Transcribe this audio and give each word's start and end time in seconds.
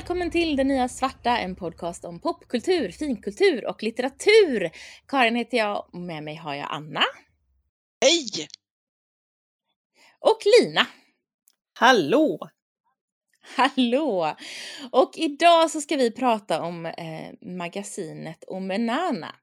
välkommen 0.00 0.30
till 0.30 0.56
Det 0.56 0.64
Nya 0.64 0.88
Svarta, 0.88 1.38
en 1.38 1.56
podcast 1.56 2.04
om 2.04 2.20
popkultur, 2.20 2.90
finkultur 2.90 3.66
och 3.66 3.82
litteratur. 3.82 4.70
Karin 5.08 5.36
heter 5.36 5.58
jag 5.58 5.86
och 5.92 6.00
med 6.00 6.22
mig 6.22 6.34
har 6.36 6.54
jag 6.54 6.66
Anna. 6.70 7.02
Hej! 8.00 8.48
Och 10.18 10.38
Lina. 10.60 10.86
Hallå! 11.72 12.48
Hallå! 13.56 14.36
Och 14.92 15.12
idag 15.14 15.70
så 15.70 15.80
ska 15.80 15.96
vi 15.96 16.10
prata 16.10 16.62
om 16.62 16.86
eh, 16.86 17.32
magasinet 17.40 18.44
Omenana 18.46 19.34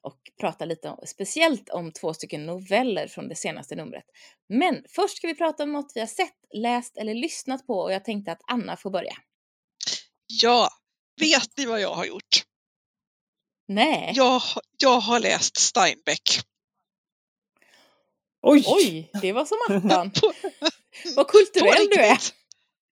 och 0.00 0.18
prata 0.40 0.64
lite 0.64 0.88
om, 0.88 0.98
speciellt 1.06 1.68
om 1.68 1.92
två 1.92 2.14
stycken 2.14 2.46
noveller 2.46 3.06
från 3.06 3.28
det 3.28 3.36
senaste 3.36 3.76
numret. 3.76 4.04
Men 4.48 4.84
först 4.88 5.16
ska 5.16 5.26
vi 5.26 5.34
prata 5.34 5.62
om 5.62 5.72
något 5.72 5.92
vi 5.94 6.00
har 6.00 6.06
sett, 6.06 6.36
läst 6.54 6.96
eller 6.96 7.14
lyssnat 7.14 7.66
på 7.66 7.74
och 7.74 7.92
jag 7.92 8.04
tänkte 8.04 8.32
att 8.32 8.42
Anna 8.46 8.76
får 8.76 8.90
börja. 8.90 9.14
Ja, 10.28 10.70
vet 11.20 11.56
ni 11.56 11.66
vad 11.66 11.80
jag 11.80 11.94
har 11.94 12.04
gjort? 12.04 12.44
Nej. 13.68 14.12
Jag, 14.16 14.42
jag 14.78 15.00
har 15.00 15.20
läst 15.20 15.56
Steinbeck. 15.56 16.40
Oj! 18.42 18.64
Oj, 18.66 19.10
det 19.20 19.32
var 19.32 19.44
som 19.44 19.58
attan. 19.76 20.10
vad 21.16 21.28
kulturell 21.28 21.88
du 21.90 22.00
är. 22.00 22.18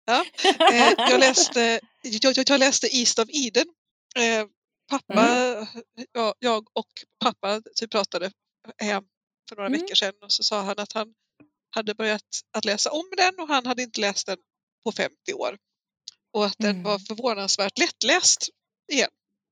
Ja, 0.05 0.25
eh, 0.71 0.93
jag, 0.97 1.19
läste, 1.19 1.79
jag, 2.01 2.49
jag, 2.49 2.59
läste 2.59 2.97
East 2.97 3.19
of 3.19 3.29
Eden. 3.29 3.67
Eh, 4.15 4.47
pappa, 4.89 5.27
mm. 5.27 5.67
jag, 6.11 6.33
jag, 6.39 6.67
och 6.73 6.87
pappa 7.19 7.61
typ 7.75 7.91
pratade 7.91 8.31
hem 8.77 9.03
för 9.49 9.55
några 9.55 9.67
mm. 9.67 9.81
veckor 9.81 9.95
sedan 9.95 10.13
och 10.21 10.31
så 10.31 10.43
sa 10.43 10.61
han 10.61 10.79
att 10.79 10.93
han 10.93 11.13
hade 11.69 11.95
börjat 11.95 12.41
att 12.51 12.65
läsa 12.65 12.91
om 12.91 13.09
den 13.17 13.39
och 13.39 13.47
han 13.47 13.65
hade 13.65 13.83
inte 13.83 14.01
läst 14.01 14.27
den 14.27 14.37
på 14.83 14.91
50 14.91 15.33
år 15.33 15.57
och 16.33 16.45
att 16.45 16.55
den 16.57 16.69
mm. 16.69 16.83
var 16.83 16.99
förvånansvärt 16.99 17.77
lättläst 17.77 18.49
igen. 18.91 19.09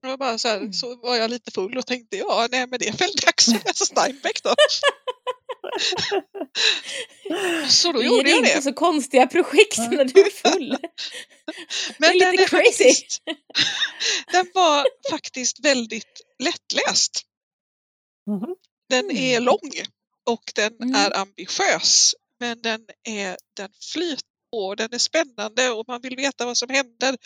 Och 0.08 0.20
bara 0.20 0.38
så, 0.38 0.48
här, 0.48 0.58
mm. 0.58 0.74
så 0.74 0.96
var 0.96 1.16
jag 1.16 1.30
lite 1.30 1.52
full 1.52 1.78
och 1.78 1.88
tänkte 1.88 2.18
ja, 2.18 2.48
nej 2.52 2.68
men 2.68 2.80
det 2.80 2.88
är 2.88 2.98
väl 2.98 3.12
dags 3.26 3.48
att 3.48 3.66
läsa 3.66 3.86
Steinbeck 3.86 4.44
då. 4.44 4.56
så 7.70 7.92
då 7.92 8.04
gjorde 8.04 8.30
jag 8.30 8.44
det. 8.44 8.48
Det 8.48 8.52
är 8.52 8.56
inte 8.56 8.62
så 8.62 8.74
konstiga 8.74 9.28
projekt 9.28 9.78
när 9.78 10.06
du 10.06 10.22
är 10.22 10.30
full. 10.30 10.78
men 11.98 12.09
det 12.20 12.26
är 12.26 12.32
lite 12.32 12.44
den 12.44 12.48
crazy. 12.48 12.84
Faktiskt, 12.84 13.22
den 14.32 14.52
var 14.54 14.88
faktiskt 15.09 15.66
väldigt 15.66 16.22
lättläst. 16.40 17.22
Mm. 18.28 18.56
Den 18.90 19.12
är 19.12 19.40
lång 19.40 19.72
och 20.26 20.52
den 20.56 20.74
mm. 20.82 20.96
är 20.96 21.18
ambitiös 21.18 22.16
men 22.40 22.62
den, 22.62 22.86
är, 23.04 23.38
den 23.58 23.70
flyter 23.94 24.31
och 24.52 24.76
den 24.76 24.94
är 24.94 24.98
spännande 24.98 25.70
och 25.70 25.88
man 25.88 26.02
vill 26.02 26.16
veta 26.16 26.46
vad 26.46 26.58
som 26.58 26.70
händer. 26.70 27.18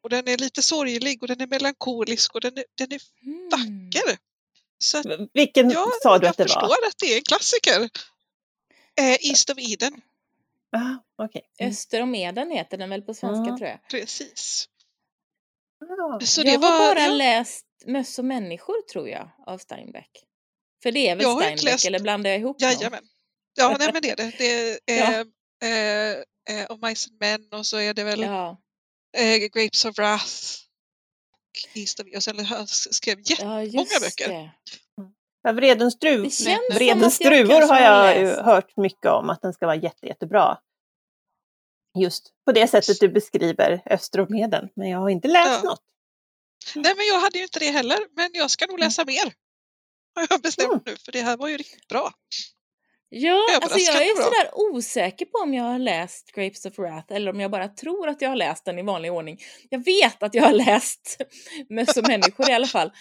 Och 0.00 0.10
den 0.10 0.28
är 0.28 0.36
lite 0.36 0.62
sorglig 0.62 1.22
och 1.22 1.28
den 1.28 1.40
är 1.40 1.46
melankolisk 1.46 2.34
och 2.34 2.40
den 2.40 2.58
är, 2.58 2.64
den 2.74 2.92
är 2.92 3.00
mm. 3.22 3.48
vacker. 3.50 4.18
Så 4.78 4.98
att, 4.98 5.06
Vilken 5.32 5.70
ja, 5.70 5.86
sa 6.02 6.18
du 6.18 6.28
att 6.28 6.36
det 6.36 6.42
var? 6.42 6.48
Jag 6.48 6.60
förstår 6.60 6.86
att 6.88 6.98
det 6.98 7.12
är 7.12 7.16
en 7.16 7.22
klassiker. 7.22 7.90
Eh, 9.00 9.30
East 9.30 9.50
of 9.50 9.58
Eden. 9.58 10.00
Ah, 10.76 11.24
okay. 11.24 11.42
Mm. 11.58 11.72
Öster 11.72 12.02
om 12.02 12.14
Eden 12.14 12.50
heter 12.50 12.76
den 12.76 12.90
väl 12.90 13.02
på 13.02 13.14
svenska 13.14 13.44
mm. 13.44 13.58
tror 13.58 13.68
jag. 13.68 13.78
Precis. 13.90 14.68
Ah. 15.80 16.20
Så 16.20 16.42
det 16.42 16.52
jag 16.52 16.58
var, 16.58 16.70
har 16.70 16.94
bara 16.94 17.00
ja. 17.00 17.12
läst 17.12 17.66
Möss 17.86 18.18
och 18.18 18.24
människor 18.24 18.82
tror 18.92 19.08
jag 19.08 19.30
av 19.46 19.58
Steinbeck. 19.58 20.24
För 20.82 20.92
det 20.92 21.08
är 21.08 21.16
väl 21.16 21.26
Steinbeck 21.26 21.62
läst... 21.62 21.86
eller 21.86 22.00
blandar 22.00 22.30
jag 22.30 22.40
ihop 22.40 22.60
Jajamän. 22.60 23.04
Ja, 23.54 23.76
nej, 23.78 23.92
men 23.92 24.02
det 24.02 24.10
är 24.10 24.16
det. 24.16 24.32
det 24.38 24.78
är, 24.86 24.98
ja. 24.98 25.24
eh, 25.66 25.70
eh, 25.70 26.16
och 26.68 26.82
Mice 26.82 27.10
and 27.10 27.20
Men 27.20 27.58
och 27.58 27.66
så 27.66 27.76
är 27.76 27.94
det 27.94 28.04
väl 28.04 28.20
ja. 28.20 28.60
eh, 29.16 29.36
Grapes 29.36 29.84
of 29.84 29.98
Wrath 29.98 30.34
och 31.32 31.76
East 31.78 32.00
of 32.00 32.06
och 32.16 32.22
sen 32.22 32.44
han 32.44 32.66
skrev 32.66 33.18
jättemånga 33.24 33.64
ja, 33.64 34.00
böcker. 34.00 34.52
Ja, 35.42 35.52
Vredens, 35.52 35.98
druv, 35.98 36.30
Vredens 36.74 37.18
druvor 37.18 37.68
har 37.68 37.80
jag 37.80 38.44
hört 38.44 38.76
mycket 38.76 39.06
om 39.06 39.30
att 39.30 39.42
den 39.42 39.52
ska 39.52 39.66
vara 39.66 39.76
jätte, 39.76 40.06
jättebra. 40.06 40.58
Just 41.98 42.32
på 42.44 42.52
det 42.52 42.68
sättet 42.68 43.00
du 43.00 43.08
beskriver 43.08 43.82
Österomeden, 43.86 44.68
men 44.74 44.88
jag 44.88 44.98
har 44.98 45.08
inte 45.08 45.28
läst 45.28 45.60
ja. 45.62 45.70
något. 45.70 45.82
Nej, 46.74 46.94
men 46.96 47.06
jag 47.06 47.20
hade 47.20 47.38
ju 47.38 47.44
inte 47.44 47.58
det 47.58 47.70
heller, 47.70 47.98
men 48.16 48.30
jag 48.32 48.50
ska 48.50 48.66
nog 48.66 48.78
läsa 48.78 49.04
mer. 49.04 49.34
Har 50.14 50.26
jag 50.30 50.40
bestämt 50.40 50.72
mm. 50.72 50.82
nu, 50.86 50.96
för 50.96 51.12
det 51.12 51.22
här 51.22 51.36
var 51.36 51.48
ju 51.48 51.56
riktigt 51.56 51.88
bra. 51.88 52.12
Ja, 53.14 53.60
alltså 53.62 53.78
jag 53.78 54.02
är 54.02 54.14
sådär 54.14 54.50
osäker 54.52 55.26
på 55.26 55.38
om 55.38 55.54
jag 55.54 55.64
har 55.64 55.78
läst 55.78 56.32
Grapes 56.32 56.66
of 56.66 56.78
Wrath 56.78 57.14
eller 57.14 57.30
om 57.30 57.40
jag 57.40 57.50
bara 57.50 57.68
tror 57.68 58.08
att 58.08 58.22
jag 58.22 58.28
har 58.28 58.36
läst 58.36 58.64
den 58.64 58.78
i 58.78 58.82
vanlig 58.82 59.12
ordning. 59.12 59.38
Jag 59.70 59.84
vet 59.84 60.22
att 60.22 60.34
jag 60.34 60.42
har 60.42 60.52
läst 60.66 61.22
Möss 61.68 61.96
och 61.96 62.08
människor 62.08 62.50
i 62.50 62.52
alla 62.52 62.66
fall. 62.66 62.92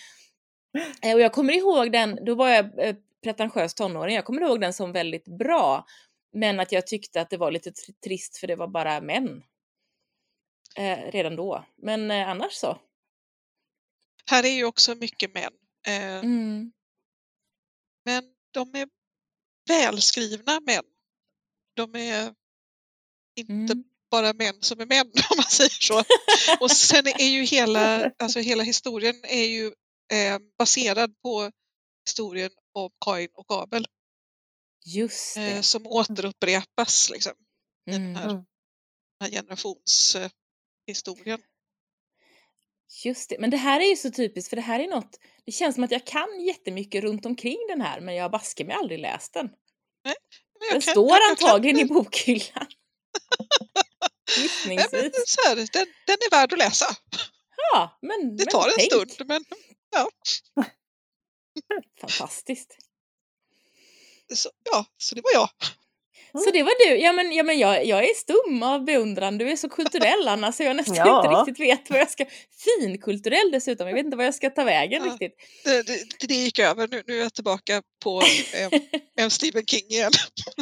Eh, 1.03 1.13
och 1.13 1.21
jag 1.21 1.31
kommer 1.31 1.53
ihåg 1.53 1.91
den, 1.91 2.25
då 2.25 2.35
var 2.35 2.49
jag 2.49 2.87
eh, 2.87 2.95
pretentiös 3.23 3.73
tonåring, 3.73 4.15
jag 4.15 4.25
kommer 4.25 4.41
ihåg 4.41 4.61
den 4.61 4.73
som 4.73 4.91
väldigt 4.91 5.25
bra. 5.25 5.85
Men 6.33 6.59
att 6.59 6.71
jag 6.71 6.87
tyckte 6.87 7.21
att 7.21 7.29
det 7.29 7.37
var 7.37 7.51
lite 7.51 7.71
trist 8.03 8.37
för 8.37 8.47
det 8.47 8.55
var 8.55 8.67
bara 8.67 9.01
män. 9.01 9.43
Eh, 10.77 11.11
redan 11.11 11.35
då. 11.35 11.65
Men 11.77 12.11
eh, 12.11 12.29
annars 12.29 12.51
så. 12.51 12.77
Här 14.29 14.45
är 14.45 14.51
ju 14.51 14.65
också 14.65 14.95
mycket 14.95 15.33
män. 15.33 15.53
Eh, 15.87 16.15
mm. 16.15 16.71
Men 18.05 18.23
de 18.51 18.75
är 18.75 18.87
välskrivna 19.71 20.59
män. 20.59 20.83
De 21.73 21.95
är 21.95 22.33
inte 23.35 23.73
mm. 23.73 23.83
bara 24.11 24.33
män 24.33 24.61
som 24.61 24.79
är 24.79 24.85
män 24.85 25.11
om 25.29 25.37
man 25.37 25.49
säger 25.49 25.69
så. 25.69 26.03
Och 26.59 26.71
sen 26.71 27.07
är 27.07 27.29
ju 27.29 27.43
hela, 27.43 28.11
alltså 28.19 28.39
hela 28.39 28.63
historien 28.63 29.15
är 29.23 29.45
ju 29.45 29.65
eh, 30.13 30.39
baserad 30.57 31.21
på 31.21 31.51
historien 32.05 32.51
om 32.73 32.89
Kain 33.05 33.29
och 33.33 33.63
Abel. 33.63 33.87
Just 34.85 35.35
det. 35.35 35.51
Eh, 35.51 35.61
som 35.61 35.87
återupprepas 35.87 37.09
liksom. 37.09 37.33
I 37.91 37.95
mm. 37.95 38.13
den 38.13 38.15
här, 38.15 38.27
den 38.27 38.45
här 39.21 39.29
generationshistorien. 39.29 41.41
Just 43.03 43.29
det, 43.29 43.39
men 43.39 43.49
det 43.49 43.57
här 43.57 43.79
är 43.79 43.89
ju 43.89 43.95
så 43.95 44.11
typiskt 44.11 44.49
för 44.49 44.55
det 44.55 44.61
här 44.61 44.79
är 44.79 44.87
något, 44.87 45.19
det 45.45 45.51
känns 45.51 45.75
som 45.75 45.83
att 45.83 45.91
jag 45.91 46.05
kan 46.05 46.41
jättemycket 46.45 47.03
runt 47.03 47.25
omkring 47.25 47.57
den 47.69 47.81
här 47.81 48.01
men 48.01 48.15
jag 48.15 48.23
har 48.23 48.29
baske 48.29 48.65
mig 48.65 48.75
aldrig 48.75 48.99
läst 48.99 49.33
den. 49.33 49.49
Nej, 50.05 50.15
den 50.71 50.81
kan, 50.81 50.93
står 50.93 51.17
antagligen 51.29 51.79
i 51.79 51.85
bokhyllan. 51.85 52.67
Gissningsvis. 54.37 55.37
Här, 55.45 55.55
den, 55.55 55.87
den 56.05 56.17
är 56.27 56.31
värd 56.31 56.53
att 56.53 56.59
läsa. 56.59 56.95
Ja, 57.73 57.99
men 58.01 58.37
Det 58.37 58.45
tar 58.45 58.67
en 58.67 58.73
tänk. 58.77 58.91
stund 58.91 59.27
men 59.27 59.45
ja. 59.91 60.09
Fantastiskt. 62.01 62.77
Så, 64.35 64.49
ja, 64.71 64.85
så 64.97 65.15
det 65.15 65.21
var 65.21 65.31
jag. 65.33 65.49
Så 66.33 66.51
det 66.51 66.63
var 66.63 66.87
du. 66.87 66.97
Ja 66.97 67.13
men, 67.13 67.31
ja, 67.31 67.43
men 67.43 67.59
jag, 67.59 67.85
jag 67.85 68.03
är 68.03 68.13
stum 68.13 68.63
av 68.63 68.85
beundran. 68.85 69.37
Du 69.37 69.49
är 69.49 69.55
så 69.55 69.69
kulturell 69.69 70.27
Anna 70.27 70.51
så 70.51 70.63
jag 70.63 70.75
nästan 70.75 70.95
ja. 70.95 71.25
inte 71.25 71.51
riktigt 71.51 71.65
vet 71.67 71.89
vad 71.89 71.99
jag 71.99 72.11
ska... 72.11 72.25
Finkulturell 72.63 73.51
dessutom. 73.51 73.87
Jag 73.87 73.93
vet 73.95 74.05
inte 74.05 74.17
vad 74.17 74.25
jag 74.25 74.35
ska 74.35 74.49
ta 74.49 74.63
vägen 74.63 75.03
ja, 75.05 75.11
riktigt. 75.11 75.35
Det, 75.63 75.83
det, 75.83 76.27
det, 76.27 76.33
gick 76.33 76.59
över. 76.59 76.87
Nu, 76.87 77.03
nu 77.07 77.17
är 77.17 77.21
jag 77.21 77.33
tillbaka 77.33 77.81
på 78.03 78.21
en 79.17 79.31
Stephen 79.31 79.65
King 79.65 79.85
igen. 79.89 80.11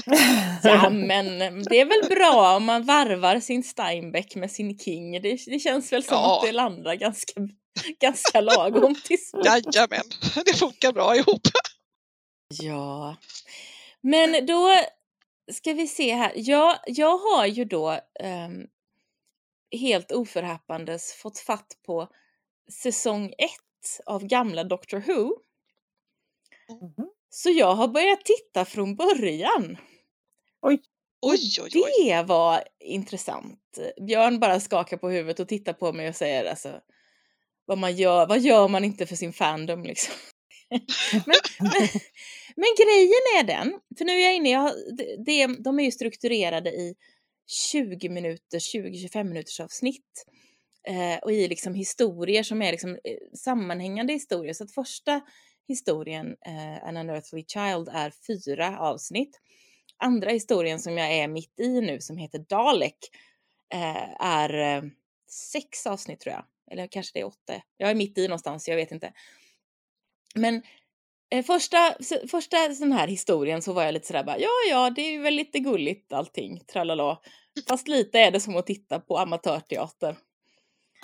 ja 0.63 0.89
men 0.89 1.39
det 1.63 1.79
är 1.79 1.85
väl 1.85 2.09
bra 2.09 2.55
om 2.55 2.63
man 2.63 2.85
varvar 2.85 3.39
sin 3.39 3.63
Steinbeck 3.63 4.35
med 4.35 4.51
sin 4.51 4.79
King. 4.79 5.21
Det, 5.21 5.39
det 5.45 5.59
känns 5.59 5.93
väl 5.93 6.03
som 6.03 6.17
ja. 6.17 6.37
att 6.37 6.45
det 6.45 6.51
landar 6.51 6.95
ganska, 6.95 7.33
ganska 8.01 8.41
lagom 8.41 8.95
till 8.95 9.25
slut. 9.25 9.45
Jajamän, 9.75 10.03
det 10.45 10.53
funkar 10.53 10.91
bra 10.91 11.15
ihop. 11.15 11.47
Ja. 12.49 13.17
Men 14.01 14.45
då 14.45 14.73
ska 15.51 15.73
vi 15.73 15.87
se 15.87 16.13
här. 16.13 16.33
Jag, 16.35 16.79
jag 16.85 17.17
har 17.17 17.45
ju 17.45 17.65
då 17.65 17.99
um, 18.23 18.67
helt 19.71 20.11
oförhappandes 20.11 21.13
fått 21.13 21.39
fatt 21.39 21.77
på 21.85 22.07
säsong 22.71 23.33
ett 23.37 23.99
av 24.05 24.25
gamla 24.25 24.63
Doctor 24.63 24.99
Who. 24.99 25.33
Mm 26.69 26.93
-hmm. 26.97 27.07
Så 27.29 27.49
jag 27.49 27.75
har 27.75 27.87
börjat 27.87 28.25
titta 28.25 28.65
från 28.65 28.95
början. 28.95 29.77
Oj. 30.61 30.81
Oj, 31.21 31.55
oj, 31.61 31.71
oj. 31.75 32.05
Det 32.05 32.23
var 32.23 32.63
intressant. 32.79 33.79
Björn 34.07 34.39
bara 34.39 34.59
skakar 34.59 34.97
på 34.97 35.09
huvudet 35.09 35.39
och 35.39 35.47
tittar 35.47 35.73
på 35.73 35.93
mig 35.93 36.09
och 36.09 36.15
säger 36.15 36.49
alltså 36.49 36.81
vad 37.65 37.77
man 37.77 37.95
gör, 37.95 38.27
vad 38.27 38.39
gör 38.39 38.67
man 38.67 38.83
inte 38.83 39.05
för 39.05 39.15
sin 39.15 39.33
fandom 39.33 39.83
liksom. 39.83 40.13
men, 41.25 41.35
men, 41.59 41.89
men, 42.59 42.75
grejen 42.77 43.39
är 43.39 43.43
den, 43.43 43.79
för 43.97 44.05
nu 44.05 44.11
är 44.11 44.25
jag 44.25 44.35
inne, 44.35 44.49
jag, 44.49 44.71
det, 45.25 45.47
de 45.47 45.79
är 45.79 45.83
ju 45.83 45.91
strukturerade 45.91 46.69
i 46.69 46.95
20 47.71 48.09
minuter, 48.09 48.59
20-25 48.59 49.23
minuters 49.23 49.59
avsnitt. 49.59 50.25
Eh, 50.87 51.17
och 51.17 51.31
i 51.31 51.47
liksom 51.47 51.73
historier 51.73 52.43
som 52.43 52.61
är 52.61 52.71
liksom 52.71 52.89
eh, 52.91 53.37
sammanhängande 53.37 54.13
historier. 54.13 54.53
Så 54.53 54.63
att 54.63 54.71
första 54.71 55.21
historien, 55.67 56.35
eh, 56.45 56.87
An 56.87 56.97
Unearthly 56.97 57.45
Child, 57.47 57.89
är 57.91 58.13
fyra 58.27 58.79
avsnitt. 58.79 59.39
Andra 59.97 60.29
historien 60.29 60.79
som 60.79 60.97
jag 60.97 61.13
är 61.13 61.27
mitt 61.27 61.59
i 61.59 61.81
nu, 61.81 62.01
som 62.01 62.17
heter 62.17 62.39
Dalek, 62.39 62.97
eh, 63.73 64.25
är 64.25 64.53
eh, 64.53 64.83
sex 65.29 65.87
avsnitt 65.87 66.19
tror 66.19 66.33
jag. 66.33 66.45
Eller 66.71 66.87
kanske 66.87 67.11
det 67.13 67.19
är 67.19 67.25
åtta. 67.25 67.61
Jag 67.77 67.89
är 67.89 67.95
mitt 67.95 68.17
i 68.17 68.27
någonstans, 68.27 68.67
jag 68.67 68.75
vet 68.75 68.91
inte. 68.91 69.13
Men 70.35 70.61
första, 71.45 71.95
första 72.31 72.67
den 72.67 72.91
här 72.91 73.07
historien 73.07 73.61
så 73.61 73.73
var 73.73 73.83
jag 73.83 73.93
lite 73.93 74.07
sådär 74.07 74.23
bara, 74.23 74.39
ja 74.39 74.49
ja, 74.69 74.89
det 74.89 75.01
är 75.01 75.19
väl 75.19 75.33
lite 75.33 75.59
gulligt 75.59 76.13
allting, 76.13 76.59
tralala. 76.59 77.19
Fast 77.67 77.87
lite 77.87 78.19
är 78.19 78.31
det 78.31 78.39
som 78.39 78.57
att 78.57 78.67
titta 78.67 78.99
på 78.99 79.17
amatörteater. 79.17 80.09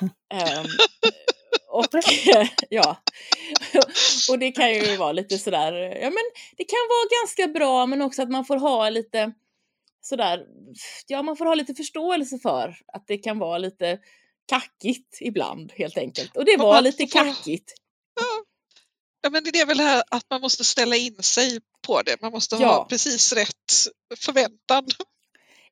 um, 0.01 0.65
och 1.69 1.85
ja, 2.69 2.97
och 4.29 4.39
det 4.39 4.51
kan 4.51 4.73
ju 4.73 4.97
vara 4.97 5.11
lite 5.11 5.37
sådär, 5.37 5.73
ja 5.73 6.09
men 6.09 6.23
det 6.57 6.63
kan 6.63 6.79
vara 6.89 7.21
ganska 7.21 7.47
bra 7.59 7.85
men 7.85 8.01
också 8.01 8.21
att 8.21 8.29
man 8.29 8.45
får 8.45 8.57
ha 8.57 8.89
lite 8.89 9.31
sådär, 10.01 10.45
ja 11.07 11.21
man 11.23 11.37
får 11.37 11.45
ha 11.45 11.55
lite 11.55 11.73
förståelse 11.73 12.39
för 12.39 12.77
att 12.87 13.07
det 13.07 13.17
kan 13.17 13.39
vara 13.39 13.57
lite 13.57 13.99
kackigt 14.47 15.17
ibland 15.21 15.73
helt 15.75 15.97
enkelt. 15.97 16.37
Och 16.37 16.45
det 16.45 16.57
var 16.57 16.81
lite 16.81 17.05
kackigt. 17.07 17.73
Ja. 18.15 18.44
Men 19.29 19.43
det 19.43 19.59
är 19.59 19.65
väl 19.65 19.77
det 19.77 19.83
här 19.83 20.03
att 20.11 20.25
man 20.29 20.41
måste 20.41 20.63
ställa 20.63 20.95
in 20.95 21.23
sig 21.23 21.59
på 21.87 22.01
det. 22.01 22.21
Man 22.21 22.31
måste 22.31 22.55
ja. 22.55 22.67
ha 22.67 22.85
precis 22.85 23.33
rätt 23.33 23.71
förväntan. 24.19 24.85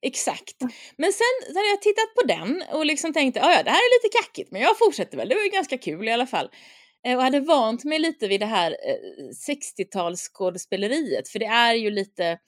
Exakt. 0.02 0.62
Men 0.98 1.14
sen 1.14 1.56
hade 1.56 1.68
jag 1.68 1.82
tittat 1.82 2.16
på 2.16 2.28
den 2.28 2.64
och 2.72 2.86
liksom 2.86 3.14
tänkte, 3.14 3.40
ja 3.40 3.64
det 3.64 3.70
här 3.70 3.78
är 3.78 4.04
lite 4.04 4.18
kackigt 4.18 4.52
men 4.52 4.62
jag 4.62 4.78
fortsätter 4.78 5.18
väl, 5.18 5.30
det 5.30 5.36
var 5.36 5.42
ju 5.42 5.50
ganska 5.50 5.78
kul 5.78 6.08
i 6.08 6.12
alla 6.12 6.28
fall. 6.28 6.50
Eh, 7.06 7.18
och 7.18 7.24
hade 7.24 7.40
vant 7.40 7.84
mig 7.84 8.00
lite 8.00 8.28
vid 8.28 8.40
det 8.40 8.46
här 8.46 8.78
60-talsskådespeleriet 9.48 11.28
för 11.32 11.40
det 11.40 11.46
är 11.46 11.74
ju 11.74 11.90
lite 11.90 12.40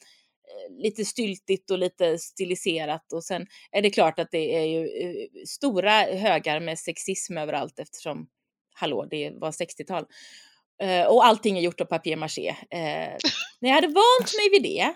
Eh, 0.48 0.84
lite 0.84 1.06
styltigt 1.06 1.72
och 1.72 1.80
lite 1.80 2.18
stiliserat 2.18 3.13
och 3.13 3.24
sen 3.24 3.48
är 3.72 3.81
det 3.81 3.90
klart 3.90 4.19
att 4.19 4.31
det 4.31 4.56
är 4.56 4.66
ju 4.66 4.86
eh, 4.86 5.28
stora 5.46 5.92
högar 5.92 6.60
med 6.60 6.80
sexism 6.80 7.38
överallt 7.38 7.80
eftersom, 7.80 8.28
hallå, 8.74 9.08
det 9.10 9.31
var 9.36 9.51
60-tal. 9.51 10.06
Eh, 10.83 11.06
och 11.06 11.25
allting 11.25 11.57
är 11.57 11.62
gjort 11.62 11.81
av 11.81 11.86
papier-maché. 11.86 12.56
när 13.60 13.69
jag 13.69 13.75
hade 13.75 13.88
vant 13.88 14.36
mig 14.38 14.50
vid 14.51 14.63
det 14.63 14.94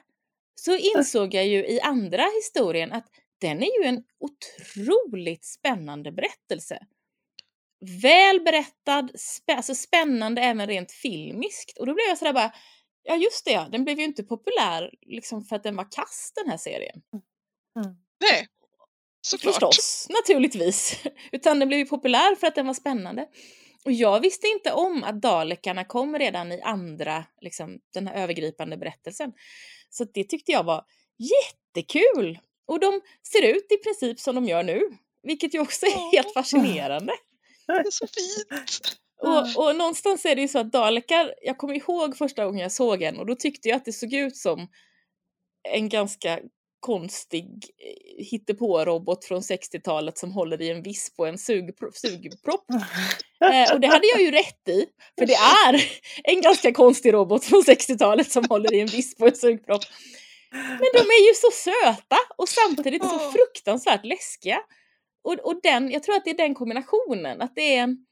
så 0.56 0.76
insåg 0.76 1.34
jag 1.34 1.48
ju 1.48 1.68
i 1.68 1.82
andra 1.82 2.24
historien 2.24 2.92
att 2.92 3.08
den 3.42 3.64
är 3.64 3.82
ju 3.82 3.88
en 3.88 4.04
otroligt 4.20 5.46
spännande 5.46 6.12
berättelse. 6.12 6.80
Väl 8.02 8.42
berättad, 8.42 9.10
spä 9.16 9.56
alltså 9.56 9.76
spännande 9.76 10.42
även 10.42 10.68
rent 10.68 10.92
filmiskt. 10.92 11.78
Och 11.78 11.86
då 11.86 11.94
blev 11.94 12.08
jag 12.08 12.18
sådär 12.18 12.34
bara, 12.34 12.52
Ja 13.04 13.16
just 13.16 13.46
det, 13.46 13.68
den 13.72 13.84
blev 13.84 14.00
ju 14.00 14.06
inte 14.06 14.24
populär 14.24 14.94
liksom 15.02 15.44
för 15.44 15.56
att 15.56 15.64
den 15.64 15.76
var 15.76 15.92
kass 15.92 16.32
den 16.36 16.50
här 16.50 16.58
serien. 16.58 17.02
Mm. 17.76 17.98
Nej, 18.20 18.48
såklart. 19.22 19.54
Förstås, 19.54 20.08
naturligtvis. 20.10 21.04
Utan 21.32 21.60
den 21.60 21.68
blev 21.68 21.80
ju 21.80 21.86
populär 21.86 22.36
för 22.36 22.48
att 22.48 22.56
den 22.56 22.68
var 22.68 22.74
spännande. 22.74 23.28
Och 23.86 23.92
jag 23.92 24.20
visste 24.20 24.48
inte 24.48 24.72
om 24.72 25.04
att 25.04 25.22
Dalekarna 25.22 25.84
kom 25.84 26.20
redan 26.20 26.52
i 26.52 26.62
andra, 26.62 27.26
liksom 27.42 27.80
den 27.94 28.08
här 28.08 28.24
övergripande 28.24 28.78
berättelsen. 28.78 29.34
Så 29.90 30.04
det 30.04 30.24
tyckte 30.24 30.52
jag 30.52 30.64
var 30.64 30.86
jättekul! 31.18 32.40
Och 32.68 32.80
de 32.80 33.02
ser 33.32 33.42
ut 33.42 33.72
i 33.72 33.78
princip 33.78 34.20
som 34.20 34.36
de 34.36 34.46
gör 34.46 34.64
nu, 34.64 34.82
vilket 35.24 35.54
ju 35.54 35.60
också 35.60 35.86
är 35.86 36.12
helt 36.12 36.34
fascinerande. 36.34 37.14
Det 37.68 37.74
är 37.74 37.92
så 37.92 38.08
fint! 38.08 39.00
Och, 39.22 39.68
och 39.68 39.76
någonstans 39.76 40.26
är 40.26 40.36
det 40.36 40.42
ju 40.42 40.48
så 40.48 40.60
att 40.60 40.72
dalekar, 40.72 41.34
jag 41.42 41.58
kommer 41.58 41.74
ihåg 41.74 42.18
första 42.18 42.46
gången 42.46 42.62
jag 42.62 42.72
såg 42.72 43.02
en 43.02 43.18
och 43.18 43.26
då 43.26 43.36
tyckte 43.36 43.70
jag 43.70 43.76
att 43.76 43.86
det 43.86 43.94
såg 43.94 44.14
ut 44.14 44.38
som 44.38 44.68
en 45.64 45.90
ganska 45.90 46.40
konstig 46.80 47.46
eh, 47.46 48.26
hittepå-robot 48.26 49.26
från 49.26 49.42
60-talet 49.42 50.18
som 50.18 50.32
håller 50.32 50.62
i 50.62 50.70
en 50.70 50.84
visp 50.84 51.16
på 51.16 51.26
en 51.26 51.38
sugpropp. 51.38 51.96
sugpropp. 51.96 52.66
Eh, 53.42 53.74
och 53.74 53.80
det 53.80 53.88
hade 53.88 54.08
jag 54.08 54.22
ju 54.22 54.32
rätt 54.32 54.68
i, 54.70 54.86
för 55.20 55.26
det 55.26 55.34
är 55.68 55.84
en 56.24 56.42
ganska 56.42 56.74
konstig 56.74 57.14
robot 57.14 57.46
från 57.46 57.62
60-talet 57.62 58.32
som 58.32 58.46
håller 58.50 58.74
i 58.74 58.80
en 58.80 58.88
visp 58.88 59.18
på 59.18 59.28
en 59.28 59.36
sugpropp. 59.36 59.84
Men 60.52 60.90
de 60.94 61.00
är 61.00 61.28
ju 61.28 61.34
så 61.36 61.52
söta 61.52 62.18
och 62.38 62.50
samtidigt 62.50 63.04
så 63.04 63.20
fruktansvärt 63.20 64.06
läskiga. 64.06 64.60
Och, 65.24 65.34
och 65.34 65.60
den, 65.64 65.92
jag 65.92 66.04
tror 66.04 66.16
att 66.16 66.26
det 66.26 66.32
är 66.32 66.38
den 66.38 66.56
kombinationen, 66.56 67.42
att 67.42 67.56
det 67.56 67.76
är 67.76 67.84
en 67.84 68.06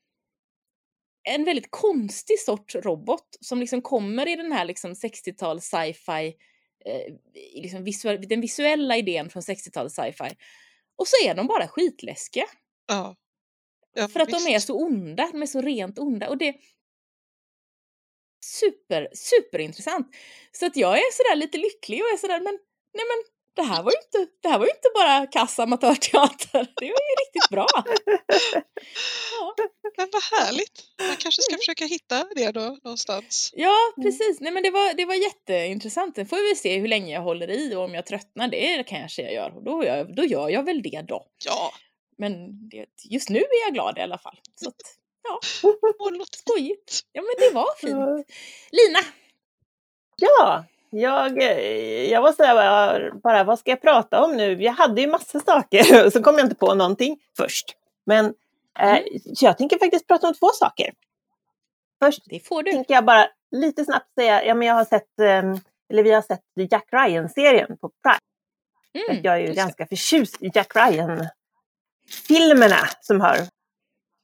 en 1.30 1.44
väldigt 1.44 1.68
konstig 1.70 2.40
sorts 2.40 2.76
robot 2.76 3.38
som 3.42 3.60
liksom 3.60 3.82
kommer 3.82 4.28
i 4.28 4.36
den 4.36 4.52
här 4.52 4.66
liksom 4.66 4.94
60-tals 4.94 5.66
sci-fi, 5.66 6.34
eh, 6.88 7.14
liksom 7.62 7.84
visuell, 7.84 8.28
den 8.28 8.42
visuella 8.42 8.98
idén 8.98 9.30
från 9.30 9.42
60-talets 9.42 9.96
sci-fi. 9.96 10.36
Och 10.96 11.08
så 11.08 11.16
är 11.28 11.36
de 11.36 11.48
bara 11.48 11.68
skitläskiga. 11.68 12.46
Ja. 12.88 13.16
ja 13.94 14.08
För 14.08 14.20
att 14.20 14.28
visst. 14.28 14.46
de 14.46 14.54
är 14.54 14.60
så 14.60 14.86
onda, 14.86 15.30
de 15.32 15.42
är 15.42 15.46
så 15.46 15.62
rent 15.62 16.00
onda. 16.00 16.30
Och 16.30 16.38
det 16.38 16.56
super, 18.46 19.10
superintressant. 19.14 20.08
Så 20.52 20.66
att 20.66 20.76
jag 20.76 20.98
är 20.98 21.12
sådär 21.12 21.36
lite 21.36 21.58
lycklig 21.58 22.02
och 22.02 22.10
är 22.14 22.18
sådär, 22.18 22.40
men 22.40 22.60
nej 22.94 23.06
men 23.08 23.37
det 23.58 23.64
här 23.64 23.84
var 23.84 23.92
ju 23.92 23.98
inte, 23.98 24.32
det 24.42 24.50
här 24.50 24.60
var 24.60 24.66
ju 24.66 24.72
inte 24.72 24.90
bara 24.94 25.28
kass 25.28 25.60
amatörteater, 25.60 26.68
det 26.80 26.86
var 26.86 27.04
ju 27.10 27.16
riktigt 27.24 27.50
bra. 27.50 27.68
Ja. 29.40 29.56
Men 29.98 30.10
vad 30.14 30.24
härligt! 30.24 30.84
Man 31.08 31.16
kanske 31.18 31.42
ska 31.42 31.58
försöka 31.58 31.86
hitta 31.86 32.28
det 32.36 32.52
då 32.52 32.78
någonstans. 32.84 33.52
Ja, 33.56 33.76
mm. 33.98 34.06
precis. 34.06 34.40
Nej, 34.40 34.52
men 34.52 34.64
det, 34.64 34.72
var, 34.72 34.94
det 34.94 35.06
var 35.06 35.14
jätteintressant. 35.14 36.16
Sen 36.16 36.26
får 36.26 36.50
vi 36.50 36.56
se 36.56 36.80
hur 36.80 36.88
länge 36.88 37.14
jag 37.14 37.22
håller 37.22 37.50
i 37.50 37.76
och 37.76 37.84
om 37.84 37.94
jag 37.94 38.06
tröttnar, 38.06 38.48
det 38.48 38.84
kanske 38.84 39.22
jag 39.22 39.34
gör. 39.34 39.56
Och 39.56 39.64
då, 39.64 39.84
gör, 39.84 40.04
då 40.04 40.24
gör 40.24 40.50
jag 40.50 40.64
väl 40.64 40.82
det 40.82 41.02
då. 41.08 41.26
Ja. 41.46 41.74
Men 42.18 42.32
det, 42.70 42.86
just 43.10 43.30
nu 43.30 43.40
är 43.40 43.66
jag 43.66 43.74
glad 43.74 43.98
i 43.98 44.02
alla 44.02 44.18
fall. 44.18 44.40
Så 44.56 44.70
att, 44.70 44.76
ja, 45.24 45.40
skojigt. 46.32 47.02
Ja, 47.12 47.22
men 47.22 47.50
det 47.50 47.56
var 47.56 47.76
fint. 47.80 48.28
Lina! 48.72 49.00
Ja, 50.16 50.66
jag, 50.90 51.42
jag 52.10 52.36
säga 52.36 52.56
bara, 53.24 53.44
vad 53.44 53.60
ska 53.60 53.72
jag 53.72 53.82
prata 53.82 54.24
om 54.24 54.38
nu? 54.38 54.64
Jag 54.64 54.74
hade 54.74 55.02
ju 55.02 55.08
massa 55.08 55.40
saker 55.40 56.10
så 56.14 56.24
kom 56.24 56.36
jag 56.36 56.46
inte 56.46 56.56
på 56.56 56.74
någonting 56.74 57.20
först. 57.38 57.76
Men 58.06 58.26
eh, 58.80 58.98
mm. 58.98 59.04
jag 59.24 59.58
tänker 59.58 59.80
faktiskt 59.80 60.08
prata 60.08 60.28
om 60.28 60.34
två 60.34 60.48
saker. 60.48 60.94
Först 62.04 62.22
det 62.26 62.48
får 62.48 62.64
du. 62.64 62.72
tänker 62.72 62.94
jag 62.94 63.06
bara 63.06 63.28
lite 63.52 63.86
snabbt 63.86 64.14
säga, 64.16 64.46
ja 64.46 64.54
men 64.54 64.68
jag 64.68 64.76
har 64.76 64.86
sett, 64.86 65.20
ehm, 65.20 65.60
eller 65.90 66.04
vi 66.04 66.12
har 66.12 66.22
sett 66.22 66.44
Jack 66.72 66.88
Ryan-serien 66.92 67.78
på 67.78 67.92
Prime. 68.04 68.20
Mm, 69.10 69.22
jag 69.24 69.36
är 69.36 69.48
ju 69.48 69.54
ganska 69.54 69.84
det. 69.84 69.90
förtjust 69.90 70.44
i 70.44 70.52
Jack 70.54 70.76
Ryan-filmerna 70.76 72.90
som 73.02 73.22
har 73.22 73.38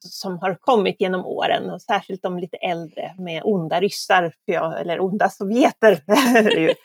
som 0.10 0.40
har 0.40 0.56
kommit 0.56 1.02
genom 1.02 1.26
åren 1.26 1.70
och 1.70 1.82
särskilt 1.82 2.22
de 2.22 2.40
lite 2.40 2.58
äldre 2.58 3.16
med 3.18 3.42
onda 3.46 3.80
ryssar, 3.80 4.34
eller 4.52 5.00
onda 5.00 5.30
sovjeter. 5.30 6.02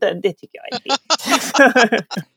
det, 0.00 0.14
det 0.22 0.32
tycker 0.32 0.60
jag 0.62 0.72
är 0.72 0.80
fint. 0.80 2.24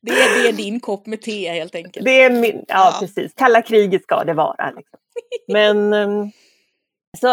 Det 0.00 0.12
är, 0.12 0.42
det 0.42 0.48
är 0.48 0.52
din 0.52 0.80
kopp 0.80 1.06
med 1.06 1.22
te 1.22 1.52
helt 1.52 1.74
enkelt. 1.74 2.04
Det 2.04 2.22
är 2.22 2.30
min, 2.30 2.64
ja, 2.68 2.96
precis. 3.00 3.34
Kalla 3.34 3.62
kriget 3.62 4.02
ska 4.02 4.24
det 4.24 4.34
vara. 4.34 4.70
Liksom. 4.70 4.98
Men 5.48 5.92
ehm, 5.92 6.30
så 7.18 7.26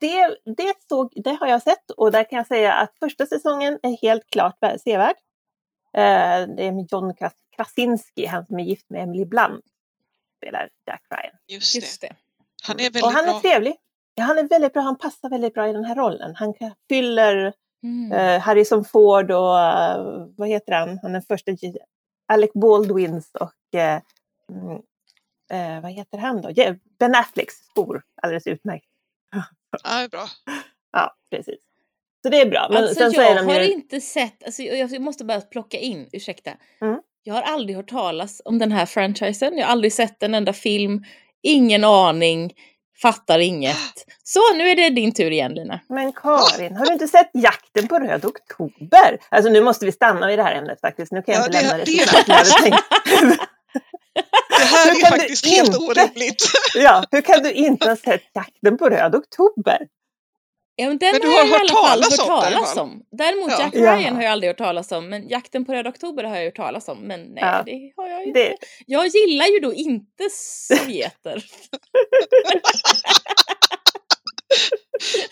det, 0.00 0.36
det, 0.56 0.74
såg, 0.88 1.12
det 1.14 1.30
har 1.40 1.46
jag 1.46 1.62
sett 1.62 1.90
och 1.90 2.12
där 2.12 2.24
kan 2.24 2.36
jag 2.36 2.46
säga 2.46 2.72
att 2.72 2.98
första 2.98 3.26
säsongen 3.26 3.78
är 3.82 4.02
helt 4.02 4.30
klart 4.30 4.58
sevärd. 4.84 5.16
Eh, 5.96 6.48
det 6.56 6.66
är 6.66 6.72
med 6.72 6.88
John 6.90 7.14
Krasinski, 7.56 8.26
han 8.26 8.46
som 8.46 8.58
är 8.58 8.64
gift 8.64 8.90
med 8.90 9.02
Emily 9.02 9.24
Blunt 9.24 9.64
spelar 10.42 10.68
Jack 10.86 11.02
Ryan. 11.10 11.34
Just 11.46 11.74
det. 11.74 11.80
Just 11.80 12.00
det. 12.00 12.16
Han 12.62 12.80
är 12.80 12.82
väldigt 12.82 13.02
Och 13.02 13.12
han 13.12 13.28
är 13.28 13.40
trevlig. 13.40 13.76
Ja, 14.14 14.24
han 14.24 14.38
är 14.38 14.48
väldigt 14.48 14.72
bra, 14.72 14.82
han 14.82 14.98
passar 14.98 15.30
väldigt 15.30 15.54
bra 15.54 15.68
i 15.68 15.72
den 15.72 15.84
här 15.84 15.94
rollen. 15.94 16.34
Han 16.34 16.54
fyller 16.88 17.52
mm. 17.82 18.12
uh, 18.12 18.40
Harrison 18.40 18.84
Ford 18.84 19.30
och 19.30 19.54
uh, 19.54 20.26
vad 20.36 20.48
heter 20.48 20.72
han, 20.72 20.98
han 21.02 21.14
är 21.14 21.20
första 21.20 21.52
Alec 22.26 22.52
Baldwins 22.54 23.30
och 23.34 23.52
uh, 23.74 24.00
vad 25.82 25.90
heter 25.90 26.18
han 26.18 26.42
då? 26.42 26.52
Ben 26.98 27.14
Afflecks 27.14 27.54
spor, 27.54 28.02
alldeles 28.22 28.46
utmärkt. 28.46 28.86
Ja, 29.30 29.44
det 29.82 30.04
är 30.04 30.08
bra. 30.08 30.26
Ja, 30.94 31.16
precis. 31.30 31.60
Så 32.22 32.28
det 32.28 32.40
är 32.40 32.50
bra. 32.50 32.68
Men 32.70 32.84
alltså, 32.84 33.10
sen 33.10 33.12
jag 33.12 33.44
har 33.44 33.60
ju... 33.60 33.72
inte 33.72 34.00
sett, 34.00 34.44
alltså, 34.44 34.62
jag 34.62 35.00
måste 35.00 35.24
bara 35.24 35.40
plocka 35.40 35.78
in, 35.78 36.08
ursäkta. 36.12 36.50
Mm. 36.80 37.00
Jag 37.24 37.34
har 37.34 37.42
aldrig 37.42 37.76
hört 37.76 37.90
talas 37.90 38.42
om 38.44 38.58
den 38.58 38.72
här 38.72 38.86
franchisen. 38.86 39.58
Jag 39.58 39.66
har 39.66 39.72
aldrig 39.72 39.92
sett 39.92 40.22
en 40.22 40.34
enda 40.34 40.52
film. 40.52 41.04
Ingen 41.42 41.84
aning. 41.84 42.52
Fattar 43.02 43.38
inget. 43.38 44.04
Så 44.24 44.40
nu 44.54 44.68
är 44.68 44.76
det 44.76 44.90
din 44.90 45.14
tur 45.14 45.30
igen 45.30 45.54
Lina. 45.54 45.80
Men 45.88 46.12
Karin, 46.12 46.76
har 46.76 46.86
du 46.86 46.92
inte 46.92 47.08
sett 47.08 47.30
Jakten 47.32 47.88
på 47.88 47.98
röd 47.98 48.24
oktober? 48.24 49.18
Alltså 49.28 49.50
nu 49.50 49.60
måste 49.60 49.86
vi 49.86 49.92
stanna 49.92 50.32
i 50.32 50.36
det 50.36 50.42
här 50.42 50.54
ämnet 50.54 50.80
faktiskt. 50.80 51.12
Nu 51.12 51.22
kan 51.22 51.34
jag 51.34 51.42
ja, 51.42 51.46
inte 51.46 51.58
det, 51.58 51.68
lämna 51.68 51.84
det, 51.84 51.84
det 54.58 54.64
här 54.64 54.90
är 54.90 55.10
faktiskt 55.10 55.46
helt 55.46 55.66
inte, 55.66 55.78
orimligt. 55.78 56.44
Ja, 56.74 57.04
hur 57.10 57.20
kan 57.20 57.42
du 57.42 57.52
inte 57.52 57.88
ha 57.88 57.96
sett 57.96 58.22
Jakten 58.34 58.78
på 58.78 58.88
röd 58.88 59.14
oktober? 59.14 59.78
Ja, 60.76 60.88
men 60.88 60.98
den 60.98 61.12
men 61.12 61.20
du 61.20 61.26
har, 61.28 61.34
har 61.34 61.46
jag 61.46 61.52
hört 61.52 61.70
i 61.70 61.74
alla 61.74 62.02
fall 62.02 62.02
hört 62.02 62.42
talas 62.42 62.76
om. 62.76 62.90
om. 62.90 63.02
Däremot 63.10 63.50
ja. 63.50 63.60
Jack 63.60 63.74
Ryan 63.74 64.02
ja. 64.02 64.12
har 64.12 64.22
jag 64.22 64.32
aldrig 64.32 64.50
hört 64.50 64.58
talas 64.58 64.92
om, 64.92 65.08
men 65.08 65.28
Jakten 65.28 65.64
på 65.64 65.72
Röda 65.72 65.90
Oktober 65.90 66.24
har 66.24 66.36
jag 66.36 66.44
hört 66.44 66.56
talas 66.56 66.88
om. 66.88 66.98
Men 66.98 67.20
nej, 67.20 67.44
ja. 67.44 67.62
det 67.66 67.92
har 67.96 68.08
jag 68.08 68.24
inte. 68.24 68.40
Det... 68.40 68.56
Jag 68.86 69.06
gillar 69.06 69.46
ju 69.46 69.58
då 69.58 69.74
inte 69.74 70.28
sovjeter. 70.32 71.44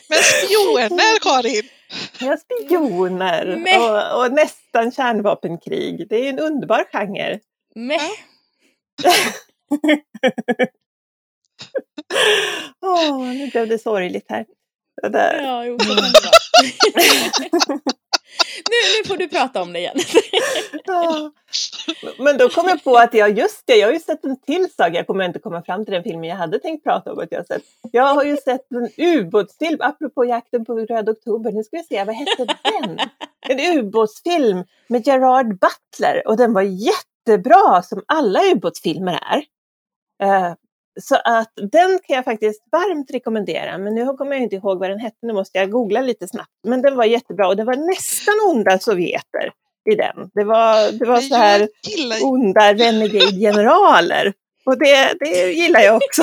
men 0.09 0.18
spioner, 0.18 1.18
Karin! 1.20 1.68
Ja, 2.20 2.37
spioner 2.37 3.64
och, 3.78 4.25
och, 4.25 4.32
nästan 4.32 4.92
kärnvapenkrig. 4.92 6.09
Det 6.09 6.16
är 6.16 6.28
en 6.28 6.38
underbar 6.38 6.85
genre. 6.92 7.40
Meh. 7.75 8.00
Åh, 12.82 13.12
oh, 13.12 13.26
nu 13.26 13.50
blev 13.50 13.68
det 13.68 13.78
sorgligt 13.78 14.26
här. 14.28 14.47
Det 15.02 15.09
där. 15.09 15.42
Ja, 15.42 15.64
jo, 15.64 15.78
så 15.78 15.87
kan 15.87 15.97
det 15.97 16.30
nu, 18.71 18.76
nu 18.99 19.09
får 19.09 19.16
du 19.16 19.28
prata 19.28 19.62
om 19.62 19.73
det 19.73 19.78
igen. 19.78 19.97
ja. 20.85 21.33
Men 22.19 22.38
då 22.38 22.49
kom 22.49 22.69
jag 22.69 22.85
på 22.85 22.97
att 22.97 23.14
jag, 23.14 23.38
just 23.38 23.66
det, 23.66 23.76
jag 23.76 23.88
har 23.88 23.92
ju 23.92 23.99
sett 23.99 24.25
en 24.25 24.40
till 24.40 24.66
saga, 24.76 24.99
jag 24.99 25.07
kommer 25.07 25.25
inte 25.25 25.38
komma 25.38 25.62
fram 25.62 25.85
till 25.85 25.95
den 25.95 26.02
filmen 26.02 26.25
jag 26.25 26.37
hade 26.37 26.59
tänkt 26.59 26.85
prata 26.85 27.12
om 27.12 27.19
att 27.19 27.33
jag 27.33 27.47
sett. 27.47 27.62
Jag 27.92 28.14
har 28.14 28.25
ju 28.25 28.37
sett 28.37 28.73
en 28.73 28.88
ubåtsfilm, 28.97 29.78
apropå 29.80 30.25
jakten 30.25 30.64
på 30.64 30.78
Röd 30.78 31.09
Oktober, 31.09 31.52
nu 31.52 31.64
ska 31.64 31.76
vi 31.76 31.83
se, 31.83 32.04
vad 32.04 32.14
hette 32.14 32.45
den? 32.45 32.99
En 33.49 33.78
ubåtsfilm 33.78 34.64
med 34.88 35.07
Gerard 35.07 35.47
Butler 35.47 36.23
och 36.28 36.37
den 36.37 36.52
var 36.52 36.62
jättebra 36.62 37.83
som 37.83 38.02
alla 38.07 38.40
ubåtsfilmer 38.52 39.21
är. 39.30 39.45
Så 41.02 41.14
att 41.25 41.52
den 41.73 41.99
kan 42.07 42.16
jag 42.16 42.25
faktiskt 42.25 42.62
varmt 42.73 43.11
rekommendera. 43.11 43.78
Men 43.78 43.95
nu 43.95 44.07
kommer 44.07 44.33
jag 44.33 44.42
inte 44.42 44.57
ihåg 44.57 44.78
vad 44.78 44.90
den 44.90 44.99
hette, 44.99 45.16
nu 45.23 45.33
måste 45.33 45.59
jag 45.59 45.71
googla 45.71 46.00
lite 46.00 46.28
snabbt. 46.28 46.50
Men 46.69 46.83
den 46.83 46.97
var 46.97 47.04
jättebra 47.04 47.49
och 47.49 47.57
det 47.57 47.64
var 47.64 47.76
nästan 47.76 48.35
onda 48.49 48.78
sovjeter 48.78 49.52
i 49.92 49.95
den. 49.95 50.30
Det 50.35 50.45
var, 50.45 50.92
det 50.92 51.04
var 51.04 51.21
så 51.21 51.35
här 51.35 51.69
onda 52.23 52.75
renegade-generaler. 52.75 54.33
Och 54.64 54.78
det, 54.78 55.14
det 55.21 55.52
gillar 55.52 55.80
jag 55.80 55.97
också. 55.97 56.23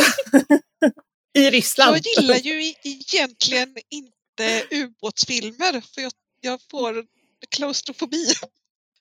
I 1.33 1.49
Ryssland. 1.49 1.95
Jag 1.95 2.23
gillar 2.23 2.35
ju 2.35 2.73
egentligen 2.83 3.75
inte 3.89 4.75
ubåtsfilmer 4.75 5.81
för 5.95 6.01
jag, 6.01 6.11
jag 6.41 6.59
får 6.71 7.05
klaustrofobi. 7.49 8.25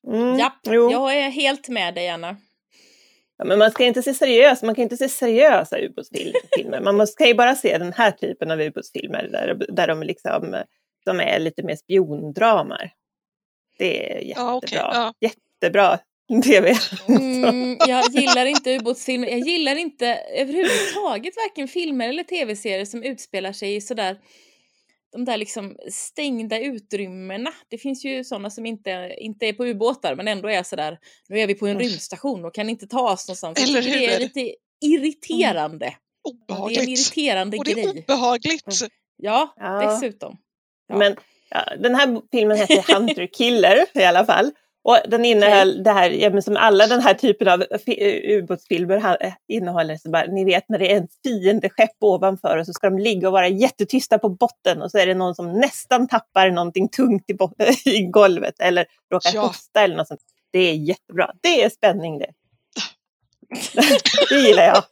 Mm, 0.06 0.38
ja, 0.38 0.52
jag 0.64 1.16
är 1.16 1.30
helt 1.30 1.68
med 1.68 1.94
dig 1.94 2.08
Anna. 2.08 2.36
Ja, 3.38 3.44
men 3.44 3.58
man 3.58 3.70
ska 3.70 3.84
inte 3.84 4.02
se 4.02 4.14
seriös, 4.14 4.62
man 4.62 4.74
kan 4.74 4.82
inte 4.82 4.96
se 4.96 5.08
seriösa 5.08 5.78
ubåtsfilmer. 5.78 6.80
Man 6.80 6.96
måste, 6.96 7.18
kan 7.18 7.28
ju 7.28 7.34
bara 7.34 7.54
se 7.54 7.78
den 7.78 7.92
här 7.92 8.10
typen 8.10 8.50
av 8.50 8.60
ubåtsfilmer 8.60 9.28
där, 9.32 9.66
där 9.68 9.86
de, 9.86 10.02
liksom, 10.02 10.56
de 11.04 11.20
är 11.20 11.38
lite 11.38 11.62
mer 11.62 11.76
spiondramar. 11.76 12.90
Det 13.78 14.12
är 14.12 14.20
jättebra. 14.20 14.44
Ja, 14.44 14.56
okay, 14.56 14.78
ja. 14.78 15.12
Jättebra 15.20 15.98
tv. 16.44 16.74
Mm, 17.08 17.78
jag 17.86 18.04
gillar 18.10 18.46
inte 18.46 18.76
ubåtsfilmer. 18.76 19.28
Jag 19.28 19.38
gillar 19.38 19.76
inte 19.76 20.06
överhuvudtaget 20.14 21.34
varken 21.36 21.68
filmer 21.68 22.08
eller 22.08 22.22
tv-serier 22.22 22.84
som 22.84 23.02
utspelar 23.02 23.52
sig 23.52 23.74
i 23.74 23.80
sådär 23.80 24.16
de 25.16 25.24
där 25.24 25.36
liksom 25.36 25.76
stängda 25.90 26.58
utrymmena. 26.58 27.52
Det 27.68 27.78
finns 27.78 28.04
ju 28.04 28.24
sådana 28.24 28.50
som 28.50 28.66
inte, 28.66 29.14
inte 29.18 29.46
är 29.46 29.52
på 29.52 29.66
ubåtar 29.66 30.14
men 30.14 30.28
ändå 30.28 30.48
är 30.48 30.62
sådär, 30.62 30.98
nu 31.28 31.40
är 31.40 31.46
vi 31.46 31.54
på 31.54 31.66
en 31.66 31.78
rymdstation 31.78 32.44
och 32.44 32.54
kan 32.54 32.70
inte 32.70 32.86
ta 32.86 33.12
oss 33.12 33.28
någonstans. 33.28 33.68
Eller 33.68 33.82
hur? 33.82 33.92
Det 33.92 34.14
är 34.14 34.20
lite 34.20 34.54
irriterande. 34.84 35.86
Mm. 35.86 35.98
Obehagligt. 36.28 36.78
Det 36.78 36.82
är 36.82 36.84
en 36.84 36.92
irriterande 36.92 37.56
och 37.56 37.64
det 37.64 37.72
är 37.72 37.90
obehagligt. 37.90 38.80
Mm. 38.82 38.90
Ja, 39.16 39.54
ja, 39.56 39.90
dessutom. 39.90 40.36
Ja. 40.88 40.96
Men 40.96 41.16
ja, 41.50 41.76
den 41.76 41.94
här 41.94 42.20
filmen 42.32 42.56
heter 42.56 42.94
Hunter 42.94 43.26
Killer 43.26 43.86
i 43.94 44.04
alla 44.04 44.24
fall. 44.24 44.50
Och 44.86 44.98
den 45.08 45.24
innehöll 45.24 45.70
okay. 45.70 45.82
det 45.82 45.92
här, 45.92 46.10
ja, 46.10 46.42
som 46.42 46.56
alla 46.56 46.86
den 46.86 47.00
här 47.00 47.14
typen 47.14 47.48
av 47.48 47.64
ubåtsfilmer 48.24 49.16
innehåller, 49.48 49.96
så 49.96 50.10
bara, 50.10 50.26
ni 50.26 50.44
vet 50.44 50.68
när 50.68 50.78
det 50.78 50.92
är 50.92 50.96
ett 50.96 51.10
fiendeskepp 51.24 51.96
ovanför 52.00 52.58
och 52.58 52.66
så 52.66 52.72
ska 52.72 52.90
de 52.90 52.98
ligga 52.98 53.28
och 53.28 53.32
vara 53.32 53.48
jättetysta 53.48 54.18
på 54.18 54.28
botten 54.28 54.82
och 54.82 54.90
så 54.90 54.98
är 54.98 55.06
det 55.06 55.14
någon 55.14 55.34
som 55.34 55.52
nästan 55.52 56.08
tappar 56.08 56.50
någonting 56.50 56.88
tungt 56.88 57.30
i, 57.30 57.36
i 57.90 58.02
golvet 58.02 58.54
eller 58.60 58.86
råkar 59.12 59.30
ja. 59.34 59.46
hosta 59.46 59.80
eller 59.80 59.96
något 59.96 60.08
sånt. 60.08 60.20
Det 60.52 60.58
är 60.58 60.74
jättebra. 60.74 61.32
Det 61.42 61.62
är 61.62 61.70
spänning 61.70 62.18
det. 62.18 62.30
det 64.30 64.36
gillar 64.36 64.64
jag. 64.64 64.82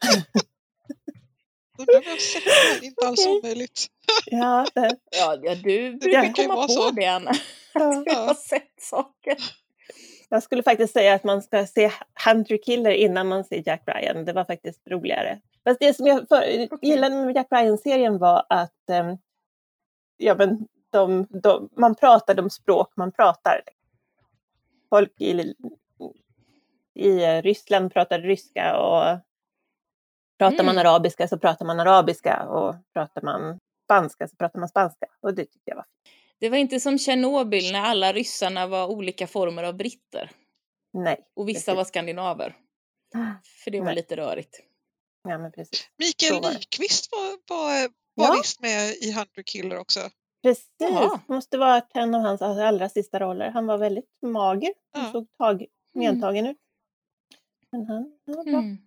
Det 1.79 1.87
behöver 1.87 2.07
jag 2.47 2.77
är 2.77 2.85
inte 2.85 3.07
alls 3.07 3.27
omöjligt. 3.27 3.87
Ja, 4.27 4.67
det. 4.75 4.97
ja, 5.11 5.37
du 5.55 5.97
brukar 5.97 6.33
komma 6.33 6.63
på 6.63 6.69
så. 6.69 6.91
det, 6.91 7.07
Anna. 7.07 7.33
Ja. 7.75 8.05
Du 8.07 8.15
har 8.15 8.35
sett 8.35 8.75
saker. 8.81 9.64
Jag 10.29 10.43
skulle 10.43 10.63
faktiskt 10.63 10.93
säga 10.93 11.15
att 11.15 11.25
man 11.25 11.43
ska 11.43 11.67
se 11.67 11.91
Hunter 12.27 12.57
Killer 12.57 12.91
innan 12.91 13.29
man 13.29 13.45
ser 13.45 13.63
Jack 13.67 13.83
Ryan. 13.87 14.25
Det 14.25 14.33
var 14.33 14.45
faktiskt 14.45 14.89
roligare. 14.91 15.41
Fast 15.65 15.81
det 15.81 15.95
som 15.95 16.07
jag 16.07 16.29
för, 16.29 16.69
gillade 16.87 17.17
med 17.17 17.37
Jack 17.37 17.47
Ryan-serien 17.51 18.19
var 18.19 18.47
att 18.49 18.73
um, 18.91 19.19
ja, 20.17 20.35
men 20.35 20.69
de, 20.91 21.27
de, 21.31 21.69
man 21.77 21.95
pratar 21.95 22.35
de 22.35 22.51
språk 22.51 22.93
man 22.97 23.13
pratar. 23.13 23.61
Folk 24.91 25.21
i, 25.21 25.55
i 26.95 27.21
Ryssland 27.43 27.93
pratar 27.93 28.19
ryska 28.19 28.77
och 28.77 29.19
pratar 30.39 30.61
mm. 30.61 30.67
man 30.67 30.79
arabiska 30.79 31.29
så 31.29 31.39
pratar 31.39 31.67
man 31.67 31.81
arabiska 31.81 32.49
och 32.49 32.75
pratar 32.93 33.23
man 33.23 33.59
spanska 33.85 34.29
så 34.29 34.37
pratar 34.37 34.61
man 34.61 34.69
spanska. 34.69 35.07
Och 35.21 35.35
det 35.35 35.45
tyckte 35.45 35.71
jag 35.71 35.77
var 35.77 35.85
fint. 35.85 36.24
Det 36.45 36.51
var 36.51 36.57
inte 36.59 36.81
som 36.81 36.99
Tjernobyl 36.99 37.73
när 37.73 37.81
alla 37.81 38.13
ryssarna 38.13 38.67
var 38.67 38.87
olika 38.87 39.27
former 39.27 39.63
av 39.63 39.77
britter. 39.77 40.31
Nej. 40.93 41.21
Och 41.37 41.49
vissa 41.49 41.59
precis. 41.59 41.77
var 41.77 41.85
skandinaver. 41.85 42.57
För 43.65 43.71
det 43.71 43.79
var 43.79 43.85
Nej. 43.87 43.95
lite 43.95 44.17
rörigt. 44.17 44.61
Ja, 45.29 45.39
men 45.39 45.53
precis. 45.53 45.89
Mikael 45.99 46.55
Nyqvist 46.55 47.13
var, 47.13 47.57
var, 47.57 47.91
var 48.15 48.27
ja. 48.27 48.35
visst 48.43 48.61
med 48.61 48.95
i 48.95 49.13
Hunter 49.13 49.43
Killer 49.43 49.79
också. 49.79 50.01
Precis, 50.43 50.71
det 50.79 51.21
måste 51.29 51.59
vara 51.59 51.83
en 51.95 52.15
av 52.15 52.21
hans 52.21 52.43
allra 52.43 52.89
sista 52.89 53.21
roller. 53.21 53.51
Han 53.51 53.67
var 53.67 53.79
väldigt 53.79 54.09
mager. 54.23 54.73
Han 54.93 55.05
ja. 55.05 55.13
såg 55.13 55.27
tag, 55.39 55.55
mm. 55.55 55.69
medtagen 55.95 56.47
ut. 56.47 56.59
Men 57.73 57.87
han, 57.87 58.19
han 58.27 58.37
var 58.37 58.45
bra. 58.45 58.59
Mm. 58.59 58.79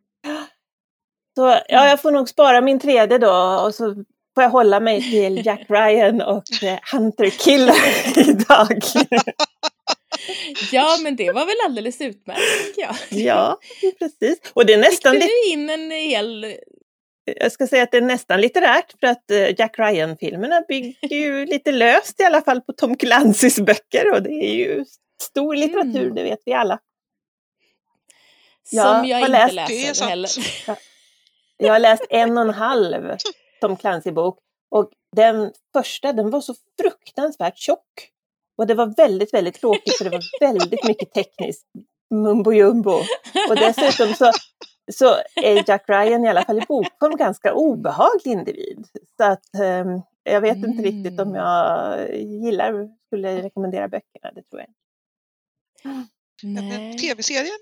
Så 1.35 1.41
ja, 1.67 1.87
jag 1.87 2.01
får 2.01 2.11
nog 2.11 2.29
spara 2.29 2.61
min 2.61 2.79
tredje 2.79 3.17
då 3.17 3.61
och 3.65 3.75
så 3.75 4.03
får 4.37 4.43
jag 4.43 4.49
hålla 4.49 4.79
mig 4.79 5.01
till 5.01 5.45
Jack 5.45 5.65
Ryan 5.69 6.21
och 6.21 6.63
eh, 6.63 6.79
Hunter 6.91 7.29
Killer 7.29 7.75
idag. 8.29 8.81
Ja, 10.71 10.97
men 11.03 11.15
det 11.15 11.31
var 11.31 11.45
väl 11.45 11.55
alldeles 11.65 12.01
utmärkt 12.01 12.65
tycker 12.65 12.81
jag. 12.81 12.95
Ja, 13.09 13.59
precis. 13.99 14.39
Och 14.53 14.65
det 14.65 14.73
är 14.73 14.77
nästan 14.77 15.13
Fick 15.13 15.23
du 15.23 15.51
in 15.51 15.69
en 15.69 15.91
hel... 15.91 16.55
Jag 17.25 17.51
ska 17.51 17.67
säga 17.67 17.83
att 17.83 17.91
det 17.91 17.97
är 17.97 18.01
nästan 18.01 18.41
litterärt 18.41 18.99
för 18.99 19.07
att 19.07 19.31
eh, 19.31 19.59
Jack 19.59 19.79
Ryan-filmerna 19.79 20.61
bygger 20.67 21.15
ju 21.15 21.45
lite 21.53 21.71
löst 21.71 22.19
i 22.19 22.23
alla 22.23 22.41
fall 22.41 22.61
på 22.61 22.73
Tom 22.73 22.97
Clancys 22.97 23.59
böcker 23.59 24.11
och 24.13 24.21
det 24.21 24.33
är 24.33 24.55
ju 24.55 24.85
stor 25.21 25.55
litteratur, 25.55 26.03
mm. 26.03 26.15
det 26.15 26.23
vet 26.23 26.39
vi 26.45 26.53
alla. 26.53 26.79
Som 28.63 28.77
jag, 28.77 29.07
jag 29.07 29.19
inte 29.19 29.31
läst, 29.31 29.53
läser 29.53 30.05
heller. 30.05 30.29
Jag 31.57 31.73
har 31.73 31.79
läst 31.79 32.05
en 32.09 32.37
och 32.37 32.43
en 32.43 32.53
halv 32.53 33.17
Tom 33.61 33.77
Clancy-bok. 33.77 34.39
Och 34.69 34.91
den 35.15 35.51
första, 35.73 36.13
den 36.13 36.29
var 36.29 36.41
så 36.41 36.55
fruktansvärt 36.81 37.57
tjock. 37.57 38.11
Och 38.57 38.67
det 38.67 38.73
var 38.73 38.95
väldigt, 38.97 39.33
väldigt 39.33 39.59
tråkigt 39.59 39.97
för 39.97 40.05
det 40.05 40.11
var 40.11 40.23
väldigt 40.53 40.83
mycket 40.83 41.13
tekniskt 41.13 41.65
mumbo 42.09 42.53
jumbo. 42.53 42.91
Och 43.49 43.55
dessutom 43.55 44.13
så, 44.13 44.31
så 44.91 45.15
är 45.35 45.69
Jack 45.69 45.83
Ryan 45.87 46.25
i 46.25 46.29
alla 46.29 46.43
fall 46.43 46.57
i 46.57 46.65
bokform 46.67 47.15
ganska 47.15 47.53
obehaglig 47.53 48.31
individ. 48.31 48.87
Så 49.17 49.23
att 49.23 49.49
um, 49.53 50.01
jag 50.23 50.41
vet 50.41 50.57
inte 50.57 50.83
riktigt 50.83 51.19
om 51.19 51.27
mm. 51.27 51.35
jag 51.35 52.15
gillar, 52.19 52.89
skulle 53.07 53.43
rekommendera 53.43 53.87
böckerna, 53.87 54.31
det 54.35 54.43
tror 54.43 54.61
jag. 54.61 54.69
Tv-serien, 56.99 57.57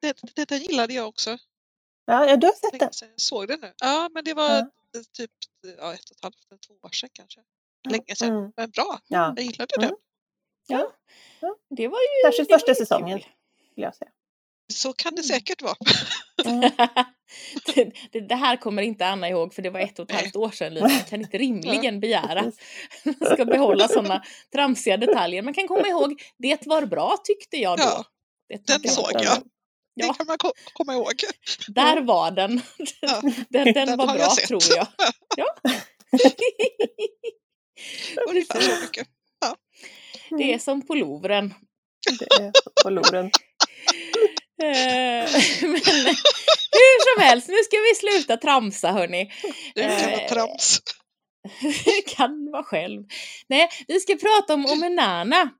det, 0.00 0.44
det, 0.48 0.56
gillade 0.56 0.94
jag 0.94 1.08
också. 1.08 1.30
Ja, 2.06 2.26
ja 2.26 2.36
du 2.36 2.46
har 2.46 2.54
sett 2.54 2.80
den. 2.80 2.90
Jag 3.00 3.10
såg 3.16 3.48
den 3.48 3.60
nu. 3.60 3.72
Ja, 3.80 4.08
men 4.12 4.24
det 4.24 4.34
var 4.34 4.50
ja 4.50 4.70
typ 5.12 5.30
ja, 5.78 5.94
ett 5.94 6.10
och 6.10 6.16
ett 6.16 6.22
halvt, 6.22 6.36
två 6.66 6.74
år 6.82 6.90
sedan 6.90 7.10
kanske. 7.12 7.40
Länge 7.90 8.14
sedan. 8.16 8.36
Mm. 8.36 8.52
Men 8.56 8.70
bra, 8.70 9.00
ja. 9.08 9.34
jag 9.36 9.44
gillade 9.44 9.74
mm. 9.78 9.88
den. 9.88 9.98
Ja. 10.66 10.92
ja, 11.40 11.56
det 11.76 11.88
var 11.88 11.98
ju... 11.98 12.30
Särskilt 12.30 12.52
första 12.52 12.74
säsongen, 12.74 13.18
skulle 13.18 13.86
jag 13.86 13.94
säga. 13.94 14.10
Så 14.72 14.92
kan 14.92 15.14
det 15.14 15.20
mm. 15.20 15.28
säkert 15.28 15.62
vara. 15.62 15.76
Mm. 16.44 16.70
det, 18.12 18.20
det, 18.20 18.34
här 18.34 18.56
kommer 18.56 18.82
inte 18.82 19.06
Anna 19.06 19.28
ihåg 19.28 19.54
för 19.54 19.62
det 19.62 19.70
var 19.70 19.80
ett 19.80 19.98
och 19.98 20.10
ett 20.10 20.20
halvt 20.20 20.36
år 20.36 20.50
sedan. 20.50 20.80
Man 20.80 20.90
kan 20.90 21.20
inte 21.20 21.38
rimligen 21.38 22.00
begära 22.00 22.40
att 23.04 23.20
man 23.20 23.30
ska 23.34 23.44
behålla 23.44 23.88
sådana 23.88 24.24
tramsiga 24.52 24.96
detaljer. 24.96 25.42
Man 25.42 25.54
kan 25.54 25.68
komma 25.68 25.88
ihåg, 25.88 26.22
det 26.38 26.66
var 26.66 26.86
bra 26.86 27.16
tyckte 27.24 27.56
jag 27.56 27.78
då. 27.78 28.04
Ja, 28.48 28.60
den 28.64 28.90
såg 28.90 29.10
jag. 29.12 29.38
Ja. 29.94 30.06
Det 30.06 30.14
kan 30.18 30.26
man 30.26 30.36
komma 30.72 30.92
ihåg. 30.94 31.12
Där 31.68 32.00
var 32.00 32.30
den. 32.30 32.60
Ja. 33.00 33.20
Den, 33.48 33.72
den, 33.72 33.74
den 33.86 33.98
var 33.98 34.06
bra 34.16 34.28
tror 34.48 34.62
jag. 34.76 34.86
Ja. 35.36 35.54
Ungefär 38.28 38.60
så 38.60 38.80
mycket. 38.80 39.08
Ja. 39.40 39.56
Det 40.38 40.54
är 40.54 40.58
som 40.58 40.86
på 40.86 40.94
Louvren. 40.94 41.54
Det 42.18 42.24
är 42.42 42.52
på 42.82 42.90
Louvren. 42.90 43.30
Eh, 44.62 44.66
Men 45.62 46.14
hur 46.72 47.14
som 47.14 47.22
helst, 47.22 47.48
nu 47.48 47.56
ska 47.64 47.76
vi 47.76 47.94
sluta 47.94 48.36
tramsa 48.36 48.92
hörni. 48.92 49.32
Det 49.74 49.82
kan 49.82 50.10
vara 50.10 50.20
Eh, 50.22 50.28
trams. 50.28 50.80
kan 52.16 52.50
vara 52.52 52.62
själv. 52.64 53.02
Nej, 53.48 53.68
vi 53.88 54.00
ska 54.00 54.14
prata 54.16 54.54
om 54.54 54.66
Omenana. 54.66 55.50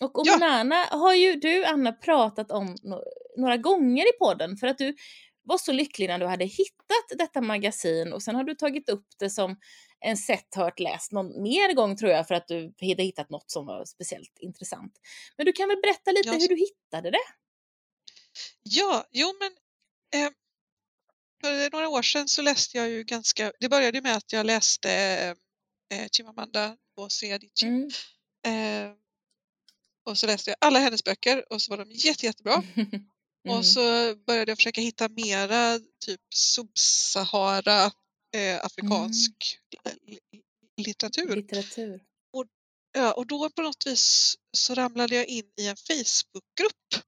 Och 0.00 0.12
Ja. 0.24 0.34
Omenana 0.34 0.84
har 0.90 1.14
ju 1.14 1.34
du, 1.34 1.64
Anna, 1.64 1.92
pratat 1.92 2.50
om 2.50 2.66
no- 2.76 3.02
några 3.36 3.56
gånger 3.56 4.04
i 4.14 4.18
podden 4.18 4.56
för 4.56 4.66
att 4.66 4.78
du 4.78 4.96
var 5.42 5.58
så 5.58 5.72
lycklig 5.72 6.08
när 6.08 6.18
du 6.18 6.26
hade 6.26 6.44
hittat 6.44 7.18
detta 7.18 7.40
magasin 7.40 8.12
och 8.12 8.22
sen 8.22 8.34
har 8.34 8.44
du 8.44 8.54
tagit 8.54 8.88
upp 8.88 9.06
det 9.18 9.30
som 9.30 9.56
en 10.00 10.16
sett, 10.16 10.54
hört, 10.54 10.80
läst 10.80 11.12
någon 11.12 11.42
mer 11.42 11.74
gång 11.74 11.96
tror 11.96 12.10
jag 12.12 12.28
för 12.28 12.34
att 12.34 12.48
du 12.48 12.74
hade 12.80 13.02
hittat 13.02 13.30
något 13.30 13.50
som 13.50 13.66
var 13.66 13.84
speciellt 13.84 14.38
intressant. 14.40 14.92
Men 15.36 15.46
du 15.46 15.52
kan 15.52 15.68
väl 15.68 15.78
berätta 15.82 16.10
lite 16.10 16.28
Ja. 16.28 16.32
hur 16.34 16.48
du 16.48 16.56
hittade 16.56 17.10
det? 17.10 17.24
Ja, 18.62 19.04
jo 19.10 19.34
men 19.40 19.52
eh, 20.24 20.30
för 21.42 21.70
några 21.72 21.88
år 21.88 22.02
sedan 22.02 22.28
så 22.28 22.42
läste 22.42 22.76
jag 22.78 22.88
ju 22.88 23.04
ganska, 23.04 23.52
det 23.60 23.68
började 23.68 24.00
med 24.02 24.16
att 24.16 24.32
jag 24.32 24.46
läste 24.46 24.90
eh, 25.94 26.08
Chimamanda 26.12 26.76
Ngozi 26.98 27.32
Adichie. 27.32 27.68
Mm. 27.68 27.88
Eh, 28.46 28.94
och 30.08 30.18
så 30.18 30.26
läste 30.26 30.50
jag 30.50 30.56
alla 30.60 30.78
hennes 30.78 31.04
böcker 31.04 31.52
och 31.52 31.62
så 31.62 31.70
var 31.76 31.84
de 31.84 31.90
jätte, 31.92 32.26
jättebra. 32.26 32.62
Mm. 33.44 33.58
Och 33.58 33.66
så 33.66 34.14
började 34.26 34.50
jag 34.50 34.58
försöka 34.58 34.80
hitta 34.80 35.08
mera 35.08 35.80
typ 36.06 36.20
subsahara 36.34 37.84
eh, 38.36 38.64
afrikansk 38.64 39.58
li- 40.06 40.18
litteratur. 40.76 41.36
Litteratur. 41.36 42.00
Ja, 42.92 43.12
och 43.12 43.26
då 43.26 43.50
på 43.50 43.62
något 43.62 43.86
vis 43.86 44.36
så 44.56 44.74
ramlade 44.74 45.14
jag 45.16 45.26
in 45.26 45.52
i 45.60 45.66
en 45.66 45.76
Facebookgrupp 45.76 47.04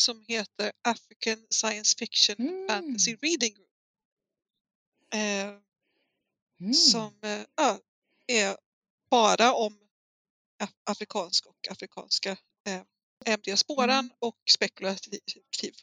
som 0.00 0.24
heter 0.28 0.72
African 0.88 1.46
Science 1.50 1.96
Fiction 1.98 2.36
Mm. 2.38 2.68
Fantasy 2.68 3.14
Reading 3.22 3.54
Group. 3.54 3.68
Eh, 5.14 5.60
Mm. 6.60 6.74
Som 6.74 7.12
eh, 7.22 7.76
är 8.26 8.56
bara 9.10 9.54
om 9.54 9.78
afrikansk 10.84 11.46
och 11.46 11.68
afrikanska 11.70 12.30
eh, 12.66 12.82
äventyrsspåran 13.26 13.90
Mm. 14.04 14.10
och 14.18 14.36
spekulativ 14.50 15.20
fi- 15.60 15.74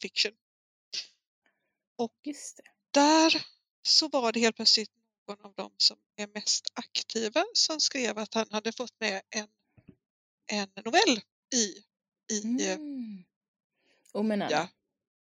fiction. 0.00 0.32
Det. 2.56 2.62
Där 2.90 3.46
så 3.82 4.08
var 4.08 4.32
det 4.32 4.40
helt 4.40 4.56
plötsligt 4.56 4.90
någon 5.28 5.44
av 5.44 5.54
dem 5.54 5.74
som 5.78 5.98
är 6.16 6.26
mest 6.26 6.64
aktiva 6.74 7.44
som 7.54 7.80
skrev 7.80 8.18
att 8.18 8.34
han 8.34 8.46
hade 8.50 8.72
fått 8.72 9.00
med 9.00 9.22
en, 9.30 9.48
en 10.46 10.68
novell 10.84 11.20
i, 11.54 11.84
i 12.32 12.66
eh, 12.68 12.74
Mm. 12.74 13.24
Omenana. 14.12 14.50
ja, 14.50 14.68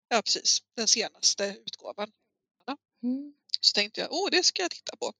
ja, 0.08 0.22
precis, 0.22 0.62
den 0.74 0.88
senaste 0.88 1.56
utgåvan. 1.66 2.12
Mm. 3.02 3.34
Så 3.60 3.72
tänkte 3.72 4.00
jag, 4.00 4.12
åh, 4.12 4.28
det 4.30 4.42
ska 4.42 4.62
jag 4.62 4.70
titta 4.70 4.96
på. 4.96 5.12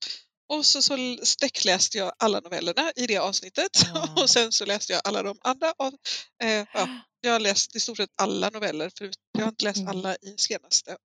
Och 0.46 0.66
så, 0.66 0.82
så 0.82 1.18
sträckläste 1.22 1.98
jag 1.98 2.12
alla 2.18 2.40
novellerna 2.40 2.92
i 2.96 3.06
det 3.06 3.18
avsnittet 3.18 3.70
Ah. 3.94 4.22
och 4.22 4.30
sen 4.30 4.52
så 4.52 4.64
läste 4.64 4.92
jag 4.92 5.02
alla 5.04 5.22
de 5.22 5.38
andra. 5.42 5.74
Av, 5.78 5.94
eh, 6.42 6.66
ja, 6.74 6.88
jag 7.20 7.32
har 7.32 7.40
läst 7.40 7.76
i 7.76 7.80
stort 7.80 7.96
sett 7.96 8.10
alla 8.16 8.50
noveller, 8.50 8.90
förut, 8.98 9.16
jag 9.32 9.42
har 9.42 9.48
inte 9.48 9.64
läst 9.64 9.78
Mm. 9.80 9.88
alla 9.88 10.16
i 10.16 10.34
senaste, 10.38 10.96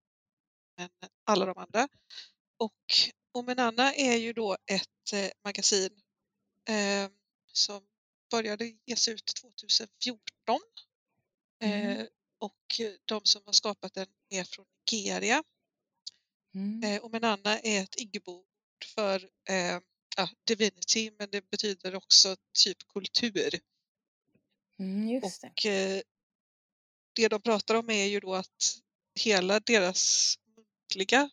men 0.77 0.89
alla 1.25 1.46
de 1.46 1.58
andra. 1.58 1.88
Och 2.60 2.74
Omenanna 3.34 3.94
är 3.94 4.15
ju 4.17 4.34
då 4.34 4.58
ett 4.72 5.13
eh, 5.13 5.29
magasin 5.44 5.89
eh, 6.70 7.10
som 7.53 7.82
började 8.32 8.74
ges 8.86 9.08
ut 9.08 9.25
2014. 9.41 10.59
Mm. 11.64 12.00
Eh, 12.00 12.05
och 12.40 12.81
de 13.05 13.22
som 13.24 13.42
har 13.46 13.53
skapat 13.53 13.94
den 13.94 14.07
är 14.29 14.44
från 14.44 14.66
Nigeria. 14.92 15.44
Mm. 16.55 16.83
Eh, 16.83 17.05
Omenanna 17.05 17.59
är 17.59 17.83
ett 17.83 17.96
igbo 17.98 18.44
för 18.85 19.29
eh, 19.50 19.79
ja, 20.18 20.29
divinity 20.44 21.11
men 21.20 21.29
det 21.29 21.50
betyder 21.50 21.96
också 21.96 22.35
typ 22.63 22.87
kultur. 22.87 23.59
Mm. 24.79 25.24
Och 25.24 25.66
eh, 25.66 26.01
det 27.13 27.27
de 27.27 27.42
pratar 27.42 27.75
om 27.75 27.90
är 27.90 28.05
ju 28.05 28.20
då 28.20 28.35
att 28.35 28.79
hela 29.16 29.59
deras 29.59 30.35
muntliga 30.55 31.29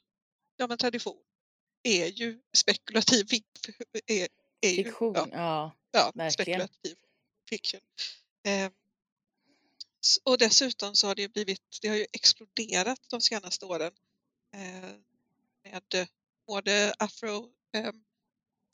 ja, 0.56 0.66
men 0.66 0.78
tradition 0.78 1.22
är 1.82 2.06
ju 2.06 2.40
spekulativ 2.52 3.26
är, 4.06 4.28
är 4.60 4.70
ju, 4.70 4.84
Fiktion, 4.84 5.14
Ja, 5.14 5.26
ja. 5.32 5.76
ja, 5.90 6.12
verkligen. 6.14 6.32
spekulativ 6.32 6.96
fiction. 7.48 7.80
Eh, 8.42 8.70
och 10.24 10.38
dessutom 10.38 10.94
så 10.94 11.06
har 11.06 11.14
det 11.14 11.22
ju 11.22 11.28
blivit, 11.28 11.78
det 11.82 11.88
har 11.88 11.96
ju 11.96 12.06
exploderat 12.12 13.00
de 13.10 13.20
senaste 13.20 13.66
åren 13.66 13.92
eh, 14.54 14.90
med 15.62 16.08
både 16.46 16.94
afro, 16.98 17.48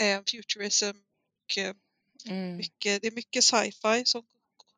eh, 0.03 0.23
futurism 0.31 0.87
och 0.97 1.59
eh, 1.59 1.75
Mm. 2.27 2.57
mycket, 2.57 3.03
det 3.03 3.09
är 3.09 3.13
mycket 3.13 3.45
sci-fi 3.45 4.03
som 4.05 4.27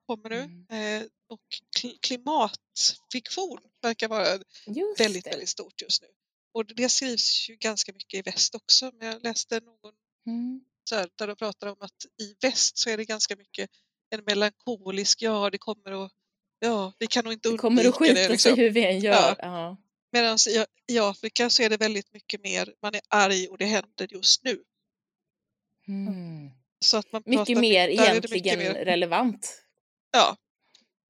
kommer 0.06 0.28
nu 0.30 0.40
Mm. 0.40 1.02
eh, 1.02 1.08
och 1.28 1.40
kl- 1.78 1.98
klimatfiktion 2.02 3.58
verkar 3.82 4.08
vara 4.08 4.26
Just 4.66 5.00
väldigt, 5.00 5.24
det. 5.24 5.30
väldigt 5.30 5.48
stort 5.48 5.82
just 5.82 6.02
nu. 6.02 6.08
Och 6.54 6.66
det 6.66 6.88
skrivs 6.88 7.48
ju 7.50 7.56
ganska 7.56 7.92
mycket 7.92 8.18
i 8.18 8.30
väst 8.30 8.54
också, 8.54 8.90
men 8.94 9.06
jag 9.08 9.22
läste 9.22 9.60
någon 9.60 9.94
Mm. 10.26 10.60
så 10.88 10.94
här, 10.94 11.08
där 11.16 11.26
de 11.26 11.36
pratar 11.36 11.66
om 11.66 11.76
att 11.80 12.06
i 12.22 12.34
väst 12.40 12.78
så 12.78 12.90
är 12.90 12.96
det 12.96 13.04
ganska 13.04 13.36
mycket 13.36 13.70
en 14.10 14.24
melankolisk, 14.24 15.22
ja 15.22 15.50
det 15.50 15.58
kommer 15.58 16.04
att, 16.04 16.12
ja 16.58 16.92
vi 16.98 17.06
kan 17.06 17.24
nog 17.24 17.32
inte 17.32 17.48
Det 17.48 17.50
undvika 17.50 17.62
kommer 17.62 17.88
att 17.88 17.94
skita 17.94 18.14
det. 18.14 18.20
sig 18.24 18.30
Liksom. 18.32 18.54
hur 18.58 18.70
vi 18.70 18.84
än 18.84 19.00
gör. 19.00 19.36
Ja. 19.38 19.76
Medan 20.12 20.38
i, 20.48 20.64
i 20.94 20.98
Afrika 20.98 21.50
så 21.50 21.62
är 21.62 21.70
det 21.70 21.76
väldigt 21.76 22.12
mycket 22.12 22.42
mer, 22.42 22.74
man 22.82 22.94
är 22.94 23.00
arg 23.08 23.48
och 23.48 23.58
det 23.58 23.64
händer 23.64 24.06
just 24.12 24.44
nu. 24.44 24.64
Mm. 25.88 26.50
Så 26.80 26.96
att 26.96 27.12
man 27.12 27.22
Mycket 27.26 27.46
pratar, 27.46 27.60
mer 27.60 27.86
det 27.88 27.92
egentligen 27.94 28.30
mycket 28.44 28.58
mer- 28.58 28.84
relevant. 28.84 29.62
Ja, 30.10 30.36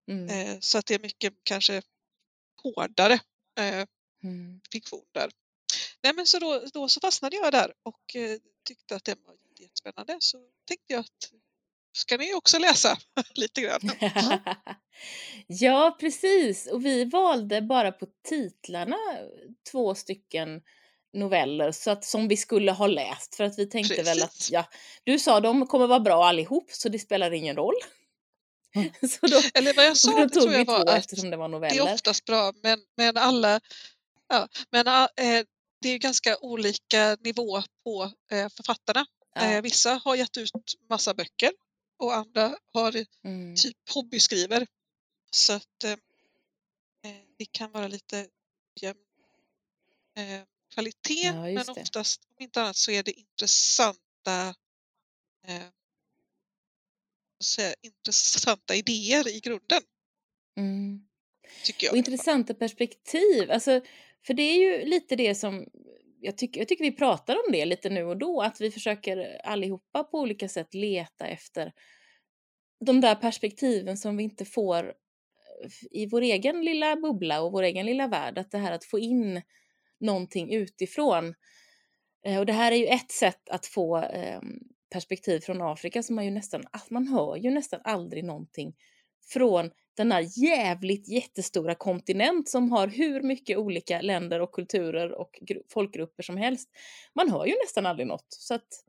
Mm. 0.08 0.28
eh, 0.28 0.58
så 0.60 0.78
att 0.78 0.86
det 0.86 0.94
är 0.94 0.98
mycket 0.98 1.34
kanske 1.42 1.82
hårdare 2.62 3.14
eh, 3.58 3.86
Mm. 4.24 4.60
fiktion 4.72 5.04
där. 5.12 5.30
Nej 6.02 6.12
men 6.14 6.26
så 6.26 6.38
då, 6.38 6.64
då 6.72 6.88
så 6.88 7.00
fastnade 7.00 7.36
jag 7.36 7.52
där 7.52 7.74
och 7.82 8.16
eh, 8.16 8.38
tyckte 8.64 8.96
att 8.96 9.04
den 9.04 9.16
var 9.26 9.34
jätte- 9.34 9.62
jättespännande 9.62 10.16
så 10.20 10.38
tänkte 10.64 10.92
jag 10.92 11.00
att 11.00 11.32
ska 11.92 12.16
ni 12.16 12.34
också 12.34 12.58
läsa 12.58 12.98
lite 13.34 13.60
grann. 13.60 13.90
ja, 15.46 15.96
precis. 16.00 16.66
Och 16.66 16.86
vi 16.86 17.04
valde 17.04 17.62
bara 17.62 17.92
på 17.92 18.06
titlarna 18.28 18.96
två 19.70 19.94
stycken 19.94 20.62
noveller 21.12 21.72
så 21.72 21.90
att, 21.90 22.04
som 22.04 22.28
vi 22.28 22.36
skulle 22.36 22.72
ha 22.72 22.86
läst. 22.86 23.34
För 23.34 23.44
att 23.44 23.58
vi 23.58 23.66
tänkte 23.66 24.02
väl 24.02 24.22
att, 24.22 24.30
Precis. 24.30 24.50
ja, 24.50 24.68
du 25.04 25.18
sa 25.18 25.40
de 25.40 25.66
kommer 25.66 25.86
vara 25.86 26.00
bra 26.00 26.26
allihop 26.26 26.70
så 26.72 26.88
det 26.88 26.98
spelar 26.98 27.30
ingen 27.32 27.56
roll. 27.56 27.74
Mm. 28.74 28.90
så 29.10 29.26
då, 29.26 29.40
Eller 29.54 29.74
vad 29.74 29.86
jag 29.86 29.96
sa, 29.96 30.10
då 30.10 30.16
det 30.16 30.28
tog 30.28 30.42
tror 30.42 30.54
jag 30.54 30.66
två 30.66 30.72
var 30.72 30.80
att 30.80 31.08
det 31.08 31.36
var 31.36 31.48
det 31.48 31.52
noveller. 31.52 31.88
är 31.88 31.94
oftast 31.94 32.24
bra 32.24 32.52
men, 32.62 32.78
men 32.96 33.16
alla, 33.16 33.60
ja, 34.28 34.48
men 34.70 34.86
eh, 34.86 35.44
det 35.80 35.88
är 35.88 35.98
ganska 35.98 36.36
olika 36.40 37.16
nivå 37.20 37.62
på 37.84 38.12
eh, 38.32 38.48
författarna. 38.56 39.06
Ja. 39.34 39.42
Eh, 39.42 39.62
vissa 39.62 40.00
har 40.04 40.16
gett 40.16 40.36
ut 40.36 40.50
massa 40.90 41.14
böcker 41.14 41.50
och 42.02 42.14
andra 42.14 42.56
har 42.72 43.04
Mm. 43.24 43.56
typ 43.56 43.90
hobbyskriver. 43.94 44.66
Så 45.30 45.52
att 45.52 45.84
eh, 45.84 45.90
eh, 45.90 47.16
det 47.38 47.44
kan 47.52 47.70
vara 47.72 47.88
lite 47.88 48.28
jämn 48.80 48.98
eh, 50.16 50.42
kvalitet 50.74 51.22
Ja, 51.26 51.32
men 51.42 51.54
det. 51.54 51.70
oftast 51.72 52.20
om 52.24 52.42
inte 52.42 52.62
annat 52.62 52.76
så 52.76 52.90
är 52.90 53.02
det 53.02 53.12
intressanta 53.12 54.54
eh, 55.46 55.62
säga, 57.44 57.74
intressanta 57.82 58.74
idéer 58.74 59.28
i 59.28 59.40
grunden 59.40 59.82
Mm. 60.56 61.08
tycker 61.64 61.86
jag. 61.86 61.92
Och 61.92 61.96
intressanta 61.98 62.54
perspektiv. 62.54 63.50
Alltså, 63.50 63.80
för 64.26 64.34
det 64.34 64.42
är 64.42 64.56
ju 64.58 64.84
lite 64.84 65.16
det 65.16 65.34
som 65.34 65.66
jag 66.22 66.38
tycker, 66.38 66.60
jag 66.60 66.68
tycker 66.68 66.84
vi 66.84 66.92
pratar 66.92 67.34
om 67.34 67.52
det 67.52 67.64
lite 67.64 67.90
nu 67.90 68.04
och 68.04 68.16
då, 68.16 68.42
att 68.42 68.60
vi 68.60 68.70
försöker 68.70 69.40
allihopa 69.44 70.04
på 70.04 70.18
olika 70.18 70.48
sätt 70.48 70.74
leta 70.74 71.26
efter 71.26 71.72
de 72.86 73.00
där 73.00 73.14
perspektiven 73.14 73.96
som 73.96 74.16
vi 74.16 74.24
inte 74.24 74.44
får 74.44 74.84
eh, 74.84 75.70
i 75.90 76.06
vår 76.06 76.20
egen 76.22 76.64
lilla 76.64 76.96
bubbla 76.96 77.42
och 77.42 77.52
vår 77.52 77.62
egen 77.62 77.86
lilla 77.86 78.06
värld. 78.06 78.38
Att 78.38 78.50
det 78.50 78.58
här 78.58 78.72
att 78.72 78.84
få 78.84 78.98
in 78.98 79.42
någonting 80.00 80.52
utifrån. 80.52 81.34
Eh, 82.26 82.38
och 82.38 82.46
det 82.46 82.52
här 82.52 82.72
är 82.72 82.76
ju 82.76 82.86
ett 82.86 83.10
sätt 83.10 83.48
att 83.50 83.66
få 83.66 83.96
ehm, 83.96 84.58
perspektiv 84.92 85.40
från 85.40 85.62
Afrika 85.62 86.02
som 86.02 86.16
man 86.16 86.24
ju 86.24 86.30
nästan, 86.30 86.64
man 86.90 87.08
hör 87.08 87.36
ju 87.36 87.50
nästan 87.50 87.80
aldrig 87.84 88.24
någonting 88.24 88.74
från 89.32 89.70
denna 89.96 90.20
jävligt 90.20 91.08
jättestora 91.08 91.74
kontinent 91.74 92.48
som 92.48 92.72
har 92.72 92.88
hur 92.88 93.22
mycket 93.22 93.58
olika 93.58 94.00
länder 94.00 94.40
och 94.40 94.52
kulturer 94.52 95.12
och 95.12 95.38
gru- 95.40 95.62
folkgrupper 95.68 96.22
som 96.22 96.36
helst. 96.36 96.68
Man 97.14 97.30
hör 97.30 97.46
ju 97.46 97.54
nästan 97.64 97.86
aldrig 97.86 98.06
något. 98.06 98.26
Så 98.28 98.54
att 98.54 98.84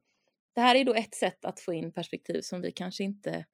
det 0.56 0.62
här 0.62 0.76
är 0.76 0.84
då 0.84 0.94
ett 0.94 1.16
sätt 1.16 1.46
att 1.46 1.60
få 1.60 1.74
in 1.74 1.92
perspektiv 1.92 2.42
som 2.42 2.62
vi 2.62 2.72
kanske 2.72 3.04
inte 3.04 3.46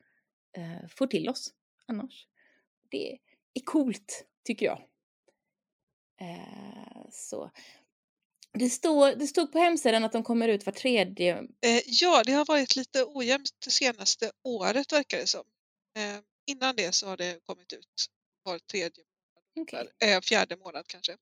eh, 0.57 0.87
får 0.89 1.07
till 1.07 1.29
oss 1.29 1.53
annars. 1.85 2.27
Det 2.89 3.11
är 3.53 3.61
coolt, 3.65 4.25
tycker 4.43 4.65
jag. 4.65 4.81
Eh, 6.21 7.05
så. 7.11 7.51
Det, 8.53 8.69
står, 8.69 9.15
det 9.15 9.27
stod 9.27 9.51
på 9.51 9.59
hemsidan 9.59 10.03
att 10.03 10.11
de 10.11 10.23
kommer 10.23 10.47
ut 10.47 10.65
var 10.65 10.73
tredje... 10.73 11.37
Eh, 11.37 11.81
ja, 11.85 12.23
det 12.25 12.31
har 12.31 12.45
varit 12.45 12.75
lite 12.75 13.05
ojämnt 13.05 13.49
det 13.65 13.71
senaste 13.71 14.31
året 14.43 14.93
verkar 14.93 15.17
det 15.17 15.27
som. 15.27 15.45
Eh, 15.97 16.19
innan 16.49 16.75
det 16.75 16.91
så 16.91 17.07
har 17.07 17.17
det 17.17 17.39
kommit 17.45 17.73
ut 17.73 18.05
var 18.43 18.59
tredje 18.59 19.03
okay. 19.55 19.87
eh, 19.99 20.21
fjärde 20.21 20.57
månad 20.57 20.87
kanske. 20.87 21.17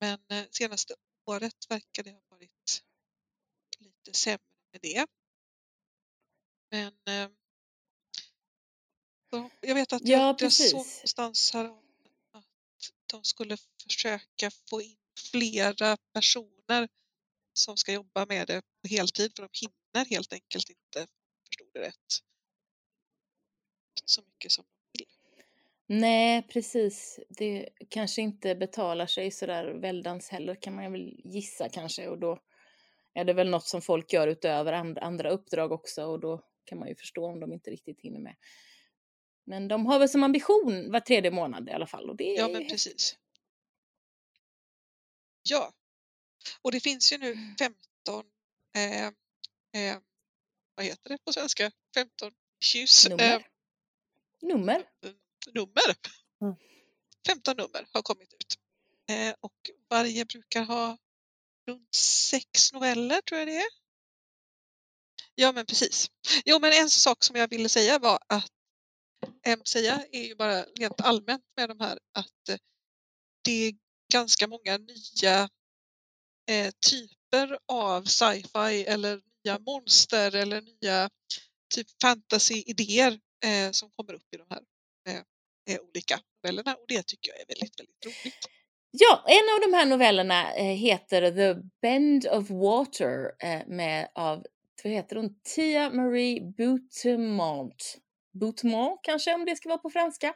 Men 0.00 0.18
eh, 0.30 0.46
senaste 0.50 0.94
året 1.26 1.66
verkar 1.68 2.02
det 2.02 2.10
ha 2.10 2.22
varit 2.28 2.82
lite 3.78 4.18
sämre 4.18 4.40
med 4.72 4.80
det. 4.82 5.06
Men 6.70 6.92
eh, 7.06 7.30
jag 9.60 9.74
vet 9.74 9.92
att 9.92 10.02
ja, 10.04 10.18
jag, 10.18 10.42
jag 10.42 10.52
såg 10.52 10.72
någonstans 10.72 11.52
här 11.52 11.64
att 11.64 12.44
de 13.06 13.24
skulle 13.24 13.56
försöka 13.88 14.50
få 14.70 14.82
in 14.82 14.96
flera 15.30 15.96
personer 16.12 16.88
som 17.52 17.76
ska 17.76 17.92
jobba 17.92 18.26
med 18.26 18.46
det 18.46 18.62
på 18.82 18.88
heltid 18.88 19.32
för 19.36 19.42
de 19.42 19.48
hinner 19.52 20.06
helt 20.10 20.32
enkelt 20.32 20.70
inte, 20.70 21.06
förstod 21.48 21.68
det 21.72 21.80
rätt, 21.80 22.20
så 24.10 24.22
mycket 24.22 24.52
som 24.52 24.64
de 24.64 24.98
vill. 24.98 25.08
Nej, 26.00 26.42
precis. 26.42 27.20
Det 27.28 27.68
kanske 27.88 28.22
inte 28.22 28.54
betalar 28.54 29.06
sig 29.06 29.30
sådär 29.30 29.64
väldans 29.64 30.28
heller 30.28 30.54
kan 30.54 30.74
man 30.74 30.92
väl 30.92 31.20
gissa 31.24 31.68
kanske 31.68 32.08
och 32.08 32.18
då 32.18 32.38
är 33.14 33.24
det 33.24 33.32
väl 33.32 33.50
något 33.50 33.66
som 33.66 33.82
folk 33.82 34.12
gör 34.12 34.28
utöver 34.28 34.72
andra 35.02 35.30
uppdrag 35.30 35.72
också 35.72 36.04
och 36.04 36.20
då 36.20 36.44
kan 36.64 36.78
man 36.78 36.88
ju 36.88 36.94
förstå 36.94 37.26
om 37.26 37.40
de 37.40 37.52
inte 37.52 37.70
riktigt 37.70 38.00
hinner 38.00 38.20
med. 38.20 38.36
Men 39.44 39.68
de 39.68 39.86
har 39.86 39.98
väl 39.98 40.08
som 40.08 40.22
ambition 40.22 40.92
var 40.92 41.00
tredje 41.00 41.30
månad 41.30 41.68
i 41.68 41.72
alla 41.72 41.86
fall. 41.86 42.10
Och 42.10 42.16
det 42.16 42.24
ja, 42.24 42.48
men 42.48 42.68
precis. 42.68 43.16
Ja, 45.42 45.72
och 46.62 46.72
det 46.72 46.80
finns 46.80 47.12
ju 47.12 47.18
nu 47.18 47.34
15, 47.58 48.24
mm. 48.76 49.14
eh, 49.72 49.92
eh, 49.92 49.98
vad 50.74 50.86
heter 50.86 51.08
det 51.08 51.18
på 51.24 51.32
svenska? 51.32 51.70
15 51.94 52.32
kyss. 52.60 53.08
Nummer. 53.08 53.36
Eh, 53.36 53.42
nummer. 54.42 54.84
Nummer. 55.54 55.94
Mm. 56.42 56.56
15 57.26 57.56
nummer 57.56 57.86
har 57.92 58.02
kommit 58.02 58.32
ut. 58.32 58.58
Eh, 59.10 59.34
och 59.40 59.70
varje 59.88 60.24
brukar 60.24 60.64
ha 60.64 60.98
runt 61.66 61.94
sex 61.94 62.72
noveller 62.72 63.20
tror 63.20 63.38
jag 63.38 63.48
det 63.48 63.56
är. 63.56 63.70
Ja 65.34 65.52
men 65.52 65.66
precis. 65.66 66.10
Jo 66.44 66.58
men 66.58 66.72
en 66.72 66.90
sak 66.90 67.24
som 67.24 67.36
jag 67.36 67.48
ville 67.48 67.68
säga 67.68 67.98
var 67.98 68.18
att 68.26 68.50
säga 69.64 70.04
är 70.12 70.22
ju 70.22 70.34
bara 70.34 70.62
rent 70.62 71.00
allmänt 71.00 71.44
med 71.56 71.68
de 71.68 71.80
här 71.80 71.98
att 72.12 72.48
eh, 72.48 72.56
det 73.44 73.52
är 73.52 73.74
ganska 74.12 74.46
många 74.46 74.78
nya 74.78 75.48
eh, 76.50 76.72
typer 76.88 77.58
av 77.66 78.04
sci-fi 78.04 78.84
eller 78.84 79.22
nya 79.44 79.58
monster 79.58 80.34
eller 80.34 80.60
nya 80.60 81.10
typ 81.74 81.86
fantasy-idéer 82.02 83.20
eh, 83.44 83.70
som 83.70 83.90
kommer 83.90 84.14
upp 84.14 84.34
i 84.34 84.36
de 84.36 84.46
här 84.50 84.62
eh, 85.08 85.22
eh 85.74 85.80
olika 85.80 86.20
novellerna 86.42 86.74
och 86.74 86.84
det 86.88 87.02
tycker 87.02 87.30
jag 87.30 87.40
är 87.40 87.46
väldigt, 87.46 87.80
väldigt 87.80 88.06
roligt. 88.06 88.48
Ja, 88.90 89.24
en 89.26 89.54
av 89.54 89.70
de 89.70 89.76
här 89.76 89.86
novellerna 89.86 90.54
eh, 90.54 90.76
heter 90.76 91.30
The 91.30 91.60
Bend 91.82 92.26
of 92.26 92.50
Water 92.50 93.32
eh, 93.38 93.66
med 93.66 94.08
av, 94.14 94.46
vad 94.84 94.92
heter 94.92 95.16
hon, 95.16 95.40
Tia 95.54 95.90
Marie 95.90 96.40
Boutemont. 96.56 97.98
Boutemont 98.40 99.00
kanske 99.02 99.34
om 99.34 99.44
det 99.44 99.56
ska 99.56 99.68
vara 99.68 99.78
på 99.78 99.90
franska. 99.90 100.34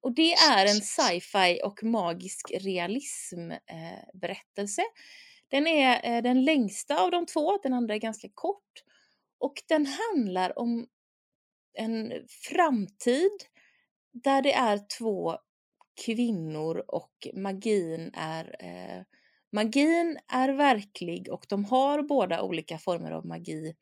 Och 0.00 0.14
det 0.14 0.32
är 0.32 0.66
en 0.66 0.80
sci-fi 0.80 1.60
och 1.64 1.82
magisk 1.82 2.50
realism 2.50 3.50
berättelse. 4.14 4.82
Den 5.48 5.66
är 5.66 6.22
den 6.22 6.44
längsta 6.44 7.02
av 7.02 7.10
de 7.10 7.26
två, 7.26 7.58
den 7.62 7.72
andra 7.72 7.94
är 7.94 7.98
ganska 7.98 8.28
kort. 8.34 8.82
Och 9.38 9.62
den 9.68 9.86
handlar 9.86 10.58
om 10.58 10.86
en 11.74 12.12
framtid 12.28 13.30
där 14.12 14.42
det 14.42 14.52
är 14.52 14.80
två 14.98 15.38
kvinnor 16.04 16.84
och 16.88 17.28
magin 17.34 18.10
är 18.14 18.56
eh, 18.60 19.04
Magin 19.52 20.18
är 20.28 20.48
verklig 20.48 21.32
och 21.32 21.46
de 21.48 21.64
har 21.64 22.02
båda 22.02 22.42
olika 22.42 22.78
former 22.78 23.10
av 23.10 23.26
magi. 23.26 23.76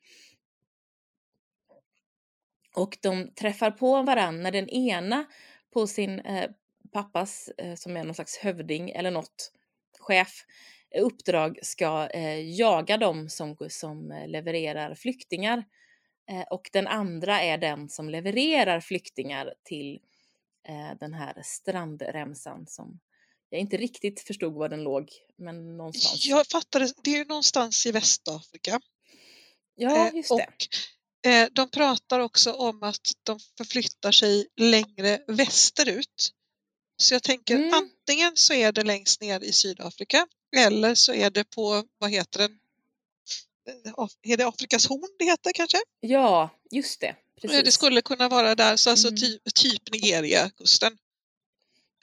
Och 2.75 2.97
de 3.01 3.33
träffar 3.33 3.71
på 3.71 4.03
varandra 4.03 4.41
när 4.41 4.51
den 4.51 4.69
ena 4.69 5.25
på 5.73 5.87
sin 5.87 6.19
eh, 6.19 6.49
pappas, 6.91 7.49
eh, 7.57 7.75
som 7.75 7.97
är 7.97 8.03
någon 8.03 8.15
slags 8.15 8.37
hövding 8.37 8.89
eller 8.89 9.11
något, 9.11 9.51
chef, 9.99 10.45
eh, 10.91 11.03
uppdrag 11.05 11.59
ska 11.61 12.09
eh, 12.09 12.59
jaga 12.59 12.97
dem 12.97 13.29
som, 13.29 13.55
som 13.69 14.11
eh, 14.11 14.27
levererar 14.27 14.95
flyktingar. 14.95 15.63
Eh, 16.29 16.41
och 16.49 16.69
den 16.73 16.87
andra 16.87 17.41
är 17.41 17.57
den 17.57 17.89
som 17.89 18.09
levererar 18.09 18.79
flyktingar 18.79 19.53
till 19.63 19.99
eh, 20.67 20.97
den 20.99 21.13
här 21.13 21.41
strandremsan 21.45 22.67
som 22.67 22.99
jag 23.49 23.61
inte 23.61 23.77
riktigt 23.77 24.19
förstod 24.19 24.53
var 24.53 24.69
den 24.69 24.83
låg, 24.83 25.09
men 25.37 25.77
någonstans. 25.77 26.25
Jag 26.25 26.47
fattade, 26.47 26.93
det 27.03 27.11
är 27.11 27.17
ju 27.17 27.25
någonstans 27.25 27.85
i 27.85 27.91
Västafrika. 27.91 28.81
Ja, 29.75 30.11
just 30.11 30.29
det. 30.29 30.47
Och 30.47 31.51
de 31.51 31.69
pratar 31.69 32.19
också 32.19 32.53
om 32.53 32.83
att 32.83 33.11
de 33.23 33.39
förflyttar 33.57 34.11
sig 34.11 34.47
längre 34.57 35.23
västerut. 35.27 36.33
Så 36.97 37.13
jag 37.13 37.23
tänker 37.23 37.55
mm. 37.55 37.73
antingen 37.73 38.31
så 38.35 38.53
är 38.53 38.71
det 38.71 38.83
längst 38.83 39.21
ner 39.21 39.43
i 39.43 39.51
Sydafrika 39.53 40.27
eller 40.57 40.95
så 40.95 41.13
är 41.13 41.29
det 41.29 41.43
på, 41.43 41.83
vad 41.97 42.11
heter 42.11 42.39
den, 42.39 42.59
är 44.21 44.37
det 44.37 44.47
Afrikas 44.47 44.87
horn 44.87 45.15
det 45.19 45.25
heter 45.25 45.51
kanske? 45.53 45.77
Ja, 45.99 46.49
just 46.71 47.01
det. 47.01 47.15
Precis. 47.41 47.63
Det 47.63 47.71
skulle 47.71 48.01
kunna 48.01 48.29
vara 48.29 48.55
där, 48.55 48.75
så 48.75 48.89
alltså 48.89 49.07
mm. 49.07 49.17
typ, 49.17 49.53
typ 49.55 49.91
Nigeria-kusten. 49.91 50.97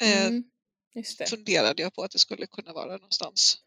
Eh, 0.02 0.26
mm, 0.26 0.44
funderade 1.28 1.82
jag 1.82 1.94
på 1.94 2.02
att 2.02 2.10
det 2.10 2.18
skulle 2.18 2.46
kunna 2.46 2.72
vara 2.72 2.92
någonstans. 2.92 3.58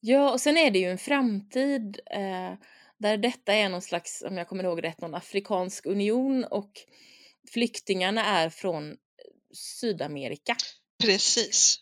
Ja, 0.00 0.32
och 0.32 0.40
sen 0.40 0.56
är 0.56 0.70
det 0.70 0.78
ju 0.78 0.90
en 0.90 0.98
framtid 0.98 2.00
eh, 2.10 2.54
där 2.98 3.16
detta 3.16 3.54
är 3.54 3.68
någon 3.68 3.82
slags, 3.82 4.22
om 4.22 4.36
jag 4.36 4.48
kommer 4.48 4.64
ihåg 4.64 4.84
rätt, 4.84 5.00
någon 5.00 5.14
afrikansk 5.14 5.86
union 5.86 6.44
och 6.44 6.70
flyktingarna 7.52 8.24
är 8.24 8.50
från 8.50 8.96
Sydamerika. 9.54 10.56
Precis. 11.02 11.78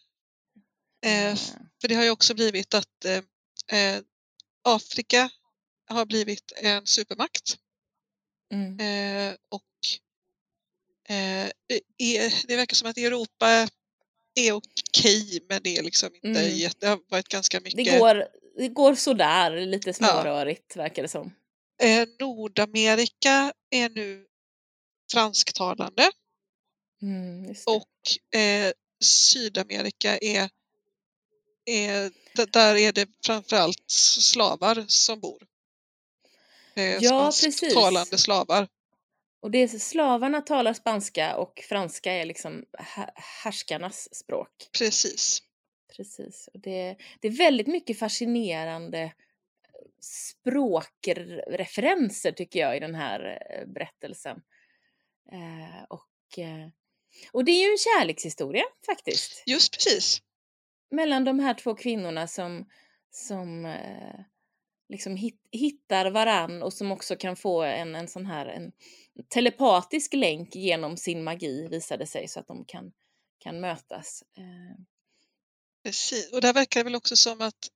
Eh, 1.05 1.25
mm. 1.25 1.37
för 1.81 1.89
det 1.89 1.95
har 1.95 2.05
ju 2.05 2.11
också 2.11 2.35
blivit 2.35 2.75
att 2.75 3.05
eh, 3.05 3.79
eh 3.79 4.03
Afrika 4.75 5.31
har 5.89 6.07
blivit 6.07 6.53
en 6.57 6.87
supermakt. 6.87 7.57
Mm. 8.53 8.81
Eh, 8.81 9.35
och 9.49 9.63
eh, 11.15 11.51
det 12.49 12.57
verkar 12.57 12.75
som 12.75 12.91
att 12.91 12.99
Europa 12.99 13.69
är 14.35 14.53
okej 14.53 15.41
men 15.49 15.63
det 15.63 15.77
är 15.77 15.83
liksom 15.83 16.15
inte 16.15 16.41
mm. 16.41 16.57
jätte, 16.57 16.77
det 16.81 16.87
har 16.87 17.01
varit 17.09 17.29
ganska 17.29 17.61
mycket. 17.61 17.85
Det 17.85 17.99
går, 17.99 18.29
det 18.57 18.69
går 18.69 18.95
sådär, 18.95 19.67
lite 19.67 19.93
smårörigt 19.93 20.73
ja. 20.75 20.83
verkar 20.83 21.03
det 21.03 21.09
som. 21.09 21.35
Eh, 21.83 22.09
Nordamerika 22.21 23.53
är 23.71 23.89
nu 23.89 24.27
fransktalande. 25.13 26.11
Mm, 27.03 27.55
och 27.67 28.39
eh, 28.41 28.73
Sydamerika 29.05 30.19
är, 30.19 30.51
är, 31.69 32.11
där 32.53 32.77
är 32.77 32.93
det 32.93 33.09
framförallt 33.27 33.91
slavar 34.21 34.85
som 34.89 35.21
bor. 35.21 35.47
Ja, 37.01 37.27
precis. 37.27 37.75
Talande 37.75 38.19
slavar. 38.19 38.69
Och 39.41 39.51
det 39.51 39.59
är, 39.59 39.69
slavarna 39.69 40.41
talar 40.41 40.73
spanska 40.73 41.37
och 41.37 41.65
franska 41.69 42.13
är 42.13 42.25
liksom 42.25 42.65
härskarnas 43.15 44.15
språk. 44.15 44.69
Precis. 44.79 45.43
Precis. 45.97 46.49
Och 46.55 46.61
det, 46.61 46.97
det 47.21 47.29
är 47.29 47.33
väldigt 47.33 47.67
mycket 47.67 47.99
fascinerande 47.99 49.03
eh, 49.03 49.11
språkreferenser 50.01 52.33
tycker 52.33 52.61
jag 52.61 52.77
i 52.77 52.81
den 52.81 52.95
här 52.95 53.43
eh, 53.51 53.67
berättelsen. 53.67 54.43
Eh, 55.33 55.85
och, 55.89 56.39
eh, 56.39 56.69
och 57.33 57.45
det 57.45 57.53
är 57.53 57.67
ju 57.67 57.73
en 57.73 57.79
kärlekshistoria 57.79 58.65
faktiskt. 58.87 59.43
Just 59.47 59.73
precis. 59.73 60.23
Mellan 60.91 61.25
de 61.25 61.39
här 61.39 61.55
två 61.55 61.75
kvinnorna 61.75 62.27
som, 62.27 62.71
som 63.11 63.65
eh, 63.67 64.21
liksom 64.89 65.17
hit, 65.17 65.41
hittar 65.51 66.11
varann 66.11 66.63
och 66.63 66.73
som 66.73 66.93
också 66.93 67.17
kan 67.17 67.37
få 67.37 67.63
en, 67.63 67.95
en 67.95 68.09
sån 68.09 68.27
här 68.27 68.47
en 68.47 68.73
telepatisk 69.29 70.15
länk 70.15 70.55
genom 70.55 70.97
sin 70.97 71.25
magi 71.25 71.69
visade 71.71 72.07
sig 72.07 72.29
så 72.29 72.41
att 72.41 72.47
de 72.47 72.65
kan, 72.65 72.93
kan 73.39 73.61
mötas. 73.61 74.23
Eh. 74.39 74.85
Precis, 75.85 76.33
och 76.33 76.41
där 76.41 76.53
verkar 76.53 76.81
det 76.81 76.85
väl 76.85 76.95
också 76.95 77.17
som 77.17 77.41
att 77.41 77.69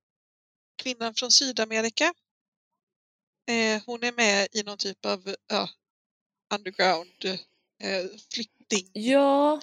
kvinnan 0.83 1.14
från 1.14 1.31
Sydamerika 1.31 2.12
Eh, 3.46 3.83
hon 3.87 4.05
är 4.05 4.12
med 4.12 4.48
i 4.53 4.62
någon 4.62 4.79
typ 4.79 5.07
av 5.07 5.35
ja, 5.48 5.68
underground 6.55 7.25
eh, 7.83 8.05
flykting. 8.33 8.90
Ja. 8.92 9.61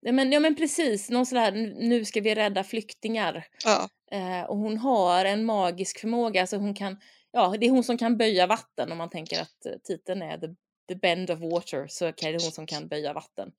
Ja 0.00 0.12
men, 0.12 0.32
ja 0.32 0.40
men 0.40 0.54
precis, 0.56 1.10
någon 1.10 1.26
sån 1.26 1.38
här 1.38 1.52
nu 1.88 2.04
ska 2.04 2.20
vi 2.20 2.34
rädda 2.34 2.64
flyktingar. 2.64 3.46
Ja. 3.64 3.88
Eh, 4.10 4.42
och 4.42 4.56
hon 4.56 4.78
har 4.78 5.24
en 5.24 5.44
magisk 5.44 6.00
förmåga, 6.00 6.40
alltså 6.40 6.56
hon 6.56 6.74
kan, 6.74 6.96
ja 7.32 7.54
det 7.60 7.66
är 7.66 7.70
hon 7.70 7.84
som 7.84 7.98
kan 7.98 8.16
böja 8.16 8.46
vatten 8.46 8.92
om 8.92 8.98
man 8.98 9.10
tänker 9.10 9.40
att 9.42 9.66
eh, 9.66 9.72
titeln 9.84 10.22
är 10.22 10.38
The, 10.38 10.46
the 10.88 10.94
Bend 10.94 11.30
of 11.30 11.40
Water 11.40 11.86
så 11.88 12.06
är 12.06 12.32
det 12.32 12.42
hon 12.42 12.52
som 12.52 12.66
kan 12.66 12.88
böja 12.88 13.12
vatten. 13.12 13.52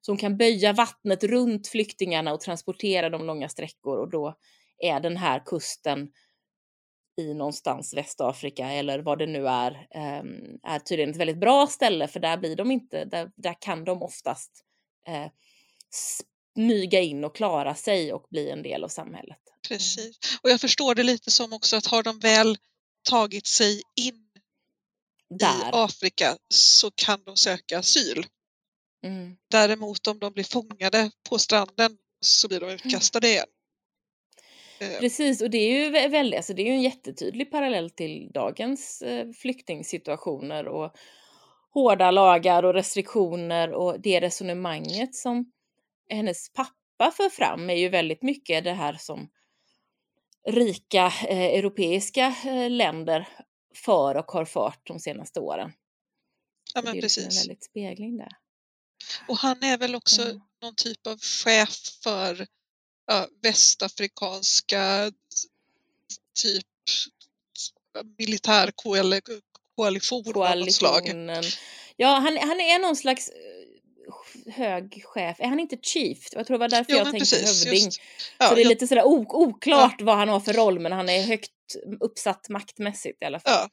Så 0.00 0.12
hon 0.12 0.18
kan 0.18 0.36
böja 0.36 0.72
vattnet 0.72 1.24
runt 1.24 1.68
flyktingarna 1.68 2.32
och 2.32 2.40
transportera 2.40 3.10
dem 3.10 3.26
långa 3.26 3.48
sträckor 3.48 3.98
och 3.98 4.10
då 4.10 4.34
är 4.78 5.00
den 5.00 5.16
här 5.16 5.42
kusten 5.46 6.08
i 7.20 7.34
någonstans 7.34 7.94
Västafrika 7.94 8.66
eller 8.72 8.98
vad 8.98 9.18
det 9.18 9.26
nu 9.26 9.48
är, 9.48 9.86
ehm, 9.90 10.58
är 10.62 10.78
tydligen 10.78 11.10
ett 11.10 11.16
väldigt 11.16 11.40
bra 11.40 11.66
ställe 11.66 12.08
för 12.08 12.20
där 12.20 12.36
blir 12.36 12.56
de 12.56 12.70
inte, 12.70 13.04
där, 13.04 13.30
där 13.36 13.56
kan 13.60 13.84
de 13.84 14.02
oftast 14.02 14.64
eh, 15.08 15.26
smyga 15.90 17.00
in 17.00 17.24
och 17.24 17.36
klara 17.36 17.74
sig 17.74 18.12
och 18.12 18.26
bli 18.30 18.50
en 18.50 18.62
del 18.62 18.84
av 18.84 18.88
samhället. 18.88 19.38
Precis, 19.68 20.18
och 20.42 20.50
jag 20.50 20.60
förstår 20.60 20.94
det 20.94 21.02
lite 21.02 21.30
som 21.30 21.52
också 21.52 21.76
att 21.76 21.86
har 21.86 22.02
de 22.02 22.18
väl 22.18 22.58
tagit 23.08 23.46
sig 23.46 23.82
in 23.96 24.30
Där. 25.38 25.46
i 25.46 25.70
Afrika 25.72 26.36
så 26.48 26.90
kan 26.90 27.24
de 27.24 27.36
söka 27.36 27.78
asyl. 27.78 28.26
Mm. 29.04 29.36
Däremot 29.50 30.06
om 30.06 30.18
de 30.18 30.32
blir 30.32 30.44
fångade 30.44 31.10
på 31.28 31.38
stranden 31.38 31.96
så 32.20 32.48
blir 32.48 32.60
de 32.60 32.66
mm. 32.66 32.74
utkastade 32.74 33.28
igen. 33.28 33.46
Eh. 34.80 34.98
Precis, 35.00 35.42
och 35.42 35.50
det 35.50 35.58
är 35.58 35.84
ju 35.84 35.90
väldigt, 36.08 36.36
alltså 36.36 36.54
det 36.54 36.62
är 36.62 36.66
ju 36.66 36.72
en 36.72 36.82
jättetydlig 36.82 37.50
parallell 37.50 37.90
till 37.90 38.30
dagens 38.34 39.02
eh, 39.02 39.30
flyktingsituationer 39.30 40.68
och 40.68 40.96
hårda 41.74 42.10
lagar 42.10 42.62
och 42.62 42.74
restriktioner 42.74 43.72
och 43.72 44.00
det 44.00 44.20
resonemanget 44.20 45.14
som 45.14 45.52
hennes 46.10 46.52
pappa 46.52 47.10
för 47.16 47.28
fram 47.28 47.70
är 47.70 47.74
ju 47.74 47.88
väldigt 47.88 48.22
mycket 48.22 48.64
det 48.64 48.72
här 48.72 48.96
som 49.00 49.30
rika 50.48 51.06
eh, 51.06 51.58
europeiska 51.58 52.34
eh, 52.44 52.70
länder 52.70 53.28
för 53.74 54.14
och 54.14 54.30
har 54.30 54.44
fört 54.44 54.86
de 54.86 55.00
senaste 55.00 55.40
åren. 55.40 55.72
Ja, 56.74 56.82
men 56.82 56.92
det 56.92 56.98
är 56.98 57.02
precis. 57.02 57.24
en 57.24 57.40
väldigt 57.40 57.64
spegling 57.64 58.16
där. 58.16 58.36
Och 59.28 59.36
han 59.36 59.62
är 59.62 59.78
väl 59.78 59.94
också 59.94 60.22
mm. 60.22 60.40
någon 60.62 60.74
typ 60.74 61.06
av 61.06 61.18
chef 61.20 61.78
för 62.02 62.46
ja, 63.06 63.28
västafrikanska 63.42 65.12
typ 66.42 66.66
militär 68.18 68.70
koalition, 68.74 69.40
koalition 69.76 70.42
av 70.42 70.56
något 70.58 70.74
slag. 70.74 71.10
Ja, 71.96 72.08
han, 72.08 72.36
han 72.36 72.60
är 72.60 72.78
någon 72.78 72.96
slags 72.96 73.28
eh, 73.28 73.59
hög 74.50 75.04
chef. 75.04 75.40
Är 75.40 75.46
han 75.46 75.60
inte 75.60 75.76
chief? 75.82 76.28
Jag 76.32 76.46
tror 76.46 76.54
det 76.54 76.60
var 76.60 76.68
därför 76.68 76.92
jo, 76.92 76.98
jag 76.98 77.10
tänkte 77.10 77.36
precis, 77.36 77.64
hövding. 77.64 77.90
Ja, 78.38 78.48
så 78.48 78.54
det 78.54 78.60
är 78.60 78.64
jag... 78.64 78.68
lite 78.68 78.86
sådär 78.86 79.04
oklart 79.04 79.94
ja. 79.98 80.04
vad 80.04 80.16
han 80.16 80.28
har 80.28 80.40
för 80.40 80.52
roll 80.52 80.80
men 80.80 80.92
han 80.92 81.08
är 81.08 81.22
högt 81.22 81.52
uppsatt 82.00 82.48
maktmässigt 82.48 83.22
i 83.22 83.24
alla 83.24 83.40
fall. 83.40 83.68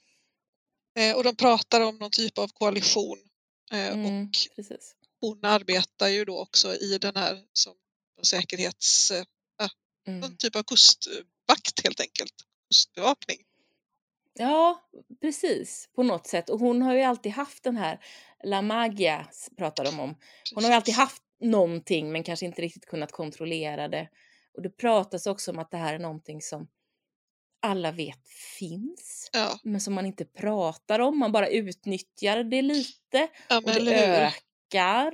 Ja. 0.94 1.02
Eh, 1.02 1.16
och 1.16 1.24
de 1.24 1.36
pratar 1.36 1.82
om 1.82 1.98
någon 1.98 2.12
typ 2.12 2.38
av 2.38 2.48
koalition. 2.48 3.18
Eh, 3.72 3.88
mm, 3.88 4.06
och 4.26 4.32
precis. 4.56 4.96
hon 5.22 5.46
arbetar 5.46 6.08
ju 6.08 6.26
då 6.26 6.40
också 6.40 6.76
i 6.76 6.98
den 6.98 7.16
här 7.16 7.44
som 7.54 7.74
säkerhets... 8.24 9.12
Eh, 9.12 9.24
mm. 10.08 10.20
Någon 10.20 10.38
typ 10.38 10.56
av 10.56 10.64
kustvakt 10.64 11.84
helt 11.84 12.00
enkelt. 12.00 12.34
Kustbevakning. 12.70 13.38
Ja, 14.34 14.90
precis, 15.22 15.90
på 15.96 16.04
något 16.04 16.28
sätt. 16.28 16.50
Och 16.50 16.60
hon 16.60 16.82
har 16.82 16.94
ju 16.94 17.02
alltid 17.02 17.32
haft 17.32 17.64
den 17.64 17.78
här, 17.78 18.00
La 18.44 18.62
Magia 18.62 19.28
pratar 19.58 19.84
de 19.84 20.00
om. 20.00 20.16
Hon 20.56 20.64
har 20.64 20.72
ju 20.72 20.76
alltid 20.76 20.96
haft 20.96 21.22
någonting 21.42 22.12
men 22.12 22.24
kanske 22.24 22.46
inte 22.46 22.62
riktigt 22.62 22.86
kunnat 22.86 23.12
kontrollera 23.12 23.88
det. 23.88 24.10
Och 24.54 24.62
det 24.62 24.70
pratas 24.70 25.28
också 25.28 25.52
om 25.52 25.60
att 25.60 25.72
det 25.72 25.78
här 25.78 25.94
är 25.94 26.00
någonting 26.00 26.42
som 26.42 26.68
alla 27.62 27.92
vet 27.92 28.30
finns, 28.60 29.30
ja. 29.34 29.60
men 29.64 29.82
som 29.82 29.94
man 29.94 30.06
inte 30.06 30.26
pratar 30.26 31.00
om. 31.00 31.20
Man 31.20 31.32
bara 31.32 31.48
utnyttjar 31.48 32.44
det 32.44 32.62
lite 32.62 33.28
ja, 33.48 33.58
och 33.58 33.64
det 33.64 34.06
ökar. 34.06 35.12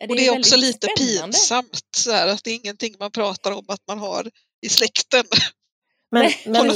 Det 0.00 0.06
och 0.08 0.16
det 0.16 0.26
är, 0.26 0.34
är 0.34 0.38
också 0.38 0.56
lite 0.56 0.86
spännande. 0.86 1.32
pinsamt 1.32 1.88
så 1.96 2.10
här, 2.12 2.28
att 2.28 2.44
det 2.44 2.50
är 2.50 2.54
ingenting 2.54 2.94
man 2.98 3.10
pratar 3.10 3.52
om 3.52 3.64
att 3.68 3.86
man 3.86 3.98
har 3.98 4.30
i 4.60 4.68
släkten. 4.68 5.24
Men, 6.10 6.30
men. 6.46 6.66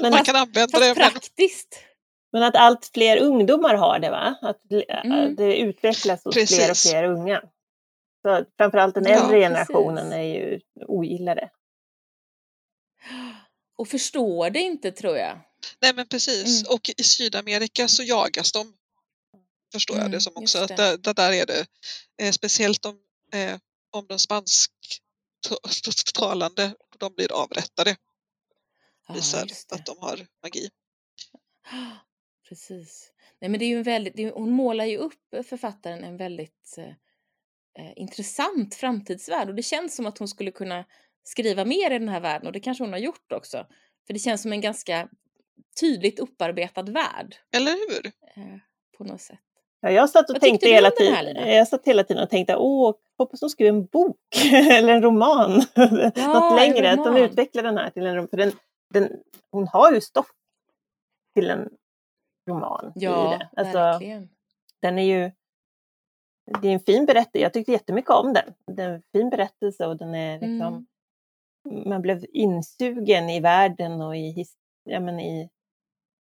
Men, 0.00 0.10
man 0.10 0.24
kan 0.24 0.36
använda 0.36 0.78
det. 0.78 0.94
praktiskt. 0.94 1.80
Men 2.32 2.42
att 2.42 2.56
allt 2.56 2.90
fler 2.94 3.16
ungdomar 3.16 3.74
har 3.74 3.98
det 3.98 4.10
va? 4.10 4.38
Att 4.42 4.60
mm. 5.04 5.36
det 5.36 5.56
utvecklas 5.56 6.24
hos 6.24 6.34
Precis. 6.34 6.56
fler 6.56 6.70
och 6.70 6.76
fler 6.76 7.04
unga. 7.04 7.42
Så 8.22 8.44
framförallt 8.56 8.94
den 8.94 9.06
äldre 9.06 9.38
ja, 9.38 9.48
generationen 9.48 10.12
är 10.12 10.22
ju 10.22 10.60
ogillar 10.86 11.34
det. 11.34 11.50
Och 13.78 13.88
förstår 13.88 14.50
det 14.50 14.60
inte 14.60 14.92
tror 14.92 15.16
jag. 15.16 15.40
Nej 15.80 15.94
men 15.94 16.08
precis. 16.08 16.62
Mm. 16.62 16.74
Och 16.74 16.90
i 16.96 17.02
Sydamerika 17.02 17.88
så 17.88 18.02
jagas 18.02 18.52
de. 18.52 18.74
Förstår 19.72 19.94
mm, 19.94 20.04
jag 20.04 20.12
det 20.12 20.20
som 20.20 20.32
också. 20.36 20.58
Det. 20.58 20.64
Att 20.64 20.76
där, 20.76 20.96
där 21.14 21.32
är 21.32 21.46
det 21.46 21.66
eh, 22.22 22.32
speciellt 22.32 22.86
om, 22.86 22.98
eh, 23.32 23.58
om 23.90 24.06
de 24.06 24.18
spansktalande 24.18 26.74
de 26.98 27.14
blir 27.14 27.32
avrättade 27.32 27.96
visar 29.14 29.46
att 29.70 29.86
de 29.86 29.98
har 29.98 30.26
magi. 30.42 30.70
Precis. 32.50 33.12
Nej, 33.40 33.50
men 33.50 33.58
det 33.60 33.64
är 33.64 33.68
ju 33.68 33.76
en 33.76 33.82
väldigt, 33.82 34.34
hon 34.34 34.50
målar 34.50 34.84
ju 34.84 34.96
upp 34.96 35.46
författaren 35.48 36.04
en 36.04 36.16
väldigt 36.16 36.78
eh, 36.78 37.84
eh, 37.84 37.92
intressant 37.96 38.74
framtidsvärld 38.74 39.48
och 39.48 39.54
det 39.54 39.62
känns 39.62 39.96
som 39.96 40.06
att 40.06 40.18
hon 40.18 40.28
skulle 40.28 40.50
kunna 40.50 40.84
skriva 41.22 41.64
mer 41.64 41.90
i 41.90 41.98
den 41.98 42.08
här 42.08 42.20
världen 42.20 42.46
och 42.46 42.52
det 42.52 42.60
kanske 42.60 42.84
hon 42.84 42.92
har 42.92 43.00
gjort 43.00 43.32
också. 43.32 43.66
För 44.06 44.12
det 44.12 44.18
känns 44.18 44.42
som 44.42 44.52
en 44.52 44.60
ganska 44.60 45.08
tydligt 45.80 46.18
upparbetad 46.18 46.82
värld. 46.82 47.36
Eller 47.56 47.70
hur? 47.70 48.06
Eh, 48.06 48.58
på 48.98 49.04
något 49.04 49.20
sätt. 49.20 49.38
Ja, 49.80 49.90
jag 49.90 50.10
satt 50.10 50.30
och 50.30 50.34
Vad 50.34 50.40
tänkte 50.40 50.68
hela 50.68 50.90
tiden, 50.90 51.48
jag 51.48 51.68
satt 51.68 51.86
hela 51.86 52.04
tiden 52.04 52.22
och 52.22 52.30
tänkte, 52.30 52.56
åh, 52.56 52.94
hoppas 53.18 53.40
de 53.40 53.50
skriver 53.50 53.70
en 53.70 53.86
bok 53.86 54.16
eller 54.52 54.92
en 54.92 55.02
roman. 55.02 55.62
Ja, 56.14 56.40
Något 56.40 56.60
längre, 56.60 56.90
att 56.92 57.04
de 57.04 57.16
utvecklar 57.16 57.62
den 57.62 57.76
här 57.76 57.90
till 57.90 58.06
en 58.06 58.14
roman. 58.14 58.28
För 58.28 58.36
den, 58.36 58.52
den, 58.94 59.10
hon 59.50 59.68
har 59.68 59.92
ju 59.92 60.00
stoff 60.00 60.26
till 61.34 61.50
en 61.50 61.68
roman 62.50 62.92
ja, 62.94 63.34
i 63.34 63.38
det. 63.38 63.48
Alltså, 63.56 63.78
verkligen. 63.78 64.28
Den 64.80 64.98
är 64.98 65.02
ju 65.02 65.30
det 66.60 66.68
är 66.68 66.72
en 66.72 66.80
fin 66.80 67.06
berättelse. 67.06 67.38
Jag 67.38 67.52
tyckte 67.52 67.72
jättemycket 67.72 68.10
om 68.10 68.32
den. 68.32 68.54
Det 68.76 68.82
är 68.82 68.90
en 68.90 69.02
fin 69.12 69.30
berättelse 69.30 69.86
och 69.86 69.96
den 69.96 70.14
är 70.14 70.40
liksom 70.40 70.66
mm. 70.66 70.86
Man 71.64 72.02
blev 72.02 72.24
insugen 72.32 73.30
i 73.30 73.40
världen 73.40 74.02
och 74.02 74.16
i, 74.16 74.44
ja, 74.84 75.00
men 75.00 75.20
i, 75.20 75.50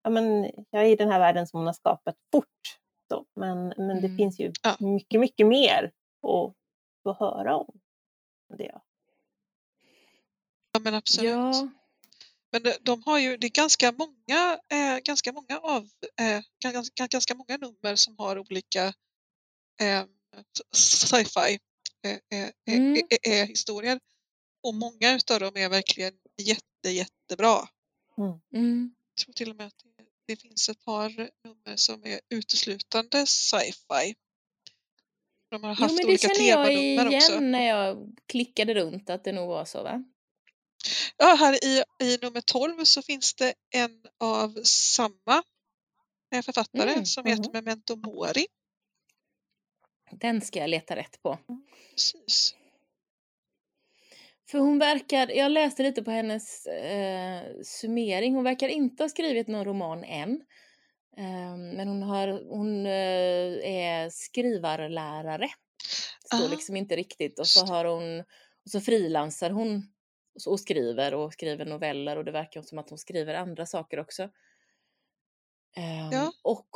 ja, 0.03 0.09
men, 0.09 0.45
i 0.85 0.95
den 0.95 1.11
här 1.11 1.19
världen 1.19 1.47
som 1.47 1.59
hon 1.59 1.65
har 1.65 1.73
skapat 1.73 2.15
fort. 2.31 2.79
Så. 3.11 3.25
Men, 3.35 3.67
men 3.67 3.91
mm. 3.91 4.01
det 4.01 4.15
finns 4.15 4.39
ju 4.39 4.51
ja. 4.63 4.75
mycket, 4.79 5.19
mycket 5.19 5.47
mer 5.47 5.91
att 6.21 6.53
få 7.03 7.13
höra 7.19 7.57
om. 7.57 7.79
Det. 8.57 8.81
Ja 10.71 10.79
men 10.79 10.93
absolut. 10.95 11.31
Ja. 11.31 11.69
Men 12.53 12.73
de 12.81 13.03
har 13.05 13.19
ju, 13.19 13.37
det 13.37 13.47
är 13.47 13.51
ganska 13.51 13.91
många, 13.91 14.59
eh, 14.69 14.99
ganska 14.99 15.33
många 15.33 15.59
av, 15.59 15.89
eh, 16.19 16.41
ganska, 16.63 17.07
ganska 17.07 17.35
många 17.35 17.57
nummer 17.57 17.95
som 17.95 18.15
har 18.17 18.39
olika 18.39 18.93
eh, 19.81 20.05
sci-fi 20.75 21.59
eh, 22.05 22.39
eh, 22.39 22.49
eh, 22.67 22.77
mm. 22.77 23.01
eh, 23.27 23.47
historier. 23.47 23.99
Och 24.63 24.73
många 24.73 25.15
utav 25.15 25.39
dem 25.39 25.57
är 25.57 25.69
verkligen 25.69 26.13
jätte, 26.41 26.89
jättebra. 26.89 27.67
Mm. 28.17 28.39
Mm. 28.55 28.95
Jag 29.15 29.25
tror 29.25 29.33
till 29.33 29.49
och 29.49 29.55
med 29.55 29.67
att 29.67 29.83
det, 29.83 30.05
det 30.27 30.41
finns 30.41 30.69
ett 30.69 30.85
par 30.85 31.09
nummer 31.43 31.75
som 31.75 32.05
är 32.05 32.19
uteslutande 32.29 33.25
sci-fi. 33.27 34.15
De 35.51 35.63
har 35.63 35.75
haft 35.75 35.91
jo, 35.91 35.97
men 35.97 36.07
det 36.07 36.21
känner 36.21 36.49
jag 36.49 36.73
igen 36.73 37.15
också. 37.15 37.39
när 37.39 37.67
jag 37.67 38.15
klickade 38.25 38.73
runt 38.73 39.09
att 39.09 39.23
det 39.23 39.31
nog 39.31 39.47
var 39.47 39.65
så 39.65 39.83
va? 39.83 40.03
Ja, 41.17 41.35
här 41.39 41.65
i, 41.65 41.83
i 42.03 42.17
nummer 42.21 42.41
12 42.41 42.83
så 42.83 43.01
finns 43.01 43.33
det 43.33 43.53
en 43.75 44.01
av 44.19 44.63
samma 44.63 45.43
eh, 46.35 46.41
författare 46.41 46.91
mm. 46.91 47.05
som 47.05 47.25
heter 47.25 47.49
mm. 47.49 47.63
Memento 47.63 47.95
Mori. 47.95 48.45
Den 50.11 50.41
ska 50.41 50.59
jag 50.59 50.69
leta 50.69 50.95
rätt 50.95 51.21
på. 51.23 51.37
Precis. 51.91 52.55
För 54.49 54.59
hon 54.59 54.79
verkar, 54.79 55.27
jag 55.31 55.51
läste 55.51 55.83
lite 55.83 56.03
på 56.03 56.11
hennes 56.11 56.65
eh, 56.65 57.41
summering, 57.63 58.35
hon 58.35 58.43
verkar 58.43 58.67
inte 58.67 59.03
ha 59.03 59.09
skrivit 59.09 59.47
någon 59.47 59.65
roman 59.65 60.03
än. 60.03 60.41
Eh, 61.17 61.57
men 61.57 61.87
hon, 61.87 62.03
har, 62.03 62.27
hon 62.49 62.85
eh, 62.85 63.71
är 63.71 64.09
skrivarlärare. 64.09 65.49
Står 66.25 66.45
ah. 66.45 66.49
liksom 66.49 66.75
inte 66.75 66.95
riktigt. 66.95 67.39
Och 67.39 67.47
så 67.47 67.65
har 67.65 67.85
hon, 67.85 68.19
och 68.65 68.71
så 68.71 68.81
frilansar 68.81 69.49
hon 69.49 69.92
och 70.47 70.59
skriver 70.59 71.13
och 71.13 71.33
skriver 71.33 71.65
noveller 71.65 72.17
och 72.17 72.25
det 72.25 72.31
verkar 72.31 72.61
som 72.61 72.77
att 72.77 72.89
hon 72.89 72.97
skriver 72.97 73.33
andra 73.33 73.65
saker 73.65 73.99
också. 73.99 74.29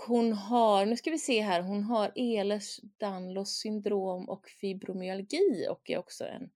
hon 0.08 0.34
har, 0.34 0.86
nu 0.86 0.98
ska 0.98 1.12
vi 1.12 1.20
se 1.20 1.42
här, 1.42 1.62
hon 1.62 1.84
har 1.84 2.12
Ehlers-Danlos 2.16 3.46
syndrom 3.46 4.30
och 4.30 4.48
fibromyalgi 4.48 5.68
och 5.70 5.90
är 5.90 5.98
också 5.98 6.26
en, 6.26 6.50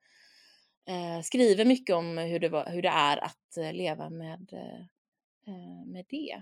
eh, 0.87 1.21
skriver 1.21 1.65
mycket 1.65 1.95
om 1.95 2.17
hur 2.17 2.39
det, 2.39 2.49
var, 2.49 2.65
hur 2.65 2.81
det 2.81 2.89
är 2.89 3.17
att 3.17 3.57
eh, 3.57 3.73
leva 3.73 4.09
med, 4.09 4.53
eh, 5.47 5.85
med 5.85 6.05
det. 6.09 6.41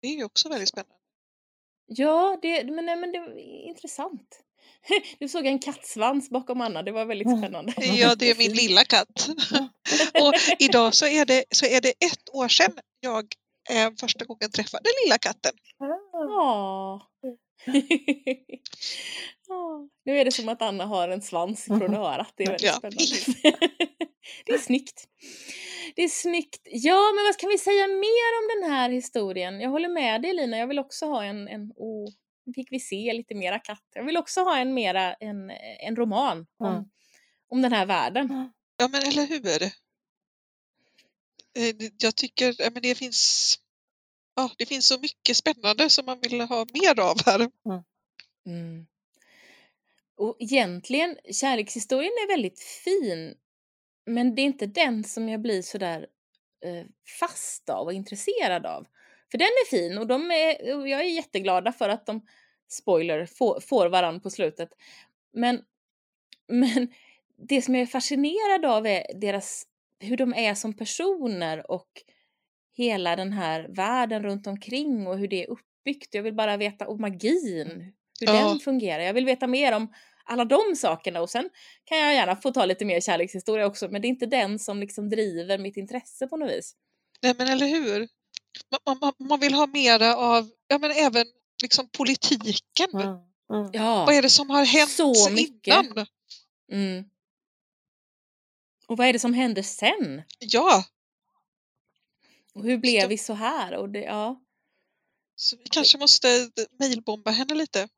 Det 0.00 0.08
är 0.08 0.16
ju 0.16 0.24
också 0.24 0.48
väldigt 0.48 0.68
spännande. 0.68 0.94
Ja, 1.86 2.38
det, 2.42 2.64
men, 2.64 2.86
nej, 2.86 2.96
men 2.96 3.12
det 3.12 3.20
var 3.20 3.38
intressant. 3.38 4.44
Du 5.18 5.28
såg 5.28 5.46
en 5.46 5.58
kattsvans 5.58 6.30
bakom 6.30 6.60
Anna, 6.60 6.82
det 6.82 6.92
var 6.92 7.04
väldigt 7.04 7.26
mm. 7.26 7.38
spännande. 7.38 7.72
Ja, 7.76 8.14
det 8.14 8.30
är 8.30 8.38
min 8.38 8.52
lilla 8.52 8.84
katt. 8.84 9.28
Och 10.20 10.34
idag 10.58 10.94
så 10.94 11.06
är 11.06 11.24
det, 11.24 11.44
så 11.50 11.66
är 11.66 11.80
det 11.80 11.88
ett 11.88 12.28
år 12.32 12.48
sedan 12.48 12.78
jag 13.00 13.24
eh, 13.70 13.90
första 14.00 14.24
gången 14.24 14.50
träffade 14.50 14.84
lilla 15.04 15.18
katten. 15.18 15.52
Åh. 16.14 17.02
Nu 20.04 20.18
är 20.18 20.24
det 20.24 20.32
som 20.32 20.48
att 20.48 20.62
Anna 20.62 20.84
har 20.84 21.08
en 21.08 21.22
svans 21.22 21.64
från 21.64 21.94
örat. 21.94 22.32
Det 22.36 22.42
är 22.42 22.46
väldigt 22.46 22.66
ja. 22.66 22.72
spännande. 22.72 23.04
det 24.46 24.52
är 24.52 24.58
snyggt. 24.58 25.04
Det 25.96 26.02
är 26.02 26.08
snyggt. 26.08 26.62
Ja, 26.64 27.12
men 27.14 27.24
vad 27.24 27.36
kan 27.36 27.50
vi 27.50 27.58
säga 27.58 27.86
mer 27.86 28.30
om 28.40 28.60
den 28.60 28.70
här 28.72 28.90
historien? 28.90 29.60
Jag 29.60 29.70
håller 29.70 29.88
med 29.88 30.22
dig 30.22 30.34
Lina, 30.34 30.58
jag 30.58 30.66
vill 30.66 30.78
också 30.78 31.06
ha 31.06 31.24
en, 31.24 31.48
en 31.48 31.72
oh, 31.76 32.08
fick 32.54 32.72
vi 32.72 32.80
se 32.80 33.12
lite 33.12 33.34
mera 33.34 33.58
katt. 33.58 33.84
Jag 33.94 34.04
vill 34.04 34.16
också 34.16 34.40
ha 34.40 34.58
en 34.58 34.74
mera, 34.74 35.14
en, 35.14 35.50
en 35.80 35.96
roman 35.96 36.46
om, 36.58 36.66
mm. 36.66 36.84
om 37.48 37.62
den 37.62 37.72
här 37.72 37.86
världen. 37.86 38.52
Ja, 38.76 38.88
men 38.88 39.02
eller 39.02 39.26
hur? 39.26 39.62
Eh, 41.58 41.90
jag 41.98 42.16
tycker, 42.16 42.70
men 42.70 42.82
det 42.82 42.94
finns, 42.94 43.54
ja, 44.36 44.50
det 44.58 44.66
finns 44.66 44.88
så 44.88 44.98
mycket 44.98 45.36
spännande 45.36 45.90
som 45.90 46.06
man 46.06 46.20
vill 46.20 46.40
ha 46.40 46.66
mer 46.72 47.00
av 47.00 47.16
här. 47.26 47.40
Mm. 47.40 47.82
Mm. 48.46 48.86
Och 50.16 50.36
egentligen, 50.38 51.16
kärlekshistorien 51.32 52.12
är 52.12 52.28
väldigt 52.28 52.60
fin, 52.60 53.34
men 54.06 54.34
det 54.34 54.42
är 54.42 54.46
inte 54.46 54.66
den 54.66 55.04
som 55.04 55.28
jag 55.28 55.40
blir 55.40 55.62
sådär 55.62 56.06
eh, 56.64 56.86
fast 57.20 57.68
av 57.68 57.86
och 57.86 57.92
intresserad 57.92 58.66
av. 58.66 58.86
För 59.30 59.38
den 59.38 59.46
är 59.46 59.70
fin 59.70 59.98
och 59.98 60.06
de 60.06 60.30
är, 60.30 60.76
och 60.76 60.88
jag 60.88 61.00
är 61.00 61.04
jätteglada 61.04 61.72
för 61.72 61.88
att 61.88 62.06
de, 62.06 62.26
spoiler, 62.68 63.26
får, 63.26 63.60
får 63.60 63.88
varann 63.88 64.20
på 64.20 64.30
slutet. 64.30 64.68
Men, 65.32 65.62
men 66.48 66.88
det 67.48 67.62
som 67.62 67.74
jag 67.74 67.82
är 67.82 67.86
fascinerad 67.86 68.64
av 68.64 68.86
är 68.86 69.06
deras, 69.20 69.66
hur 70.00 70.16
de 70.16 70.34
är 70.34 70.54
som 70.54 70.76
personer 70.76 71.70
och 71.70 71.88
hela 72.76 73.16
den 73.16 73.32
här 73.32 73.68
världen 73.68 74.22
runt 74.22 74.46
omkring 74.46 75.06
och 75.06 75.18
hur 75.18 75.28
det 75.28 75.44
är 75.44 75.50
uppbyggt. 75.50 76.14
Jag 76.14 76.22
vill 76.22 76.34
bara 76.34 76.56
veta 76.56 76.88
om 76.88 77.00
magin, 77.00 77.92
hur 78.20 78.26
ja. 78.26 78.48
den 78.48 78.58
fungerar. 78.58 79.02
Jag 79.02 79.14
vill 79.14 79.26
veta 79.26 79.46
mer 79.46 79.72
om 79.72 79.92
alla 80.24 80.44
de 80.44 80.76
sakerna 80.76 81.20
och 81.20 81.30
sen 81.30 81.50
kan 81.84 81.98
jag 81.98 82.14
gärna 82.14 82.36
få 82.36 82.52
ta 82.52 82.64
lite 82.64 82.84
mer 82.84 83.00
kärlekshistoria 83.00 83.66
också 83.66 83.88
men 83.88 84.02
det 84.02 84.06
är 84.06 84.10
inte 84.10 84.26
den 84.26 84.58
som 84.58 84.80
liksom 84.80 85.08
driver 85.08 85.58
mitt 85.58 85.76
intresse 85.76 86.26
på 86.26 86.36
något 86.36 86.50
vis. 86.50 86.74
Nej 87.22 87.34
men 87.38 87.48
eller 87.48 87.66
hur. 87.66 88.08
Man, 88.86 88.98
man, 89.00 89.12
man 89.28 89.40
vill 89.40 89.54
ha 89.54 89.66
mera 89.66 90.16
av, 90.16 90.50
ja 90.68 90.78
men 90.78 90.90
även 90.90 91.26
liksom 91.62 91.88
politiken. 91.88 92.90
Mm. 92.92 93.18
Mm. 93.52 93.70
Ja, 93.72 94.04
vad 94.04 94.14
är 94.14 94.22
det 94.22 94.30
som 94.30 94.50
har 94.50 94.64
hänt 94.64 94.90
så 94.90 95.30
mycket. 95.30 95.74
innan? 95.74 96.06
Mm. 96.72 97.04
Och 98.86 98.96
vad 98.96 99.06
är 99.06 99.12
det 99.12 99.18
som 99.18 99.34
händer 99.34 99.62
sen? 99.62 100.22
Ja. 100.38 100.84
Och 102.54 102.64
hur 102.64 102.78
blev 102.78 103.00
så, 103.00 103.08
vi 103.08 103.18
så 103.18 103.32
här? 103.32 103.76
Och 103.76 103.88
det, 103.88 104.00
ja. 104.00 104.40
Så 105.36 105.56
vi 105.56 105.64
kanske 105.70 105.98
måste 105.98 106.50
mejlbomba 106.78 107.30
henne 107.30 107.54
lite. 107.54 107.88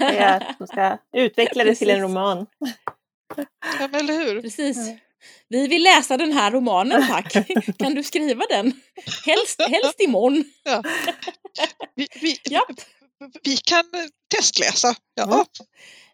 Ja, 0.00 0.54
hon 0.58 0.68
ska 0.68 0.98
utveckla 1.12 1.64
det 1.64 1.74
till 1.74 1.90
en 1.90 2.00
roman. 2.00 2.46
Ja, 3.36 3.88
men 3.90 3.94
eller 3.94 4.14
hur? 4.14 4.42
Precis. 4.42 4.76
Vi 5.48 5.66
vill 5.66 5.82
läsa 5.82 6.16
den 6.16 6.32
här 6.32 6.50
romanen 6.50 7.06
tack. 7.08 7.32
Kan 7.78 7.94
du 7.94 8.02
skriva 8.02 8.44
den? 8.48 8.80
Helst, 9.26 9.60
helst 9.60 10.00
imorgon. 10.00 10.44
Ja. 10.64 10.82
Vi, 11.94 12.06
vi, 12.20 12.36
vi 13.42 13.56
kan 13.56 13.84
testläsa. 14.34 14.94
Ja. 15.14 15.46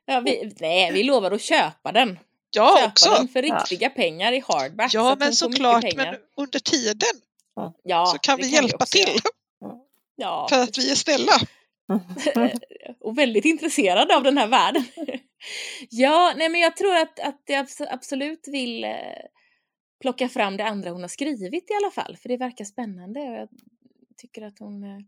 Ja, 0.07 0.21
vi, 0.21 0.53
nej, 0.61 0.93
vi 0.93 1.03
lovar 1.03 1.31
att 1.31 1.43
köpa 1.43 1.93
den. 1.93 2.19
Ja, 2.51 2.77
köpa 2.77 2.89
också. 2.89 3.11
den 3.11 3.29
för 3.29 3.43
riktiga 3.43 3.89
ja. 3.89 3.91
pengar 3.91 4.33
i 4.33 4.43
hardback. 4.49 4.95
Ja, 4.95 5.11
så 5.13 5.17
men 5.19 5.35
såklart. 5.35 5.97
Men 5.97 6.17
under 6.37 6.59
tiden 6.59 7.21
ja, 7.85 8.07
så 8.07 8.19
kan 8.19 8.37
vi 8.37 8.43
kan 8.43 8.53
hjälpa 8.53 8.87
vi 8.93 9.05
till. 9.05 9.19
Ja. 10.21 10.47
För 10.51 10.63
att 10.63 10.79
vi 10.79 10.91
är 10.91 10.95
snälla. 10.95 11.33
och 13.01 13.19
väldigt 13.19 13.45
intresserade 13.45 14.17
av 14.17 14.23
den 14.23 14.39
här 14.39 14.47
världen. 14.47 14.85
Ja, 15.91 16.35
nej 16.37 16.49
men 16.49 16.61
jag 16.61 16.77
tror 16.77 16.97
att, 16.97 17.21
att 17.21 17.43
jag 17.47 17.67
absolut 17.91 18.49
vill 18.49 18.85
eh, 18.85 18.91
plocka 20.01 20.29
fram 20.29 20.57
det 20.57 20.65
andra 20.65 20.91
hon 20.91 21.01
har 21.01 21.09
skrivit 21.09 21.71
i 21.71 21.75
alla 21.83 21.91
fall, 21.91 22.17
för 22.17 22.29
det 22.29 22.37
verkar 22.37 22.65
spännande 22.65 23.21
och 23.21 23.37
jag 23.37 23.49
tycker 24.17 24.43
att 24.43 24.59
hon 24.59 24.85
eh, 24.85 24.99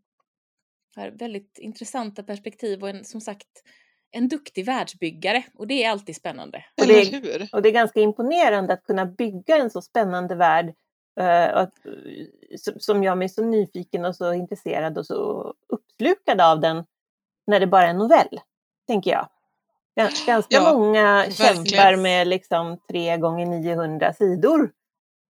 har 0.96 1.10
väldigt 1.10 1.58
intressanta 1.58 2.22
perspektiv 2.22 2.82
och 2.82 2.88
en, 2.88 3.04
som 3.04 3.20
sagt 3.20 3.62
en 4.10 4.28
duktig 4.28 4.66
världsbyggare 4.66 5.44
och 5.54 5.66
det 5.66 5.84
är 5.84 5.90
alltid 5.90 6.16
spännande. 6.16 6.64
Och 6.80 6.86
det, 6.86 7.00
är, 7.00 7.48
och 7.52 7.62
det 7.62 7.68
är 7.68 7.72
ganska 7.72 8.00
imponerande 8.00 8.72
att 8.72 8.84
kunna 8.84 9.06
bygga 9.06 9.56
en 9.56 9.70
så 9.70 9.82
spännande 9.82 10.34
värld 10.34 10.66
uh, 11.20 11.56
att, 11.56 11.74
som 12.78 13.02
gör 13.02 13.14
mig 13.14 13.28
så 13.28 13.44
nyfiken 13.44 14.04
och 14.04 14.16
så 14.16 14.32
intresserad 14.32 14.98
och 14.98 15.06
så 15.06 15.54
uppslukad 15.68 16.40
av 16.40 16.60
den 16.60 16.84
när 17.46 17.60
det 17.60 17.66
bara 17.66 17.86
är 17.86 17.90
en 17.90 17.96
novell, 17.96 18.40
tänker 18.86 19.10
jag. 19.10 19.28
Ganska 19.96 20.42
ja, 20.48 20.72
många 20.72 21.16
verkligen. 21.16 21.66
kämpar 21.66 21.96
med 21.96 22.28
liksom 22.28 22.78
3 22.88 23.16
gånger 23.16 23.46
900 23.46 24.12
sidor 24.12 24.72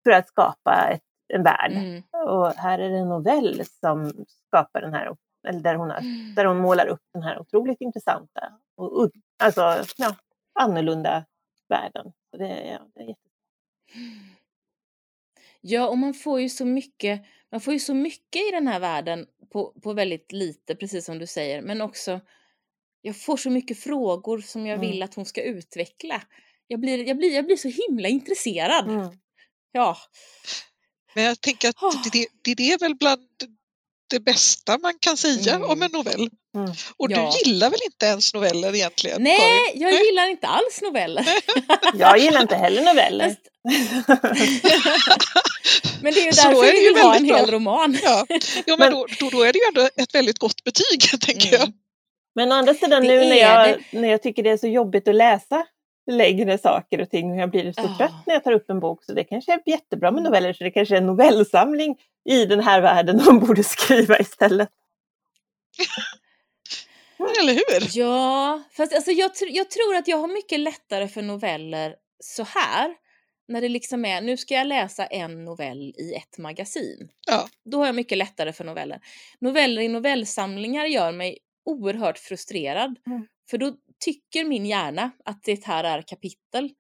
för 0.05 0.11
att 0.11 0.29
skapa 0.29 0.89
ett, 0.89 1.03
en 1.35 1.43
värld. 1.43 1.73
Mm. 1.73 2.03
Och 2.13 2.53
här 2.53 2.79
är 2.79 2.91
det 2.91 2.99
en 2.99 3.09
novell 3.09 3.63
som 3.81 4.13
skapar 4.47 4.81
den 4.81 4.95
här, 4.95 5.17
eller 5.49 5.61
där 5.61 5.75
hon, 5.75 5.91
har, 5.91 5.99
mm. 5.99 6.35
där 6.35 6.45
hon 6.45 6.59
målar 6.59 6.87
upp 6.87 7.03
den 7.15 7.23
här 7.23 7.41
otroligt 7.41 7.81
intressanta 7.81 8.53
och 8.77 9.11
alltså, 9.43 9.85
ja, 9.97 10.17
annorlunda 10.61 11.25
världen. 11.69 12.13
Så 12.31 12.37
det, 12.37 12.49
ja, 12.49 12.79
det 12.95 13.01
är 13.01 13.09
jätte... 13.09 13.21
Ja, 15.61 15.89
och 15.89 15.99
man 15.99 16.15
får 16.15 16.41
ju 16.41 16.49
så 16.49 16.65
mycket, 16.65 17.23
man 17.51 17.61
får 17.61 17.73
ju 17.73 17.79
så 17.79 17.95
mycket 17.95 18.49
i 18.49 18.51
den 18.53 18.67
här 18.67 18.81
världen 18.81 19.27
på, 19.53 19.73
på 19.83 19.93
väldigt 19.93 20.33
lite, 20.33 20.75
precis 20.75 21.05
som 21.05 21.19
du 21.19 21.27
säger, 21.27 21.63
men 21.63 21.81
också 21.81 22.21
jag 23.03 23.17
får 23.17 23.37
så 23.37 23.51
mycket 23.51 23.79
frågor 23.79 24.41
som 24.41 24.67
jag 24.67 24.79
mm. 24.79 24.91
vill 24.91 25.03
att 25.03 25.15
hon 25.15 25.27
ska 25.27 25.43
utveckla. 25.43 26.23
Jag 26.67 26.81
blir, 26.81 27.09
jag 27.09 27.17
blir, 27.17 27.35
jag 27.35 27.47
blir 27.47 27.57
så 27.57 27.69
himla 27.69 28.09
intresserad. 28.09 28.89
Mm. 28.89 29.09
Ja. 29.73 29.97
Men 31.15 31.25
jag 31.25 31.41
tänker 31.41 31.69
att 31.69 31.83
oh. 31.83 32.03
det, 32.13 32.27
det, 32.43 32.55
det 32.55 32.73
är 32.73 32.79
väl 32.79 32.95
bland 32.95 33.29
det 34.11 34.21
bästa 34.21 34.79
man 34.79 34.99
kan 35.01 35.17
säga 35.17 35.55
mm. 35.55 35.71
om 35.71 35.83
en 35.83 35.91
novell. 35.91 36.31
Mm. 36.55 36.71
Och 36.97 37.11
ja. 37.11 37.33
du 37.45 37.51
gillar 37.51 37.71
väl 37.71 37.81
inte 37.85 38.07
ens 38.07 38.35
noveller 38.35 38.75
egentligen? 38.75 39.23
Nej, 39.23 39.39
Karin? 39.39 39.83
jag 39.83 40.05
gillar 40.05 40.29
inte 40.29 40.47
alls 40.47 40.81
noveller. 40.83 41.27
jag 41.95 42.19
gillar 42.19 42.41
inte 42.41 42.57
heller 42.57 42.83
noveller. 42.83 43.37
men 46.03 46.15
det 46.15 46.21
är 46.21 46.25
ju 46.25 46.31
därför 46.43 46.65
jag 46.65 46.73
vill 46.73 47.03
ha 47.03 47.17
en 47.17 47.25
hel 47.25 47.47
bra. 47.47 47.57
roman. 47.57 47.99
ja, 48.03 48.27
ja 48.29 48.37
men, 48.67 48.79
men 48.79 48.93
då, 48.93 49.07
då, 49.21 49.31
då, 49.31 49.43
är 49.43 49.53
det 49.53 49.59
ju 49.59 49.65
ändå 49.69 49.89
ett 49.97 50.15
väldigt 50.15 50.39
gott 50.39 50.65
betyg, 50.65 51.21
tänker 51.21 51.49
mm. 51.49 51.61
jag. 51.61 51.73
Men 52.35 52.53
å 52.53 52.55
andra 52.55 52.75
sidan 52.75 53.03
nu 53.03 53.19
när 53.19 53.37
jag, 53.37 53.85
när 53.93 54.09
jag 54.09 54.23
tycker 54.23 54.43
det 54.43 54.51
är 54.51 54.57
så 54.57 54.67
jobbigt 54.67 55.09
att 55.09 55.15
läsa 55.15 55.67
längre 56.11 56.59
saker 56.59 57.01
och 57.01 57.11
ting 57.11 57.31
och 57.31 57.37
jag 57.37 57.51
blir 57.51 57.73
så 57.73 57.81
oh. 57.81 57.97
trött 57.97 58.27
när 58.27 58.35
jag 58.35 58.45
tar 58.45 58.53
upp 58.53 58.71
en 58.71 58.81
bok 58.81 59.05
så 59.05 59.13
det 59.13 59.25
kanske 59.25 59.53
är 59.53 59.61
jättebra 59.67 60.11
med 60.11 60.23
noveller 60.23 60.53
så 60.53 60.65
det 60.65 60.71
kanske 60.71 60.95
är 60.95 60.99
en 60.99 61.07
novellsamling 61.07 61.97
i 62.25 62.47
den 62.47 62.61
här 62.61 62.81
världen 62.81 63.23
de 63.25 63.41
borde 63.41 63.65
skriva 63.65 64.19
istället. 64.19 64.69
Eller 67.41 67.53
hur? 67.53 67.99
Ja, 67.99 68.63
fast 68.73 68.95
alltså 68.95 69.11
jag, 69.11 69.31
jag 69.49 69.71
tror 69.71 69.97
att 69.97 70.09
jag 70.09 70.17
har 70.17 70.29
mycket 70.29 70.61
lättare 70.61 71.09
för 71.09 71.23
noveller 71.23 71.95
så 72.21 72.43
här. 72.43 72.95
När 73.49 73.61
det 73.61 73.69
liksom 73.69 74.05
är, 74.05 74.21
nu 74.21 74.37
ska 74.37 74.55
jag 74.55 74.67
läsa 74.67 75.07
en 75.07 75.45
novell 75.45 75.95
i 75.99 76.15
ett 76.15 76.39
magasin. 76.39 77.09
Ja. 77.27 77.49
Då 77.65 77.79
har 77.79 77.87
jag 77.87 77.95
mycket 77.95 78.19
lättare 78.19 78.53
för 78.53 78.65
noveller. 78.65 79.01
Noveller 79.39 79.83
i 79.83 79.89
novellsamlingar 79.89 80.87
gör 80.87 81.13
mig 81.13 81.39
oerhört 81.65 82.19
frustrerad. 82.19 82.97
Mm. 83.07 83.27
För 83.51 83.59
då 83.59 83.75
tycker 84.05 84.45
min 84.45 84.67
hjärna 84.67 85.11
att 85.25 85.43
det 85.43 85.65
här 85.65 85.85
är 85.85 86.03
kapitel 86.03 86.71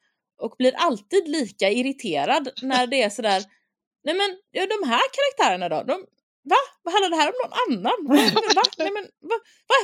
och 0.42 0.54
blir 0.58 0.72
alltid 0.76 1.28
lika 1.28 1.70
irriterad 1.70 2.50
när 2.62 2.86
det 2.86 3.02
är 3.02 3.10
sådär 3.10 3.44
Nej 4.04 4.14
men 4.14 4.30
ja, 4.50 4.66
de 4.66 4.88
här 4.88 5.02
karaktärerna 5.16 5.68
då? 5.68 5.82
De, 5.82 5.94
va? 6.50 6.56
Vad 6.82 6.94
handlar 6.94 7.10
det 7.10 7.16
här 7.16 7.28
om 7.28 7.34
någon 7.42 7.54
annan? 7.64 7.98
Va? 8.54 8.62
Nej 8.78 8.90
men 8.90 9.02
va? 9.02 9.36
va? 9.68 9.80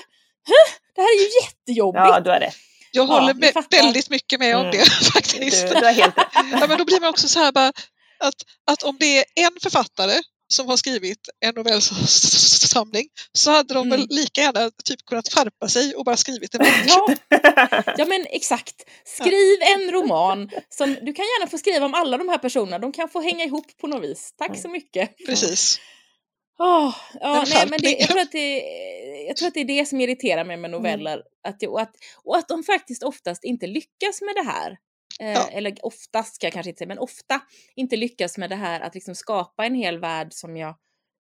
Huh? 0.48 0.68
Det 0.94 1.00
här 1.00 1.08
är 1.08 1.20
ju 1.20 1.28
jättejobbigt! 1.42 2.04
Ja, 2.08 2.20
du 2.20 2.30
har 2.30 2.40
rätt. 2.40 2.56
Jag 2.92 3.06
håller 3.06 3.34
med, 3.34 3.64
väldigt 3.70 4.10
mycket 4.10 4.40
med 4.40 4.54
mm. 4.54 4.64
om 4.64 4.70
det 4.70 4.84
faktiskt. 5.14 5.68
Du, 5.68 5.74
du 5.74 5.86
ja, 5.90 6.66
men 6.68 6.78
då 6.78 6.84
blir 6.84 7.00
man 7.00 7.10
också 7.10 7.28
så 7.28 7.38
här 7.38 7.52
bara 7.52 7.72
att, 8.18 8.34
att 8.70 8.82
om 8.82 8.96
det 9.00 9.18
är 9.18 9.24
en 9.34 9.56
författare 9.62 10.20
som 10.48 10.68
har 10.68 10.76
skrivit 10.76 11.28
en 11.40 11.54
novellsamling 11.54 13.08
så 13.32 13.50
hade 13.50 13.74
de 13.74 13.86
mm. 13.86 13.98
väl 13.98 14.06
lika 14.10 14.40
gärna 14.40 14.70
typ 14.84 15.06
kunnat 15.06 15.28
skärpa 15.28 15.68
sig 15.68 15.94
och 15.94 16.04
bara 16.04 16.16
skrivit 16.16 16.54
en 16.54 16.66
ja. 16.86 17.14
ja 17.96 18.04
men 18.04 18.26
exakt. 18.30 18.74
Skriv 19.04 19.58
ja. 19.60 19.74
en 19.74 19.90
roman. 19.90 20.50
Som, 20.68 20.94
du 20.94 21.12
kan 21.12 21.24
gärna 21.24 21.50
få 21.50 21.58
skriva 21.58 21.86
om 21.86 21.94
alla 21.94 22.18
de 22.18 22.28
här 22.28 22.38
personerna. 22.38 22.78
De 22.78 22.92
kan 22.92 23.08
få 23.08 23.20
hänga 23.20 23.44
ihop 23.44 23.76
på 23.80 23.86
något 23.86 24.04
vis. 24.04 24.34
Tack 24.38 24.58
så 24.58 24.68
mycket. 24.68 25.16
Precis. 25.26 25.80
Oh, 26.58 26.96
ja, 27.20 27.44
nej, 27.48 27.66
men 27.70 27.80
det, 27.82 27.90
jag, 27.90 28.08
tror 28.08 28.20
att 28.20 28.32
det, 28.32 28.62
jag 29.26 29.36
tror 29.36 29.48
att 29.48 29.54
det 29.54 29.60
är 29.60 29.64
det 29.64 29.88
som 29.88 30.00
irriterar 30.00 30.44
mig 30.44 30.56
med 30.56 30.68
mm. 30.68 30.82
noveller. 30.82 31.12
Mm. 31.12 31.26
Att 31.48 31.60
det, 31.60 31.68
och, 31.68 31.80
att, 31.80 31.92
och 32.24 32.36
att 32.36 32.48
de 32.48 32.62
faktiskt 32.62 33.02
oftast 33.02 33.44
inte 33.44 33.66
lyckas 33.66 34.22
med 34.22 34.34
det 34.34 34.50
här. 34.50 34.76
Eh, 35.20 35.32
ja. 35.32 35.48
Eller 35.48 35.74
oftast 35.82 36.34
ska 36.34 36.46
jag 36.46 36.52
kanske 36.52 36.70
inte 36.70 36.78
säga, 36.78 36.88
men 36.88 36.98
ofta 36.98 37.40
inte 37.74 37.96
lyckas 37.96 38.38
med 38.38 38.50
det 38.50 38.56
här 38.56 38.80
att 38.80 38.94
liksom 38.94 39.14
skapa 39.14 39.66
en 39.66 39.74
hel 39.74 39.98
värld 39.98 40.28
som 40.32 40.56
jag 40.56 40.76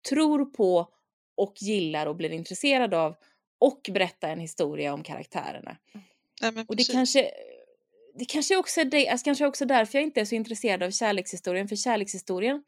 tror 0.09 0.45
på 0.45 0.89
och 1.37 1.53
gillar 1.61 2.05
och 2.05 2.15
blir 2.15 2.29
intresserad 2.29 2.93
av 2.93 3.15
och 3.59 3.89
berätta 3.91 4.27
en 4.27 4.39
historia 4.39 4.93
om 4.93 5.03
karaktärerna. 5.03 5.77
Nej, 6.41 6.65
och 6.67 6.75
det 6.75 6.91
kanske, 6.91 7.31
det 8.15 8.25
kanske 8.25 8.57
också 8.57 8.81
är 8.81 8.85
det, 8.85 9.09
alltså 9.09 9.23
kanske 9.23 9.45
också 9.45 9.65
därför 9.65 9.97
jag 9.97 10.03
inte 10.03 10.21
är 10.21 10.25
så 10.25 10.35
intresserad 10.35 10.83
av 10.83 10.91
kärlekshistorien, 10.91 11.67
för 11.67 11.75
kärlekshistorien 11.75 12.63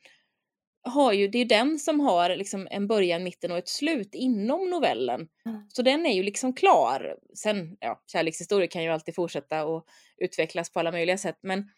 har 0.82 1.14
ju, 1.14 1.28
det 1.28 1.38
är 1.38 1.40
ju 1.40 1.46
den 1.46 1.80
som 1.80 2.00
har 2.00 2.36
liksom 2.36 2.68
en 2.72 2.88
början, 2.88 3.24
mitten 3.24 3.52
och 3.52 3.58
ett 3.58 3.70
slut 3.70 4.16
inom 4.16 4.70
novellen. 4.70 5.28
Mm. 5.46 5.62
Så 5.70 5.82
den 5.82 6.06
är 6.06 6.14
ju 6.14 6.24
liksom 6.24 6.54
klar. 6.54 7.18
Sen, 7.36 7.78
ja, 7.80 8.04
kärlekshistorier 8.08 8.68
kan 8.68 8.84
ju 8.84 8.90
alltid 8.90 9.16
fortsätta 9.16 9.66
och 9.66 9.86
utvecklas 10.18 10.70
på 10.70 10.80
alla 10.80 10.92
möjliga 10.92 11.18
sätt, 11.18 11.40
men, 11.42 11.72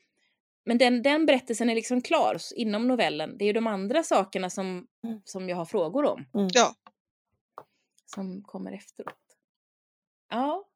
men 0.65 0.77
den, 0.77 1.01
den 1.01 1.25
berättelsen 1.25 1.69
är 1.69 1.75
liksom 1.75 2.01
klar 2.01 2.37
inom 2.55 2.87
novellen. 2.87 3.37
Det 3.37 3.43
är 3.43 3.47
ju 3.47 3.53
de 3.53 3.67
andra 3.67 4.03
sakerna 4.03 4.49
som, 4.49 4.87
mm. 5.03 5.21
som 5.25 5.49
jag 5.49 5.55
har 5.55 5.65
frågor 5.65 6.05
om. 6.05 6.25
Mm. 6.33 6.49
Ja. 6.53 6.75
Som 8.05 8.43
kommer 8.43 8.71
efteråt. 8.71 9.15
Ja. 10.29 10.67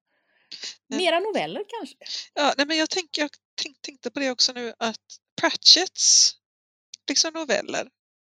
Mera 0.88 1.20
noveller 1.20 1.64
kanske? 1.68 1.96
Ja, 2.34 2.54
nej 2.58 2.68
men 2.68 2.78
jag, 2.78 2.90
tänk, 2.90 3.18
jag 3.18 3.30
tänk, 3.64 3.82
tänkte 3.82 4.12
på 4.12 4.20
det 4.20 4.32
också 4.32 4.54
nu 4.54 4.74
att 4.78 5.02
Pratchetts 5.42 6.34
liksom 7.08 7.34
noveller 7.34 7.90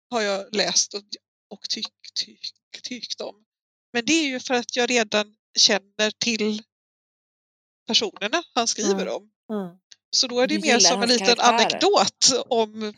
har 0.10 0.22
jag 0.22 0.56
läst 0.56 0.94
och, 0.94 1.04
och 1.50 1.70
tyckt 1.70 2.14
tyck, 2.16 2.52
tyckt 2.84 3.22
om. 3.22 3.46
Men 3.94 4.06
det 4.06 4.14
är 4.14 4.28
ju 4.28 4.40
för 4.40 4.54
att 4.54 4.76
jag 4.76 4.90
redan 4.90 5.36
känner 5.58 6.12
till 6.12 6.64
personerna 7.88 8.44
han 8.54 8.68
skriver 8.68 9.02
mm. 9.02 9.14
om. 9.14 9.32
Mm. 9.52 9.78
Så 10.12 10.28
då 10.28 10.40
är 10.40 10.48
det 10.48 10.56
du 10.56 10.62
mer 10.62 10.80
som 10.80 11.04
en 11.04 11.10
liten 11.10 11.28
karaktärer. 11.28 11.54
anekdot 11.54 12.46
om, 12.48 12.94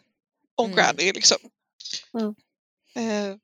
om 0.55 0.66
mm. 0.66 0.76
Granny. 0.76 1.14
Liksom. 1.14 1.38
Mm. 2.14 2.36
Eh, 2.95 3.38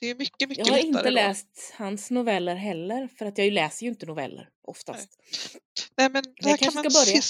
det 0.00 0.10
är 0.10 0.14
mycket, 0.14 0.48
mycket 0.48 0.66
Jag 0.66 0.74
har 0.74 0.80
inte 0.80 1.02
då. 1.02 1.10
läst 1.10 1.72
hans 1.74 2.10
noveller 2.10 2.54
heller, 2.54 3.08
för 3.18 3.26
att 3.26 3.38
jag 3.38 3.52
läser 3.52 3.86
ju 3.86 3.90
inte 3.90 4.06
noveller 4.06 4.48
oftast. 4.62 5.08
Nej, 5.16 5.60
Nej 5.96 6.08
men 6.10 6.24
det 6.36 6.48
här 6.48 6.56
kan 6.56 6.74
man 6.74 6.90
ska 6.90 7.04
börja. 7.04 7.22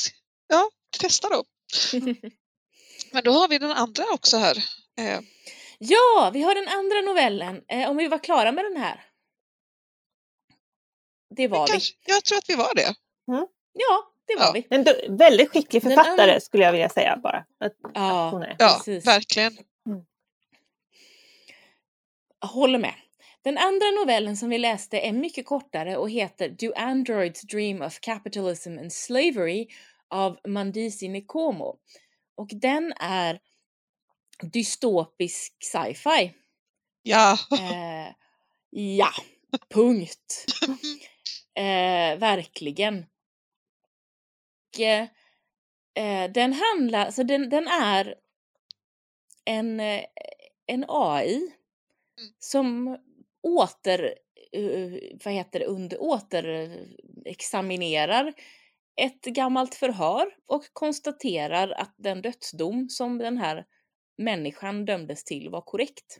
Ja, 0.48 0.70
testa 1.00 1.28
då. 1.28 1.44
men 3.12 3.24
då 3.24 3.32
har 3.32 3.48
vi 3.48 3.58
den 3.58 3.70
andra 3.70 4.04
också 4.12 4.36
här. 4.36 4.64
Eh, 4.99 5.20
Ja, 5.78 6.30
vi 6.32 6.42
har 6.42 6.55
den 6.55 6.68
andra 6.68 7.01
novellen. 7.01 7.64
Eh, 7.68 7.90
om 7.90 7.97
vi 7.97 8.09
var 8.09 8.18
klara 8.18 8.53
med 8.53 8.64
den 8.64 8.76
här. 8.76 9.05
Det 11.36 11.49
var 11.49 11.66
vi. 11.66 11.80
jag 12.07 12.24
tror 12.24 12.38
att 12.38 12.49
vi 12.51 12.55
var 12.55 12.74
det. 12.74 12.95
Mm. 13.28 13.47
Ja, 13.72 14.12
det 14.26 14.36
var 14.36 14.45
ja. 14.45 14.53
vi. 14.53 14.66
En 14.70 15.16
väldigt 15.18 15.51
skicklig 15.51 15.82
författare 15.82 16.32
den, 16.32 16.40
skulle 16.40 16.64
jag 16.64 16.72
vilja 16.72 16.88
säga 16.88 17.16
bara. 17.22 17.45
Att, 17.61 17.72
ja, 17.95 18.42
att 18.42 18.57
ja 18.59 18.82
verkligen. 19.05 19.53
Mm. 19.86 20.05
Håller 22.40 22.78
med. 22.78 22.95
Den 23.42 23.59
andra 23.59 23.86
novellen 24.01 24.36
som 24.36 24.49
vi 24.49 24.59
läste 24.59 25.01
är 25.01 25.12
mycket 25.12 25.47
kortare 25.47 25.97
och 25.97 26.11
heter 26.11 26.49
Do 26.49 26.72
Androids 26.76 27.42
Dream 27.42 27.82
of 27.82 28.01
Capitalism 28.01 28.78
and 28.78 28.92
Slavery 28.92 29.66
av 30.11 30.38
Mandisi 30.47 31.09
Nikomo. 31.09 31.78
Och 32.36 32.49
den 32.53 32.92
är 33.01 33.40
dystopisk 34.43 35.57
sci-fi. 35.61 36.32
Ja. 37.03 37.39
Eh, 37.53 38.12
ja, 38.70 39.11
punkt. 39.70 40.47
Eh, 41.55 42.18
verkligen. 42.18 43.07
Och, 44.68 44.80
eh, 44.80 45.09
den 46.30 46.53
handlar, 46.53 47.11
så 47.11 47.22
den, 47.22 47.49
den 47.49 47.68
är 47.68 48.14
en, 49.45 49.80
eh, 49.80 50.05
en 50.66 50.85
AI 50.89 51.37
mm. 51.37 51.51
som 52.39 52.99
åter, 53.43 54.14
uh, 54.57 54.99
vad 55.24 55.35
heter 55.35 55.59
det, 55.59 55.66
under, 55.66 56.03
återexaminerar 56.03 58.35
ett 58.97 59.24
gammalt 59.24 59.74
förhör 59.74 60.26
och 60.47 60.64
konstaterar 60.72 61.70
att 61.70 61.95
den 61.97 62.22
dödsdom 62.22 62.89
som 62.89 63.18
den 63.18 63.39
här 63.39 63.64
människan 64.18 64.84
dömdes 64.84 65.24
till 65.24 65.50
var 65.50 65.60
korrekt. 65.60 66.18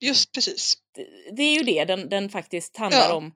Just 0.00 0.32
precis. 0.32 0.74
Det, 0.94 1.06
det 1.36 1.42
är 1.42 1.56
ju 1.58 1.62
det 1.62 1.84
den, 1.84 2.08
den 2.08 2.28
faktiskt 2.28 2.76
handlar 2.76 3.08
ja. 3.08 3.14
om. 3.14 3.34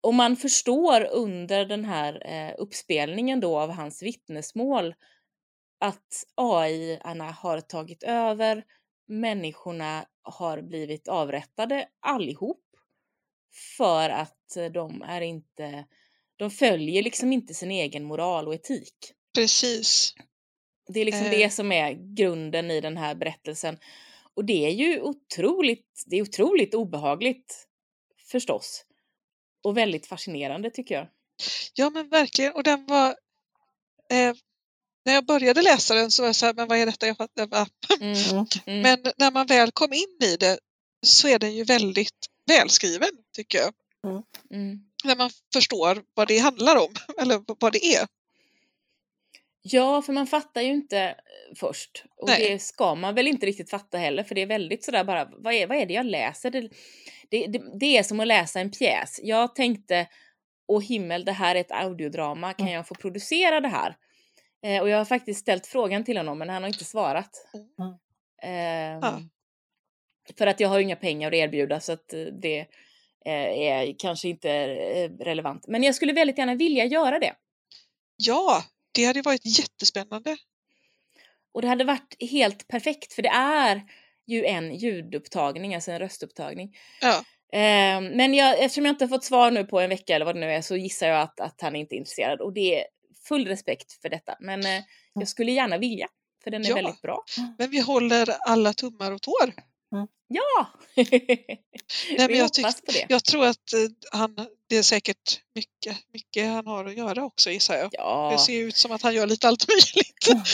Och 0.00 0.14
man 0.14 0.36
förstår 0.36 1.04
under 1.04 1.64
den 1.64 1.84
här 1.84 2.26
eh, 2.26 2.54
uppspelningen 2.58 3.40
då 3.40 3.58
av 3.58 3.70
hans 3.70 4.02
vittnesmål 4.02 4.94
att 5.80 6.24
AI-arna 6.34 7.30
har 7.30 7.60
tagit 7.60 8.02
över, 8.02 8.64
människorna 9.08 10.06
har 10.22 10.62
blivit 10.62 11.08
avrättade 11.08 11.88
allihop 12.00 12.62
för 13.76 14.10
att 14.10 14.56
de 14.72 15.02
är 15.02 15.20
inte, 15.20 15.84
de 16.36 16.50
följer 16.50 17.02
liksom 17.02 17.32
inte 17.32 17.54
sin 17.54 17.70
egen 17.70 18.04
moral 18.04 18.48
och 18.48 18.54
etik. 18.54 19.12
Precis. 19.34 20.14
Det 20.88 21.00
är 21.00 21.04
liksom 21.04 21.26
eh. 21.26 21.30
det 21.30 21.50
som 21.50 21.72
är 21.72 22.14
grunden 22.14 22.70
i 22.70 22.80
den 22.80 22.96
här 22.96 23.14
berättelsen. 23.14 23.78
Och 24.34 24.44
det 24.44 24.66
är 24.66 24.70
ju 24.70 25.00
otroligt, 25.00 26.04
det 26.06 26.16
är 26.16 26.22
otroligt 26.22 26.74
obehagligt 26.74 27.66
förstås. 28.30 28.84
Och 29.64 29.76
väldigt 29.76 30.06
fascinerande 30.06 30.70
tycker 30.70 30.94
jag. 30.94 31.08
Ja 31.74 31.90
men 31.90 32.08
verkligen 32.08 32.52
och 32.52 32.62
den 32.62 32.86
var 32.86 33.08
eh, 34.10 34.34
när 35.04 35.14
jag 35.14 35.26
började 35.26 35.62
läsa 35.62 35.94
den 35.94 36.10
så 36.10 36.22
var 36.22 36.28
jag 36.28 36.36
så 36.36 36.46
här, 36.46 36.54
men 36.54 36.68
vad 36.68 36.78
är 36.78 36.86
detta? 36.86 37.06
Jag 37.06 37.16
fattar, 37.16 37.48
mm, 38.00 38.46
mm. 38.66 38.82
Men 38.82 39.12
när 39.16 39.30
man 39.30 39.46
väl 39.46 39.70
kom 39.72 39.92
in 39.92 40.18
i 40.22 40.36
det 40.36 40.58
så 41.06 41.28
är 41.28 41.38
den 41.38 41.56
ju 41.56 41.64
väldigt 41.64 42.26
välskriven 42.46 43.10
tycker 43.36 43.58
jag. 43.58 43.72
Mm. 44.06 44.22
mm. 44.50 44.78
När 45.04 45.16
man 45.16 45.30
förstår 45.52 46.02
vad 46.14 46.28
det 46.28 46.38
handlar 46.38 46.76
om 46.76 46.94
eller 47.18 47.42
vad 47.60 47.72
det 47.72 47.84
är. 47.86 48.06
Ja, 49.72 50.02
för 50.02 50.12
man 50.12 50.26
fattar 50.26 50.60
ju 50.60 50.72
inte 50.72 50.98
eh, 50.98 51.14
först. 51.56 52.04
Och 52.16 52.28
Nej. 52.28 52.50
det 52.50 52.58
ska 52.58 52.94
man 52.94 53.14
väl 53.14 53.26
inte 53.26 53.46
riktigt 53.46 53.70
fatta 53.70 53.98
heller, 53.98 54.22
för 54.22 54.34
det 54.34 54.42
är 54.42 54.46
väldigt 54.46 54.84
sådär 54.84 55.04
bara, 55.04 55.28
vad 55.32 55.54
är, 55.54 55.66
vad 55.66 55.76
är 55.76 55.86
det 55.86 55.94
jag 55.94 56.06
läser? 56.06 56.50
Det, 56.50 56.68
det, 57.30 57.46
det, 57.46 57.62
det 57.80 57.98
är 57.98 58.02
som 58.02 58.20
att 58.20 58.26
läsa 58.26 58.60
en 58.60 58.70
pjäs. 58.70 59.20
Jag 59.22 59.54
tänkte, 59.54 60.06
åh 60.68 60.82
himmel, 60.82 61.24
det 61.24 61.32
här 61.32 61.54
är 61.54 61.60
ett 61.60 61.72
audiodrama, 61.72 62.52
kan 62.52 62.66
mm. 62.66 62.74
jag 62.74 62.88
få 62.88 62.94
producera 62.94 63.60
det 63.60 63.68
här? 63.68 63.96
Eh, 64.62 64.82
och 64.82 64.88
jag 64.88 64.98
har 64.98 65.04
faktiskt 65.04 65.40
ställt 65.40 65.66
frågan 65.66 66.04
till 66.04 66.16
honom, 66.16 66.38
men 66.38 66.48
han 66.48 66.62
har 66.62 66.68
inte 66.68 66.84
svarat. 66.84 67.30
Mm. 67.78 69.00
Eh. 69.02 69.18
För 70.38 70.46
att 70.46 70.60
jag 70.60 70.68
har 70.68 70.80
inga 70.80 70.96
pengar 70.96 71.28
att 71.28 71.34
erbjuda, 71.34 71.80
så 71.80 71.92
att 71.92 72.12
eh, 72.12 72.20
det 72.20 72.58
eh, 73.26 73.58
är 73.58 73.94
kanske 73.98 74.28
inte 74.28 74.50
eh, 74.50 75.10
relevant. 75.10 75.68
Men 75.68 75.82
jag 75.82 75.94
skulle 75.94 76.12
väldigt 76.12 76.38
gärna 76.38 76.54
vilja 76.54 76.84
göra 76.84 77.18
det. 77.18 77.34
Ja, 78.16 78.62
det 78.96 79.04
hade 79.04 79.22
varit 79.22 79.58
jättespännande. 79.58 80.36
Och 81.54 81.62
det 81.62 81.68
hade 81.68 81.84
varit 81.84 82.16
helt 82.30 82.68
perfekt 82.68 83.12
för 83.12 83.22
det 83.22 83.28
är 83.28 83.82
ju 84.26 84.44
en 84.44 84.74
ljudupptagning, 84.74 85.74
alltså 85.74 85.90
en 85.90 85.98
röstupptagning. 85.98 86.76
Ja. 87.00 87.16
Eh, 87.52 88.00
men 88.00 88.34
jag, 88.34 88.64
eftersom 88.64 88.84
jag 88.84 88.92
inte 88.92 89.04
har 89.04 89.08
fått 89.08 89.24
svar 89.24 89.50
nu 89.50 89.64
på 89.64 89.80
en 89.80 89.88
vecka 89.88 90.14
eller 90.14 90.26
vad 90.26 90.34
det 90.34 90.40
nu 90.40 90.52
är 90.52 90.62
så 90.62 90.76
gissar 90.76 91.06
jag 91.06 91.20
att, 91.20 91.40
att 91.40 91.60
han 91.60 91.76
inte 91.76 91.94
är 91.94 91.96
intresserad 91.96 92.40
och 92.40 92.52
det 92.52 92.80
är 92.80 92.86
full 93.28 93.46
respekt 93.46 93.92
för 93.92 94.08
detta. 94.08 94.36
Men 94.40 94.60
eh, 94.60 94.82
jag 95.14 95.28
skulle 95.28 95.52
gärna 95.52 95.78
vilja 95.78 96.08
för 96.44 96.50
den 96.50 96.64
är 96.64 96.68
ja. 96.68 96.74
väldigt 96.74 97.02
bra. 97.02 97.24
Men 97.58 97.70
vi 97.70 97.80
håller 97.80 98.28
alla 98.48 98.72
tummar 98.72 99.12
och 99.12 99.22
tår. 99.22 99.54
Mm. 99.92 100.06
Ja! 100.28 100.66
Nej, 100.96 102.28
men 102.28 102.38
jag, 102.38 102.52
tyck, 102.52 102.66
jag 103.08 103.24
tror 103.24 103.46
att 103.46 103.72
eh, 103.72 104.18
han, 104.18 104.34
det 104.68 104.76
är 104.76 104.82
säkert 104.82 105.40
mycket, 105.54 105.96
mycket 106.12 106.46
han 106.46 106.66
har 106.66 106.84
att 106.84 106.96
göra 106.96 107.24
också 107.24 107.50
gissar 107.50 107.76
jag. 107.76 107.90
Ja. 107.92 108.30
Det 108.32 108.38
ser 108.38 108.62
ut 108.62 108.76
som 108.76 108.92
att 108.92 109.02
han 109.02 109.14
gör 109.14 109.26
lite 109.26 109.48
allt 109.48 109.66
möjligt. 109.68 110.52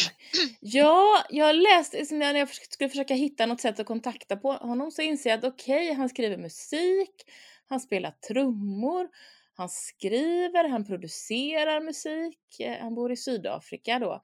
ja, 0.60 1.24
jag 1.30 1.56
läste, 1.56 2.14
när 2.14 2.34
jag 2.34 2.48
skulle 2.54 2.90
försöka 2.90 3.14
hitta 3.14 3.46
något 3.46 3.60
sätt 3.60 3.80
att 3.80 3.86
kontakta 3.86 4.36
på 4.36 4.52
honom 4.52 4.90
så 4.90 5.02
inser 5.02 5.30
jag 5.30 5.38
att 5.38 5.44
okej, 5.44 5.86
okay, 5.86 5.94
han 5.94 6.08
skriver 6.08 6.36
musik, 6.36 7.24
han 7.66 7.80
spelar 7.80 8.10
trummor, 8.28 9.08
han 9.54 9.68
skriver, 9.68 10.68
han 10.68 10.86
producerar 10.86 11.80
musik, 11.80 12.60
eh, 12.60 12.78
han 12.80 12.94
bor 12.94 13.12
i 13.12 13.16
Sydafrika 13.16 13.98
då. 13.98 14.22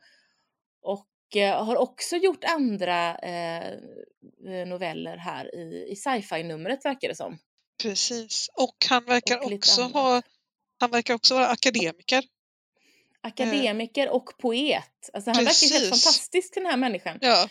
Och 0.82 1.06
har 1.36 1.76
också 1.76 2.16
gjort 2.16 2.44
andra 2.44 3.16
eh, 3.18 3.78
noveller 4.66 5.16
här 5.16 5.54
i, 5.54 5.88
i 5.90 5.96
sci-fi-numret 5.96 6.84
verkar 6.84 7.08
det 7.08 7.14
som. 7.14 7.38
Precis, 7.82 8.50
och 8.54 8.86
han 8.88 9.04
verkar 9.04 9.44
och 9.44 9.52
också 9.52 9.82
ha 9.82 10.22
han 10.80 10.90
verkar 10.90 11.14
också 11.14 11.34
vara 11.34 11.48
akademiker. 11.48 12.24
Akademiker 13.20 14.08
och 14.08 14.38
poet. 14.38 15.10
Alltså 15.12 15.30
han 15.30 15.46
Precis. 15.46 15.72
verkar 15.72 15.80
helt 15.80 16.02
fantastisk 16.02 16.54
den 16.54 16.66
här 16.66 16.76
människan. 16.76 17.18
Ja, 17.20 17.48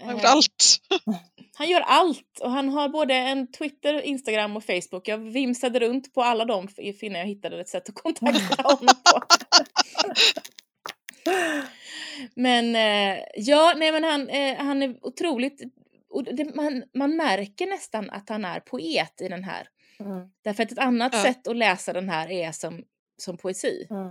han 0.00 0.14
gjort 0.14 0.24
eh, 0.24 0.32
allt. 0.32 0.80
Han 1.54 1.68
gör 1.68 1.80
allt 1.80 2.40
och 2.40 2.50
han 2.50 2.68
har 2.68 2.88
både 2.88 3.14
en 3.14 3.52
Twitter, 3.52 4.00
Instagram 4.00 4.56
och 4.56 4.64
Facebook. 4.64 5.08
Jag 5.08 5.18
vimsade 5.18 5.80
runt 5.80 6.14
på 6.14 6.22
alla 6.22 6.44
dem 6.44 6.68
innan 6.78 7.18
jag 7.18 7.26
hittade 7.26 7.60
ett 7.60 7.68
sätt 7.68 7.88
att 7.88 7.94
kontakta 7.94 8.62
honom 8.68 8.94
på. 9.04 9.22
men 12.34 12.76
eh, 12.76 13.24
ja, 13.36 13.74
nej 13.76 13.92
men 13.92 14.04
han, 14.04 14.28
eh, 14.28 14.56
han 14.56 14.82
är 14.82 15.06
otroligt, 15.06 15.62
det, 16.32 16.54
man, 16.54 16.84
man 16.94 17.16
märker 17.16 17.66
nästan 17.66 18.10
att 18.10 18.28
han 18.28 18.44
är 18.44 18.60
poet 18.60 19.20
i 19.20 19.28
den 19.28 19.44
här. 19.44 19.68
Mm. 20.00 20.28
Därför 20.42 20.62
att 20.62 20.72
ett 20.72 20.78
annat 20.78 21.12
ja. 21.14 21.22
sätt 21.22 21.46
att 21.46 21.56
läsa 21.56 21.92
den 21.92 22.08
här 22.08 22.30
är 22.30 22.52
som, 22.52 22.84
som 23.16 23.36
poesi. 23.36 23.86
Mm. 23.90 24.06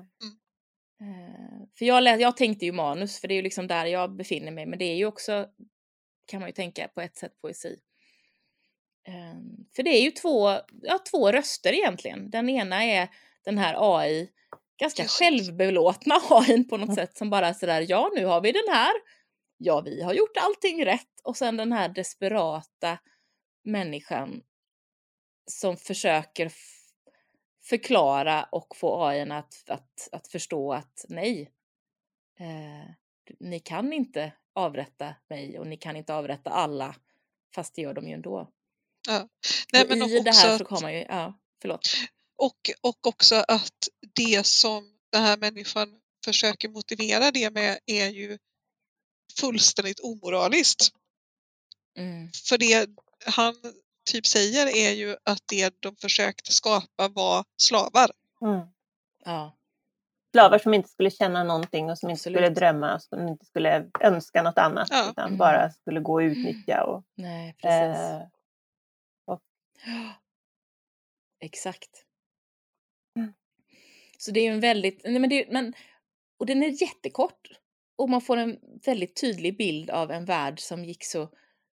Uh, 1.01 1.65
för 1.77 1.85
jag, 1.85 2.03
läs, 2.03 2.21
jag 2.21 2.37
tänkte 2.37 2.65
ju 2.65 2.71
manus, 2.71 3.19
för 3.19 3.27
det 3.27 3.33
är 3.33 3.35
ju 3.35 3.41
liksom 3.41 3.67
där 3.67 3.85
jag 3.85 4.15
befinner 4.15 4.51
mig, 4.51 4.65
men 4.65 4.79
det 4.79 4.85
är 4.85 4.95
ju 4.95 5.05
också, 5.05 5.47
kan 6.25 6.39
man 6.39 6.49
ju 6.49 6.53
tänka, 6.53 6.87
på 6.87 7.01
ett 7.01 7.17
sätt 7.17 7.41
poesi. 7.41 7.79
Uh, 9.09 9.39
för 9.75 9.83
det 9.83 9.89
är 9.89 10.01
ju 10.01 10.11
två, 10.11 10.49
ja, 10.81 10.99
två 11.11 11.31
röster 11.31 11.73
egentligen. 11.73 12.29
Den 12.29 12.49
ena 12.49 12.83
är 12.83 13.09
den 13.45 13.57
här 13.57 13.97
AI, 13.97 14.29
ganska 14.77 15.03
Just. 15.03 15.19
självbelåtna 15.19 16.15
AI 16.29 16.63
på 16.63 16.77
något 16.77 16.87
mm. 16.87 16.95
sätt 16.95 17.17
som 17.17 17.29
bara 17.29 17.53
sådär, 17.53 17.85
ja 17.89 18.11
nu 18.15 18.25
har 18.25 18.41
vi 18.41 18.51
den 18.51 18.67
här, 18.75 18.93
ja 19.57 19.81
vi 19.81 20.01
har 20.01 20.13
gjort 20.13 20.37
allting 20.37 20.85
rätt. 20.85 21.21
Och 21.23 21.37
sen 21.37 21.57
den 21.57 21.71
här 21.71 21.89
desperata 21.89 22.97
människan 23.63 24.41
som 25.51 25.77
försöker 25.77 26.51
förklara 27.63 28.43
och 28.43 28.75
få 28.75 29.05
AI 29.05 29.21
att, 29.21 29.69
att, 29.69 30.09
att 30.11 30.27
förstå 30.27 30.73
att 30.73 31.05
nej, 31.09 31.51
eh, 32.39 32.91
ni 33.39 33.59
kan 33.59 33.93
inte 33.93 34.33
avrätta 34.53 35.15
mig 35.29 35.59
och 35.59 35.67
ni 35.67 35.77
kan 35.77 35.95
inte 35.95 36.13
avrätta 36.13 36.49
alla, 36.49 36.95
fast 37.55 37.75
det 37.75 37.81
gör 37.81 37.93
de 37.93 38.07
ju 38.07 38.13
ändå. 38.13 38.51
Ja. 39.07 39.27
Nej, 39.73 39.85
men 39.89 40.03
I 40.03 40.19
det 40.19 40.31
här 40.31 40.57
så 40.57 40.65
kommer 40.65 40.91
ju, 40.91 40.99
ja, 40.99 41.39
förlåt. 41.61 41.89
Och, 42.37 42.71
och 42.81 43.07
också 43.07 43.35
att 43.47 43.87
det 44.15 44.45
som 44.45 44.97
den 45.11 45.23
här 45.23 45.37
människan 45.37 45.99
försöker 46.25 46.69
motivera 46.69 47.31
det 47.31 47.49
med 47.49 47.79
är 47.85 48.09
ju 48.09 48.37
fullständigt 49.39 49.99
omoraliskt. 49.99 50.89
Mm. 51.97 52.29
För 52.49 52.57
det 52.57 52.89
han 53.25 53.55
typ 54.11 54.25
säger 54.25 54.67
är 54.67 54.91
ju 54.91 55.15
att 55.23 55.43
det 55.45 55.73
de 55.79 55.95
försökte 55.95 56.53
skapa 56.53 57.07
var 57.07 57.45
slavar. 57.57 58.11
Mm. 58.41 58.67
Ja. 59.25 59.57
Slavar 60.31 60.59
som 60.59 60.73
inte 60.73 60.89
skulle 60.89 61.11
känna 61.11 61.43
någonting 61.43 61.89
och 61.89 61.97
som 61.97 62.09
inte 62.09 62.19
Absolut. 62.19 62.37
skulle 62.37 62.49
drömma 62.49 62.95
och 62.95 63.01
som 63.01 63.27
inte 63.27 63.45
skulle 63.45 63.89
önska 63.99 64.43
något 64.43 64.57
annat 64.57 64.87
ja. 64.91 65.09
utan 65.11 65.27
mm. 65.27 65.37
bara 65.37 65.71
skulle 65.71 65.99
gå 65.99 66.13
och 66.13 66.19
utnyttja. 66.19 66.83
Och, 66.83 67.03
Nej, 67.15 67.55
precis. 67.61 68.01
Eh, 68.01 68.21
och... 69.25 69.41
Exakt. 71.39 72.06
Så 74.17 74.31
det 74.31 74.39
är 74.39 74.43
ju 74.43 74.51
en 74.51 74.59
väldigt, 74.59 75.01
nej 75.03 75.19
men, 75.19 75.29
det, 75.29 75.47
men 75.51 75.73
och 76.39 76.45
den 76.45 76.63
är 76.63 76.81
jättekort 76.81 77.49
och 77.97 78.09
man 78.09 78.21
får 78.21 78.37
en 78.37 78.59
väldigt 78.85 79.21
tydlig 79.21 79.57
bild 79.57 79.89
av 79.89 80.11
en 80.11 80.25
värld 80.25 80.59
som 80.59 80.85
gick 80.85 81.05
så, 81.05 81.29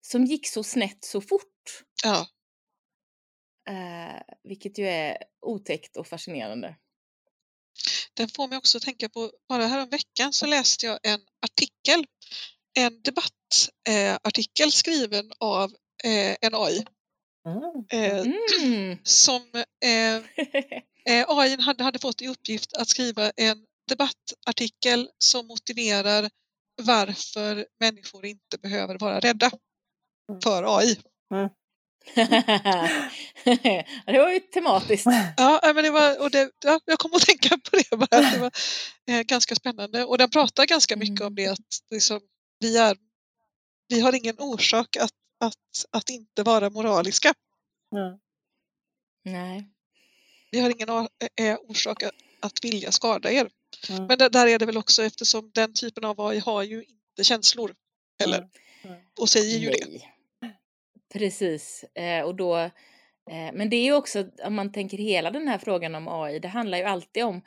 som 0.02 0.26
gick 0.26 0.48
så 0.48 0.64
snett 0.64 1.04
så 1.04 1.22
fort. 1.22 1.84
Ja. 2.04 2.28
Eh, 3.70 4.22
vilket 4.44 4.78
ju 4.78 4.88
är 4.88 5.18
otäckt 5.42 5.98
och 5.98 6.08
fascinerande. 6.08 6.76
Den 8.14 8.30
får 8.30 8.48
mig 8.48 8.58
också 8.58 8.78
att 8.78 8.84
tänka 8.84 9.10
på, 9.10 9.32
bara 9.50 9.66
härom 9.66 9.90
veckan 9.90 10.34
så 10.34 10.46
läste 10.46 10.86
jag 10.86 11.00
en 11.04 11.20
artikel, 11.42 12.06
en 12.78 13.02
debattartikel 13.02 14.68
eh, 14.68 14.72
skriven 14.72 15.32
av 15.40 15.72
eh, 16.04 16.36
en 16.42 16.56
AI. 16.56 16.86
Mm. 17.46 18.34
mm. 18.62 18.98
Som 19.04 19.42
eh, 21.10 21.26
AI 21.28 21.62
hade, 21.62 21.84
hade 21.84 22.00
fått 22.00 22.22
i 22.22 22.28
uppgift 22.28 22.74
att 22.74 22.90
skriva 22.90 23.30
en 23.30 23.66
debattartikel 23.88 25.10
som 25.18 25.48
motiverar 25.48 26.30
varför 26.82 27.66
människor 27.80 28.26
inte 28.26 28.58
behöver 28.58 28.98
vara 29.00 29.20
rädda 29.20 29.52
mm. 30.30 30.42
för 30.42 30.78
AI. 30.80 31.00
Mm. 31.34 31.50
det 34.06 34.20
var 34.20 34.32
ju 34.32 34.40
tematiskt. 34.40 35.06
Ja, 35.38 35.62
men 35.76 35.84
det 35.84 35.90
var, 35.90 36.22
och 36.22 36.32
det, 36.32 36.52
ja, 36.66 36.80
jag 36.86 37.00
kom 37.00 37.14
att 37.14 37.22
tänka 37.22 37.50
på 37.50 37.78
det 37.78 37.98
bara. 37.98 38.22
Det 38.32 38.38
var 38.40 38.52
eh, 39.10 39.22
ganska 39.22 39.56
spännande 39.56 40.06
och 40.06 40.18
den 40.18 40.30
pratar 40.30 40.66
ganska 40.66 40.96
mycket 40.96 41.20
mm. 41.20 41.28
om 41.28 41.36
det 41.36 41.48
att 41.48 41.68
liksom, 41.92 42.20
vi, 42.60 42.78
är, 42.78 42.98
vi 43.88 44.00
har 44.00 44.16
ingen 44.16 44.36
orsak 44.40 44.98
att, 44.98 45.12
att, 45.40 45.86
att 45.92 46.10
inte 46.10 46.44
vara 46.44 46.70
moraliska. 46.70 47.34
Mm. 47.96 48.20
Nej. 49.24 49.70
Vi 50.52 50.60
har 50.60 50.70
ingen 50.70 50.90
orsak 51.68 52.04
att, 52.40 52.64
vilja 52.64 52.92
skada 52.92 53.32
er. 53.32 53.50
Mm. 53.90 54.06
Men 54.06 54.18
där 54.18 54.48
är 54.48 54.60
det 54.60 54.66
väl 54.66 54.78
också 54.78 55.04
eftersom 55.04 55.52
den 55.54 55.74
typen 55.74 56.06
av 56.06 56.22
AI 56.22 56.40
har 56.40 56.64
ju 56.64 56.84
inte 56.84 57.24
känslor 57.24 57.76
heller. 58.20 58.38
Mm. 58.38 58.50
mm. 58.84 59.00
Och 59.20 59.30
säger 59.30 59.60
ju 59.60 59.70
Nej. 59.70 59.80
det. 59.80 60.10
Precis, 61.14 61.84
eh, 61.84 62.24
och 62.24 62.36
då, 62.36 62.58
eh, 62.58 62.72
men 63.54 63.70
det 63.70 63.76
är 63.76 63.84
ju 63.84 63.94
också, 63.94 64.30
om 64.44 64.56
man 64.56 64.72
tänker 64.72 64.98
hela 64.98 65.32
den 65.32 65.48
här 65.48 65.58
frågan 65.58 65.96
om 65.96 66.08
AI, 66.08 66.40
det 66.40 66.48
handlar 66.48 66.78
ju 66.78 66.84
alltid 66.84 67.24
om 67.24 67.42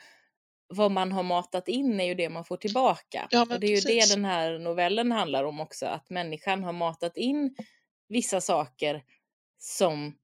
vad 0.68 0.90
man 0.90 1.12
har 1.12 1.22
matat 1.22 1.68
in 1.68 2.00
är 2.00 2.04
ju 2.04 2.14
det 2.14 2.28
man 2.28 2.44
får 2.44 2.56
tillbaka. 2.56 3.28
Ja, 3.30 3.42
och 3.42 3.48
det 3.48 3.54
är 3.54 3.60
precis. 3.60 3.90
ju 3.90 3.94
det 3.94 4.14
den 4.14 4.24
här 4.24 4.58
novellen 4.58 5.12
handlar 5.12 5.44
om 5.44 5.60
också, 5.60 5.86
att 5.86 6.10
människan 6.10 6.64
har 6.64 6.72
matat 6.72 7.16
in 7.16 7.56
vissa 8.08 8.40
saker 8.40 9.02
som 9.58 10.14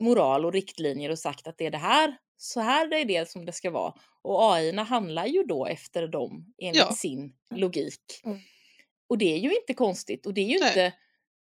moral 0.00 0.44
och 0.44 0.52
riktlinjer 0.52 1.10
och 1.10 1.18
sagt 1.18 1.46
att 1.46 1.58
det 1.58 1.66
är 1.66 1.70
det 1.70 1.78
här, 1.78 2.16
så 2.36 2.60
här 2.60 2.88
det 2.88 3.00
är 3.00 3.04
det 3.04 3.30
som 3.30 3.46
det 3.46 3.52
ska 3.52 3.70
vara. 3.70 3.94
Och 4.22 4.54
AI 4.54 4.72
handlar 4.76 5.26
ju 5.26 5.42
då 5.42 5.66
efter 5.66 6.08
dem 6.08 6.54
enligt 6.58 6.82
ja. 6.82 6.92
sin 6.92 7.34
logik. 7.50 8.20
Mm. 8.24 8.38
Och 9.08 9.18
det 9.18 9.32
är 9.32 9.38
ju 9.38 9.56
inte 9.56 9.74
konstigt 9.74 10.26
och 10.26 10.34
det 10.34 10.40
är 10.40 10.48
ju 10.48 10.58
Nej. 10.58 10.68
inte 10.68 10.92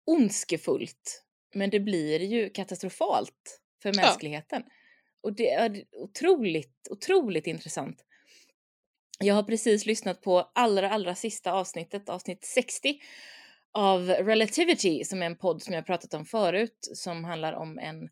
ondskefullt. 0.06 1.24
Men 1.54 1.70
det 1.70 1.80
blir 1.80 2.20
ju 2.20 2.50
katastrofalt 2.50 3.60
för 3.82 3.94
mänskligheten. 3.94 4.64
Ja. 4.66 4.74
Och 5.22 5.34
det 5.34 5.52
är 5.52 5.84
otroligt, 5.92 6.88
otroligt 6.90 7.48
intressant. 7.48 8.04
Jag 9.20 9.36
har 9.36 9.44
precis 9.44 9.86
lyssnat 9.86 10.22
på 10.22 10.52
allra, 10.56 10.90
allra 10.92 11.16
sista 11.16 11.52
avsnittet, 11.52 12.10
avsnitt 12.10 12.46
60 12.46 13.00
av 13.72 14.10
Relativity 14.10 15.04
som 15.04 15.22
är 15.22 15.26
en 15.26 15.36
podd 15.36 15.62
som 15.62 15.74
jag 15.74 15.86
pratat 15.86 16.14
om 16.14 16.26
förut 16.26 16.90
som 16.94 17.24
handlar 17.24 17.54
om 17.54 17.80
en, 17.80 18.04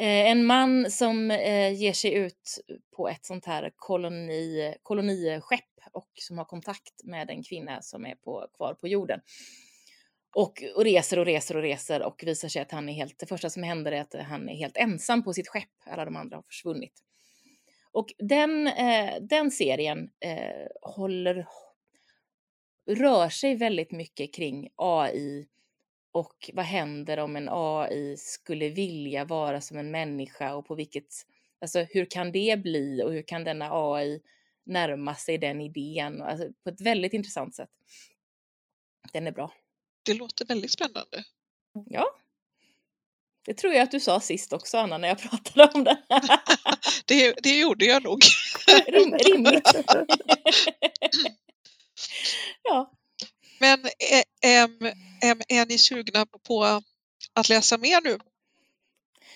eh, 0.00 0.30
en 0.30 0.46
man 0.46 0.90
som 0.90 1.30
eh, 1.30 1.72
ger 1.72 1.92
sig 1.92 2.14
ut 2.14 2.60
på 2.96 3.08
ett 3.08 3.24
sånt 3.24 3.46
här 3.46 3.72
koloni, 3.76 4.74
koloniskepp 4.82 5.64
och 5.92 6.10
som 6.14 6.38
har 6.38 6.44
kontakt 6.44 7.04
med 7.04 7.30
en 7.30 7.42
kvinna 7.42 7.82
som 7.82 8.06
är 8.06 8.14
på, 8.14 8.46
kvar 8.56 8.74
på 8.74 8.88
jorden. 8.88 9.20
Och, 10.34 10.62
och, 10.76 10.84
reser 10.84 11.18
och 11.18 11.24
reser 11.24 11.56
och 11.56 11.62
reser 11.62 12.02
och 12.02 12.22
visar 12.26 12.48
sig 12.48 12.62
att 12.62 12.72
han 12.72 12.88
är 12.88 12.92
helt, 12.92 13.18
det 13.18 13.26
första 13.26 13.50
som 13.50 13.62
händer 13.62 13.92
är 13.92 14.00
att 14.00 14.14
han 14.14 14.48
är 14.48 14.54
helt 14.54 14.76
ensam 14.76 15.24
på 15.24 15.32
sitt 15.32 15.48
skepp. 15.48 15.68
Alla 15.86 16.04
de 16.04 16.16
andra 16.16 16.36
har 16.36 16.42
försvunnit. 16.42 17.02
Och 17.92 18.06
den, 18.18 18.66
eh, 18.66 19.14
den 19.20 19.50
serien 19.50 20.10
eh, 20.20 20.66
håller, 20.82 21.46
rör 22.94 23.28
sig 23.28 23.54
väldigt 23.54 23.92
mycket 23.92 24.34
kring 24.34 24.68
AI 24.76 25.46
och 26.12 26.50
vad 26.54 26.64
händer 26.64 27.18
om 27.18 27.36
en 27.36 27.48
AI 27.50 28.16
skulle 28.16 28.68
vilja 28.68 29.24
vara 29.24 29.60
som 29.60 29.78
en 29.78 29.90
människa 29.90 30.54
och 30.54 30.66
på 30.66 30.74
vilket, 30.74 31.06
alltså 31.60 31.80
hur 31.80 32.04
kan 32.04 32.32
det 32.32 32.62
bli 32.62 33.02
och 33.04 33.12
hur 33.12 33.22
kan 33.22 33.44
denna 33.44 33.68
AI 33.72 34.20
närma 34.66 35.14
sig 35.14 35.38
den 35.38 35.60
idén 35.60 36.22
alltså, 36.22 36.48
på 36.64 36.70
ett 36.70 36.80
väldigt 36.80 37.12
intressant 37.12 37.54
sätt. 37.54 37.70
Den 39.12 39.26
är 39.26 39.32
bra. 39.32 39.52
Det 40.02 40.14
låter 40.14 40.44
väldigt 40.44 40.70
spännande. 40.70 41.24
Ja. 41.86 42.16
Det 43.46 43.54
tror 43.54 43.72
jag 43.72 43.82
att 43.82 43.90
du 43.90 44.00
sa 44.00 44.20
sist 44.20 44.52
också, 44.52 44.78
Anna, 44.78 44.98
när 44.98 45.08
jag 45.08 45.18
pratade 45.30 45.72
om 45.74 45.84
det. 45.84 45.98
det, 47.04 47.34
det 47.42 47.60
gjorde 47.60 47.84
jag 47.84 48.04
nog. 48.04 48.18
Rim, 48.86 49.14
rimligt. 49.14 49.68
ja. 52.62 52.92
Men 53.60 53.84
är, 53.84 54.24
är, 54.50 54.68
är, 55.22 55.36
är 55.48 55.66
ni 55.66 55.78
sugna 55.78 56.26
på 56.46 56.80
att 57.34 57.48
läsa 57.48 57.78
mer 57.78 58.00
nu? 58.04 58.18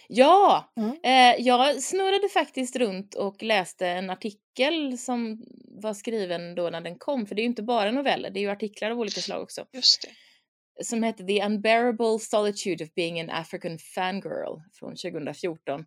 Ja, 0.09 0.73
mm. 0.77 0.91
eh, 1.03 1.47
jag 1.47 1.83
snurrade 1.83 2.29
faktiskt 2.29 2.77
runt 2.77 3.15
och 3.15 3.43
läste 3.43 3.89
en 3.89 4.11
artikel 4.11 4.99
som 4.99 5.45
var 5.83 5.95
skriven 5.95 6.55
då 6.55 6.71
när 6.71 6.81
den 6.81 6.99
kom, 6.99 7.27
för 7.27 7.35
det 7.35 7.41
är 7.41 7.45
ju 7.45 7.49
inte 7.49 7.62
bara 7.62 7.91
noveller, 7.91 8.31
det 8.31 8.41
är 8.41 8.43
ju 8.43 8.51
artiklar 8.51 8.91
av 8.91 8.99
olika 8.99 9.21
slag 9.21 9.43
också. 9.43 9.67
Just 9.73 10.03
det. 10.03 10.85
Som 10.85 11.03
hette 11.03 11.25
The 11.25 11.45
Unbearable 11.45 12.19
Solitude 12.21 12.85
of 12.85 12.95
Being 12.95 13.21
an 13.21 13.31
African 13.31 13.79
Fangirl 13.79 14.61
från 14.73 14.97
2014. 14.97 15.85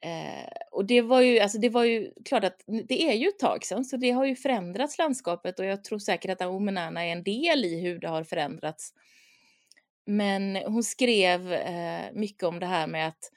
Eh, 0.00 0.48
och 0.70 0.84
det 0.86 1.02
var, 1.02 1.20
ju, 1.20 1.38
alltså 1.38 1.58
det 1.58 1.68
var 1.68 1.84
ju 1.84 2.12
klart 2.24 2.44
att 2.44 2.64
det 2.88 3.02
är 3.02 3.12
ju 3.12 3.28
ett 3.28 3.38
tag 3.38 3.64
sedan, 3.64 3.84
så 3.84 3.96
det 3.96 4.10
har 4.10 4.24
ju 4.24 4.36
förändrats 4.36 4.98
landskapet 4.98 5.58
och 5.58 5.64
jag 5.64 5.84
tror 5.84 5.98
säkert 5.98 6.30
att 6.30 6.48
Omenana 6.48 7.06
är 7.06 7.12
en 7.12 7.22
del 7.22 7.64
i 7.64 7.80
hur 7.80 7.98
det 7.98 8.08
har 8.08 8.24
förändrats. 8.24 8.92
Men 10.06 10.56
hon 10.56 10.82
skrev 10.82 11.52
eh, 11.52 12.12
mycket 12.12 12.42
om 12.42 12.60
det 12.60 12.66
här 12.66 12.86
med 12.86 13.08
att, 13.08 13.30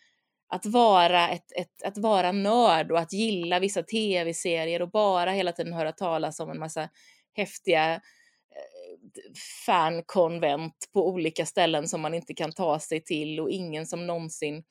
att, 0.47 0.65
vara 0.65 1.29
ett, 1.29 1.51
ett, 1.57 1.83
att 1.83 1.97
vara 1.97 2.31
nörd 2.31 2.91
och 2.91 2.99
att 2.99 3.13
gilla 3.13 3.59
vissa 3.59 3.83
tv-serier 3.83 4.81
och 4.81 4.91
bara 4.91 5.31
hela 5.31 5.51
tiden 5.51 5.73
höra 5.73 5.91
talas 5.91 6.39
om 6.39 6.49
en 6.49 6.59
massa 6.59 6.89
häftiga 7.33 7.93
eh, 7.93 7.99
fankonvent 9.65 10.89
på 10.93 11.07
olika 11.07 11.45
ställen 11.45 11.87
som 11.87 12.01
man 12.01 12.13
inte 12.13 12.33
kan 12.33 12.51
ta 12.51 12.79
sig 12.79 13.03
till 13.03 13.39
och 13.39 13.49
ingen 13.49 13.85
som 13.85 14.07
någonsin 14.07 14.63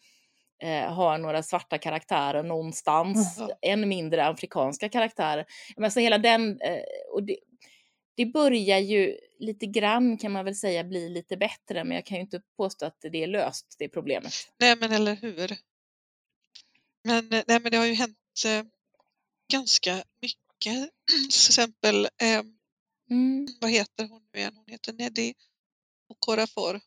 eh, 0.61 0.93
har 0.93 1.19
några 1.19 1.43
svarta 1.43 1.79
karaktärer 1.79 2.43
någonstans, 2.43 3.39
mm. 3.39 3.51
än 3.63 3.89
mindre 3.89 4.27
afrikanska 4.27 4.89
karaktärer. 4.89 5.47
Men 5.77 5.85
alltså 5.85 6.01
hela 6.01 6.19
den, 6.19 6.61
eh, 6.61 6.83
och 7.13 7.23
det, 7.23 7.37
det 8.17 8.27
börjar 8.27 8.79
ju 8.79 9.17
lite 9.39 9.67
grann 9.67 10.19
kan 10.19 10.33
man 10.33 10.45
väl 10.45 10.57
säga 10.57 10.85
bli 10.85 11.09
lite 11.09 11.37
bättre, 11.37 11.85
men 11.85 11.95
jag 11.95 12.07
kan 12.07 12.17
ju 12.17 12.21
inte 12.21 12.43
påstå 12.57 12.87
att 12.87 12.97
det 13.01 13.23
är 13.23 13.27
löst, 13.27 13.77
det 13.79 13.89
problemet. 13.89 14.33
Nej, 14.61 14.77
men 14.77 14.93
eller 14.93 15.17
hur. 15.17 15.57
Men, 17.05 17.33
eh, 17.33 17.43
nej, 17.47 17.61
men 17.61 17.71
det 17.71 17.77
har 17.77 17.87
ju 17.87 17.95
hänt 17.95 18.17
eh, 18.47 18.65
ganska 19.53 20.05
mycket. 20.23 20.91
Till 21.31 21.51
exempel, 21.51 22.05
eh, 22.05 22.43
mm. 23.11 23.49
vad 23.61 23.71
heter 23.71 24.09
hon 24.09 24.23
nu 24.33 24.39
igen? 24.41 24.53
Hon 24.57 24.65
heter 24.69 24.93
Neddy 24.93 25.35
Okorafor. 26.09 26.81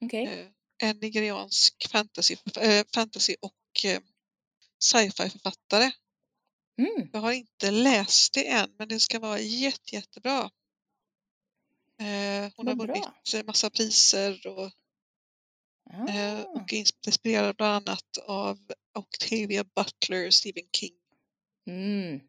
Okay. 0.00 0.24
Eh, 0.24 0.46
en 0.82 0.96
nigeriansk 0.96 1.88
fantasy, 1.90 2.36
äh, 2.60 2.84
fantasy 2.94 3.36
och 3.40 3.84
äh, 3.84 4.00
sci-fi 4.78 5.30
författare. 5.30 5.90
Mm. 6.78 7.10
Jag 7.12 7.20
har 7.20 7.32
inte 7.32 7.70
läst 7.70 8.34
det 8.34 8.48
än 8.48 8.74
men 8.78 8.88
det 8.88 9.00
ska 9.00 9.18
vara 9.18 9.38
jätte, 9.38 9.94
jättebra. 9.94 10.50
Eh, 12.00 12.52
hon 12.56 12.66
har 12.66 12.74
vunnit 12.74 13.46
massa 13.46 13.70
priser 13.70 14.46
och, 14.46 14.70
ah. 15.90 16.08
eh, 16.08 16.40
och 16.40 16.72
är 16.72 16.84
inspirerad 17.06 17.56
bland 17.56 17.88
annat 17.88 18.18
av 18.26 18.58
Octavia 18.94 19.64
Butler 19.64 20.26
och 20.26 20.34
Stephen 20.34 20.68
King. 20.76 20.96
Mm. 21.66 22.20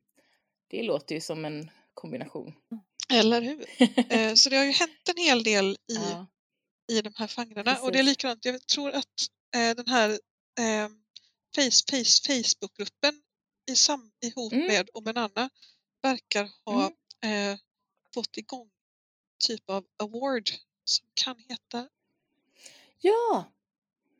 Det 0.67 0.83
låter 0.83 1.15
ju 1.15 1.21
som 1.21 1.45
en 1.45 1.71
kombination. 1.93 2.53
Eller 3.13 3.41
hur? 3.41 3.65
eh, 4.13 4.33
så 4.33 4.49
det 4.49 4.55
har 4.55 4.65
ju 4.65 4.71
hänt 4.71 5.09
en 5.09 5.23
hel 5.23 5.43
del 5.43 5.71
i 5.71 5.95
ja 5.95 6.27
i 6.87 7.01
de 7.01 7.13
här 7.15 7.27
genrerna. 7.27 7.77
Och 7.81 7.91
det 7.91 7.99
är 7.99 8.03
likadant, 8.03 8.45
jag 8.45 8.67
tror 8.67 8.91
att 8.91 9.29
eh, 9.55 9.75
den 9.75 9.87
här 9.87 10.09
eh, 10.59 10.89
face, 11.55 11.83
face, 11.91 12.21
Facebookgruppen 12.27 13.21
i 13.71 13.75
sam, 13.75 14.11
ihop 14.21 14.53
mm. 14.53 14.67
med 14.67 14.89
Omenanna 14.93 15.49
verkar 16.01 16.49
ha 16.65 16.91
mm. 17.21 17.51
eh, 17.51 17.59
fått 18.13 18.37
igång 18.37 18.69
typ 19.47 19.69
av 19.69 19.85
award 19.97 20.49
som 20.83 21.07
kan 21.13 21.43
heta 21.47 21.87
Ja! 22.99 23.51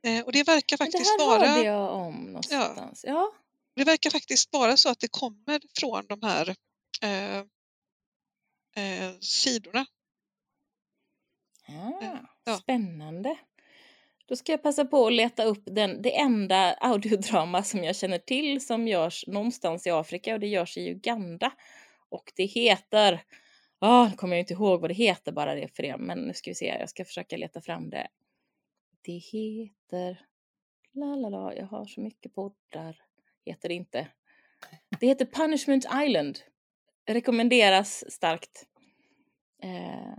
Eh, 0.03 0.25
och 0.25 0.31
det 0.31 0.43
verkar 0.43 0.77
faktiskt 0.77 1.17
det 1.17 1.25
här 1.25 1.39
hörde 1.39 1.61
jag 1.61 1.93
om 1.93 2.15
någonstans. 2.15 3.03
Ja. 3.07 3.13
ja. 3.13 3.31
Det 3.75 3.83
verkar 3.83 4.09
faktiskt 4.09 4.53
vara 4.53 4.77
så 4.77 4.89
att 4.89 4.99
det 4.99 5.07
kommer 5.07 5.61
från 5.79 6.05
de 6.07 6.21
här 6.21 6.55
eh, 7.01 7.37
eh, 8.83 9.19
sidorna 9.19 9.85
Ah, 11.67 12.17
ja. 12.43 12.57
Spännande. 12.57 13.37
Då 14.27 14.35
ska 14.35 14.51
jag 14.51 14.63
passa 14.63 14.85
på 14.85 15.07
att 15.07 15.13
leta 15.13 15.43
upp 15.43 15.63
den, 15.65 16.01
det 16.01 16.19
enda 16.19 16.73
audiodrama 16.81 17.63
som 17.63 17.83
jag 17.83 17.95
känner 17.95 18.17
till 18.17 18.65
som 18.65 18.87
görs 18.87 19.27
någonstans 19.27 19.87
i 19.87 19.89
Afrika 19.89 20.33
och 20.33 20.39
det 20.39 20.47
görs 20.47 20.77
i 20.77 20.89
Uganda. 20.89 21.51
Och 22.09 22.31
det 22.35 22.45
heter, 22.45 23.23
ah, 23.79 24.07
nu 24.07 24.15
kommer 24.15 24.35
jag 24.35 24.41
inte 24.41 24.53
ihåg 24.53 24.81
vad 24.81 24.89
det 24.89 24.93
heter 24.93 25.31
bara 25.31 25.55
det 25.55 25.75
för 25.75 25.83
det, 25.83 25.97
men 25.97 26.19
nu 26.19 26.33
ska 26.33 26.51
vi 26.51 26.55
se, 26.55 26.77
jag 26.79 26.89
ska 26.89 27.05
försöka 27.05 27.37
leta 27.37 27.61
fram 27.61 27.89
det. 27.89 28.07
Det 29.01 29.17
heter, 29.17 30.25
la 30.93 31.15
la 31.15 31.29
la, 31.29 31.53
jag 31.53 31.65
har 31.65 31.85
så 31.85 32.01
mycket 32.01 32.33
poddar, 32.33 33.01
heter 33.45 33.69
det 33.69 33.75
inte. 33.75 34.07
Det 34.99 35.07
heter 35.07 35.25
Punishment 35.25 35.85
Island. 36.05 36.39
Rekommenderas 37.07 38.11
starkt. 38.11 38.65
Eh, 39.63 40.17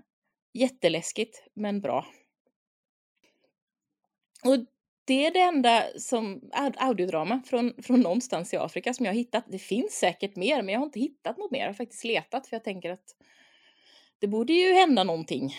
Jätteläskigt, 0.57 1.43
men 1.55 1.81
bra. 1.81 2.07
Och 4.45 4.59
det 5.05 5.27
är 5.27 5.31
det 5.31 5.41
enda 5.41 5.85
som, 5.99 6.51
audiodrama 6.77 7.43
från, 7.47 7.83
från 7.83 8.01
någonstans 8.01 8.55
i 8.55 8.57
Afrika 8.57 8.95
som 8.95 9.05
jag 9.07 9.13
har 9.13 9.17
hittat. 9.17 9.45
Det 9.49 9.59
finns 9.59 9.93
säkert 9.93 10.37
mer, 10.37 10.63
men 10.63 10.73
jag 10.73 10.81
har 10.81 10.87
inte 10.87 11.01
hittat 11.01 11.39
något 11.39 11.51
mer. 11.51 11.61
Jag 11.61 11.67
har 11.67 11.75
faktiskt 11.75 12.05
letat 12.05 12.47
för 12.47 12.57
jag 12.57 12.65
tänker 12.65 12.91
att 12.91 13.17
det 14.19 14.27
borde 14.27 14.53
ju 14.53 14.73
hända 14.73 15.05
någonting. 15.05 15.55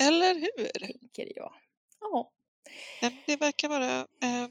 Eller 0.00 0.34
hur? 0.34 0.68
Tänker 1.12 1.36
jag. 1.36 1.54
Ja. 2.00 2.32
Det 3.26 3.36
verkar 3.36 3.68
vara 3.68 4.06
eh, 4.22 4.42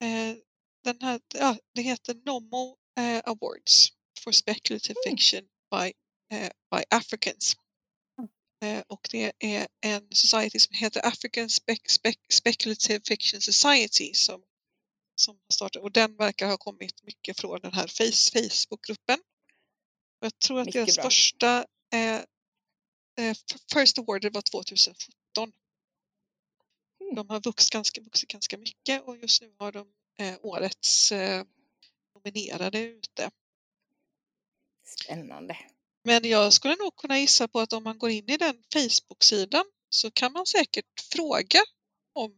eh, 0.00 0.36
den 0.84 0.96
här, 1.00 1.20
ja, 1.34 1.56
det 1.74 1.82
heter 1.82 2.14
Nomo 2.14 2.76
eh, 2.98 3.22
Awards 3.24 3.88
for 4.24 4.32
Speculative 4.32 4.94
mm. 5.06 5.16
Fiction 5.16 5.42
by 5.70 5.92
by 6.70 6.84
Africans. 6.90 7.56
Eh, 8.60 8.82
och 8.86 9.08
det 9.10 9.32
är 9.38 9.68
en 9.80 10.08
society 10.10 10.58
som 10.58 10.74
heter 10.74 11.06
African 11.06 11.50
Spe 11.50 11.76
Spe 11.88 12.12
Speculative 12.28 13.00
Fiction 13.08 13.40
Society 13.40 14.14
som, 14.14 14.42
som 15.14 15.34
har 15.36 15.52
startat 15.52 15.82
och 15.82 15.92
den 15.92 16.16
verkar 16.16 16.46
ha 16.48 16.56
kommit 16.56 17.02
mycket 17.02 17.40
från 17.40 17.60
den 17.60 17.72
här 17.72 17.86
face 17.86 18.32
Facebookgruppen. 18.32 19.18
Jag 20.20 20.38
tror 20.38 20.60
att 20.60 20.66
mycket 20.66 20.86
deras 20.86 20.96
bra. 20.96 21.04
första 21.04 21.66
eh, 21.92 22.16
eh, 23.18 23.36
First 23.74 23.98
Award 23.98 24.32
var 24.32 24.42
2017. 24.42 25.52
Mm. 27.00 27.14
De 27.14 27.28
har 27.28 27.40
vuxit 27.40 27.70
ganska, 27.70 28.00
vuxit 28.00 28.28
ganska 28.28 28.58
mycket 28.58 29.02
och 29.02 29.16
just 29.16 29.42
nu 29.42 29.54
har 29.58 29.72
de 29.72 29.92
eh, 30.18 30.38
årets 30.42 31.12
eh, 31.12 31.44
nominerade 32.14 32.78
ute. 32.78 33.30
Spännande. 34.84 35.56
Men 36.04 36.28
jag 36.28 36.52
skulle 36.52 36.76
nog 36.76 36.96
kunna 36.96 37.18
gissa 37.18 37.48
på 37.48 37.60
att 37.60 37.72
om 37.72 37.84
man 37.84 37.98
går 37.98 38.10
in 38.10 38.30
i 38.30 38.36
den 38.36 38.62
Facebook-sidan 38.72 39.64
så 39.88 40.10
kan 40.10 40.32
man 40.32 40.46
säkert 40.46 41.00
fråga 41.12 41.60
om 42.12 42.32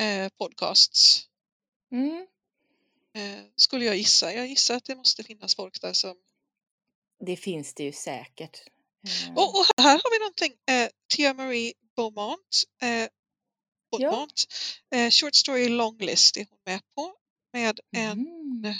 eh, 0.00 0.28
podcasts. 0.28 1.28
Mm. 1.92 2.26
Eh, 3.14 3.44
skulle 3.56 3.84
jag 3.84 3.96
gissa. 3.96 4.32
Jag 4.32 4.46
gissar 4.46 4.76
att 4.76 4.84
det 4.84 4.96
måste 4.96 5.24
finnas 5.24 5.54
folk 5.54 5.80
där 5.80 5.92
som... 5.92 6.16
Det 7.20 7.36
finns 7.36 7.74
det 7.74 7.82
ju 7.84 7.92
säkert. 7.92 8.62
Mm. 9.24 9.36
Och, 9.36 9.48
och, 9.58 9.66
här 9.76 10.00
har 10.04 10.10
vi 10.10 10.18
någonting. 10.18 10.52
Eh, 10.70 10.88
Tia 11.16 11.34
Marie 11.34 11.72
Beaumont. 11.96 12.64
Eh, 12.82 13.08
Beaumont. 13.90 14.44
Ja. 14.88 14.98
Eh, 14.98 15.10
short 15.10 15.34
Story 15.34 15.68
Long 15.68 15.98
List 15.98 16.36
är 16.36 16.46
hon 16.50 16.58
med 16.66 16.80
på. 16.94 17.14
Med 17.52 17.80
en... 17.96 18.12
Mm. 18.12 18.74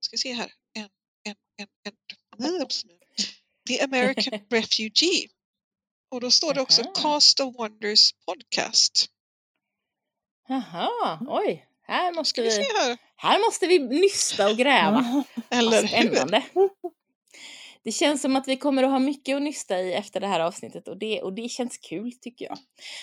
Ska 0.00 0.16
se 0.16 0.32
här. 0.32 0.52
En, 0.72 0.88
en, 1.22 1.36
en, 1.56 1.68
en, 1.82 1.94
en 2.38 2.99
The 3.68 3.80
American 3.80 4.40
Refugee. 4.50 5.28
Och 6.10 6.20
då 6.20 6.30
står 6.30 6.54
det 6.54 6.60
också 6.60 6.82
Aha. 6.82 6.92
Cast 6.94 7.40
of 7.40 7.56
Wonders 7.58 8.12
Podcast. 8.26 9.06
Jaha, 10.48 11.18
oj. 11.28 11.66
Här 11.82 12.12
måste, 12.12 12.42
vi, 12.42 12.48
vi 12.48 12.64
här. 12.78 12.98
här. 13.16 13.38
måste 13.38 13.66
vi 13.66 13.78
nysta 13.78 14.50
och 14.50 14.56
gräva. 14.56 15.24
Eller 15.50 15.86
Spännande. 15.86 16.42
Hur? 16.54 16.70
Det 17.84 17.92
känns 17.92 18.22
som 18.22 18.36
att 18.36 18.48
vi 18.48 18.56
kommer 18.56 18.82
att 18.82 18.90
ha 18.90 18.98
mycket 18.98 19.36
att 19.36 19.42
nysta 19.42 19.80
i 19.80 19.94
efter 19.94 20.20
det 20.20 20.26
här 20.26 20.40
avsnittet 20.40 20.88
och 20.88 20.96
det, 20.96 21.22
och 21.22 21.32
det 21.32 21.48
känns 21.48 21.78
kul 21.78 22.12
tycker 22.12 22.44
jag. 22.44 22.58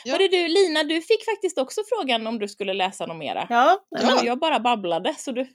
Ja. 0.06 0.12
Hörru 0.14 0.28
du 0.28 0.48
Lina, 0.48 0.84
du 0.84 1.02
fick 1.02 1.26
faktiskt 1.26 1.58
också 1.58 1.82
frågan 1.90 2.28
om 2.28 2.40
du 2.40 2.48
skulle 2.48 2.74
läsa 2.74 3.06
något 3.06 3.18
mera. 3.18 3.48
Ja. 3.50 3.80
ja. 3.90 4.22
Jag 4.24 4.40
bara 4.40 4.60
babblade 4.60 5.16
så 5.18 5.32
du... 5.32 5.48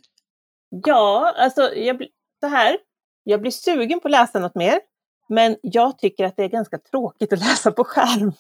Ja, 0.87 1.35
alltså 1.37 1.75
jag, 1.75 2.07
så 2.41 2.47
här. 2.47 2.79
Jag 3.23 3.41
blir 3.41 3.51
sugen 3.51 4.01
på 4.01 4.09
att 4.09 4.13
läsa 4.13 4.39
något 4.39 4.55
mer. 4.55 4.81
Men 5.33 5.57
jag 5.63 5.99
tycker 5.99 6.25
att 6.25 6.37
det 6.37 6.45
är 6.45 6.49
ganska 6.49 6.79
tråkigt 6.79 7.33
att 7.33 7.39
läsa 7.39 7.73
på 7.73 7.85
skärm. 7.85 8.33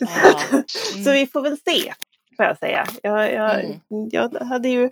Ja. 0.00 0.40
Mm. 0.50 0.64
så 1.04 1.12
vi 1.12 1.26
får 1.26 1.42
väl 1.42 1.56
se, 1.56 1.94
får 2.36 2.44
jag 2.44 2.58
säga. 2.58 2.86
Jag, 3.02 3.32
jag, 3.32 3.64
mm. 3.64 3.78
jag 4.12 4.34
hade 4.34 4.68
ju 4.68 4.90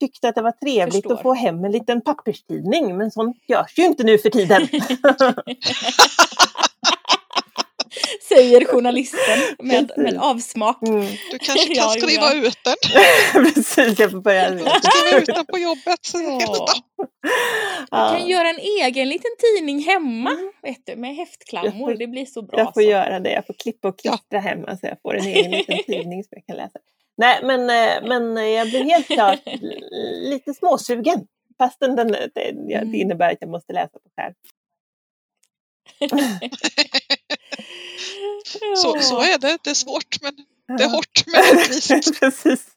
tyckt 0.00 0.24
att 0.24 0.34
det 0.34 0.42
var 0.42 0.52
trevligt 0.52 0.94
Förstår. 0.94 1.14
att 1.14 1.22
få 1.22 1.34
hem 1.34 1.64
en 1.64 1.72
liten 1.72 2.00
papperstidning, 2.00 2.96
men 2.96 3.10
sånt 3.10 3.36
görs 3.48 3.78
ju 3.78 3.84
inte 3.84 4.04
nu 4.04 4.18
för 4.18 4.30
tiden. 4.30 4.68
Säger 8.28 8.64
journalisten 8.64 9.38
med, 9.58 9.92
med 9.96 10.18
avsmak. 10.18 10.82
Mm. 10.82 11.06
Du 11.30 11.38
kanske 11.38 11.66
kan 11.74 11.76
ja, 11.76 11.88
skriva 11.88 12.34
ja. 12.34 12.46
ut 12.46 12.58
den. 12.64 12.74
Precis, 13.54 13.98
jag 13.98 14.10
får 14.10 14.20
börja. 14.20 14.48
Kan 14.48 14.58
skriva 14.58 15.20
ut 15.20 15.26
den 15.26 15.46
på 15.46 15.58
jobbet. 15.58 16.00
Ja. 17.90 18.10
Du 18.10 18.18
kan 18.18 18.28
göra 18.28 18.48
en 18.48 18.58
egen 18.58 19.08
liten 19.08 19.30
tidning 19.38 19.82
hemma 19.82 20.30
mm. 20.30 20.52
vet 20.62 20.86
du, 20.86 20.96
med 20.96 21.16
häftklammor. 21.16 21.94
det 21.94 22.06
blir 22.06 22.26
så 22.26 22.42
bra. 22.42 22.58
Jag 22.58 22.74
får 22.74 22.80
så. 22.80 22.88
göra 22.88 23.20
det. 23.20 23.32
Jag 23.32 23.46
får 23.46 23.54
klippa 23.54 23.88
och 23.88 23.98
klistra 23.98 24.20
ja. 24.30 24.38
hemma 24.38 24.76
så 24.76 24.86
jag 24.86 24.98
får 25.02 25.16
en 25.16 25.26
egen 25.26 25.50
liten 25.50 25.78
tidning 25.86 26.24
som 26.24 26.30
jag 26.30 26.46
kan 26.46 26.56
läsa. 26.56 26.78
Nej, 27.16 27.40
men, 27.42 27.60
eh, 27.60 28.08
men 28.08 28.52
jag 28.52 28.68
blir 28.68 28.84
helt 28.84 29.06
klart 29.06 29.40
lite 30.30 30.54
småsugen. 30.54 31.26
Fastän 31.58 31.96
den, 31.96 32.08
det, 32.08 32.30
det 32.34 32.74
mm. 32.74 32.94
innebär 32.94 33.32
att 33.32 33.38
jag 33.40 33.50
måste 33.50 33.72
läsa 33.72 33.98
på 33.98 34.10
skärm. 34.16 34.34
så, 38.76 39.00
så 39.00 39.20
är 39.20 39.38
det. 39.38 39.58
Det 39.62 39.70
är 39.70 39.74
svårt, 39.74 40.22
men 40.22 40.34
det 40.78 40.84
är 40.84 40.90
hårt 40.90 41.24
men 41.26 41.58
rättvist. 41.58 42.20
Precis. 42.20 42.66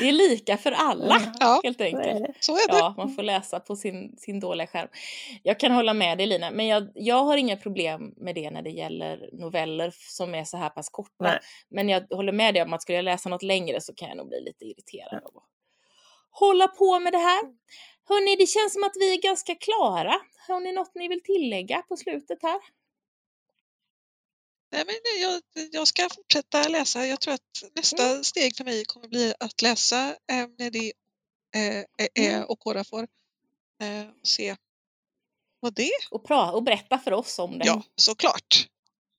Det 0.00 0.08
är 0.08 0.12
lika 0.12 0.56
för 0.56 0.72
alla 0.72 1.20
ja, 1.40 1.60
helt 1.64 1.80
enkelt. 1.80 2.36
Så 2.40 2.52
är 2.52 2.72
det. 2.72 2.78
Ja, 2.78 2.94
man 2.96 3.14
får 3.14 3.22
läsa 3.22 3.60
på 3.60 3.76
sin, 3.76 4.16
sin 4.18 4.40
dåliga 4.40 4.66
skärm. 4.66 4.88
Jag 5.42 5.60
kan 5.60 5.72
hålla 5.72 5.94
med 5.94 6.18
dig 6.18 6.26
Lina, 6.26 6.50
men 6.50 6.66
jag, 6.66 6.88
jag 6.94 7.24
har 7.24 7.36
inga 7.36 7.56
problem 7.56 8.14
med 8.16 8.34
det 8.34 8.50
när 8.50 8.62
det 8.62 8.70
gäller 8.70 9.30
noveller 9.32 9.92
som 9.96 10.34
är 10.34 10.44
så 10.44 10.56
här 10.56 10.68
pass 10.68 10.88
korta. 10.88 11.24
Nej. 11.24 11.38
Men 11.70 11.88
jag 11.88 12.06
håller 12.10 12.32
med 12.32 12.54
dig 12.54 12.62
om 12.62 12.72
att 12.72 12.82
skulle 12.82 12.96
jag 12.96 13.04
läsa 13.04 13.28
något 13.28 13.42
längre 13.42 13.80
så 13.80 13.94
kan 13.94 14.08
jag 14.08 14.16
nog 14.16 14.28
bli 14.28 14.40
lite 14.40 14.64
irriterad 14.64 15.22
av 15.24 15.36
att 15.36 15.44
hålla 16.30 16.68
på 16.68 16.98
med 16.98 17.12
det 17.12 17.18
här. 17.18 17.40
Hörni, 18.08 18.36
det 18.36 18.46
känns 18.46 18.72
som 18.72 18.84
att 18.84 18.96
vi 18.96 19.12
är 19.14 19.22
ganska 19.22 19.54
klara. 19.54 20.20
Har 20.48 20.60
ni 20.60 20.72
något 20.72 20.94
ni 20.94 21.08
vill 21.08 21.22
tillägga 21.22 21.82
på 21.82 21.96
slutet 21.96 22.38
här? 22.42 22.60
Nej, 24.72 24.84
men 24.86 24.94
jag, 25.20 25.42
jag 25.72 25.88
ska 25.88 26.08
fortsätta 26.14 26.68
läsa. 26.68 27.06
Jag 27.06 27.20
tror 27.20 27.34
att 27.34 27.40
nästa 27.74 28.08
mm. 28.10 28.24
steg 28.24 28.56
för 28.56 28.64
mig 28.64 28.84
kommer 28.84 29.08
bli 29.08 29.34
att 29.40 29.62
läsa 29.62 30.08
eh, 30.08 30.46
när 30.58 30.70
det 30.70 30.92
eh, 31.54 31.84
mm. 32.26 32.44
och 32.44 32.58
Kora 32.58 32.84
får 32.84 33.02
eh, 33.82 34.06
se 34.22 34.56
vad 35.60 35.74
det 35.74 35.82
är. 35.82 36.06
Och, 36.10 36.24
pra, 36.24 36.52
och 36.52 36.62
berätta 36.62 36.98
för 36.98 37.12
oss 37.12 37.38
om 37.38 37.58
det. 37.58 37.66
Ja, 37.66 37.82
såklart. 37.96 38.68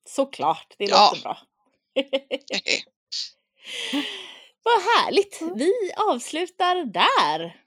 Såklart, 0.10 0.76
det 0.78 0.86
ja. 0.86 1.10
låter 1.10 1.22
bra. 1.22 1.38
Vad 4.64 4.82
härligt! 4.82 5.42
Vi 5.56 5.74
avslutar 5.98 6.86
där. 6.86 7.66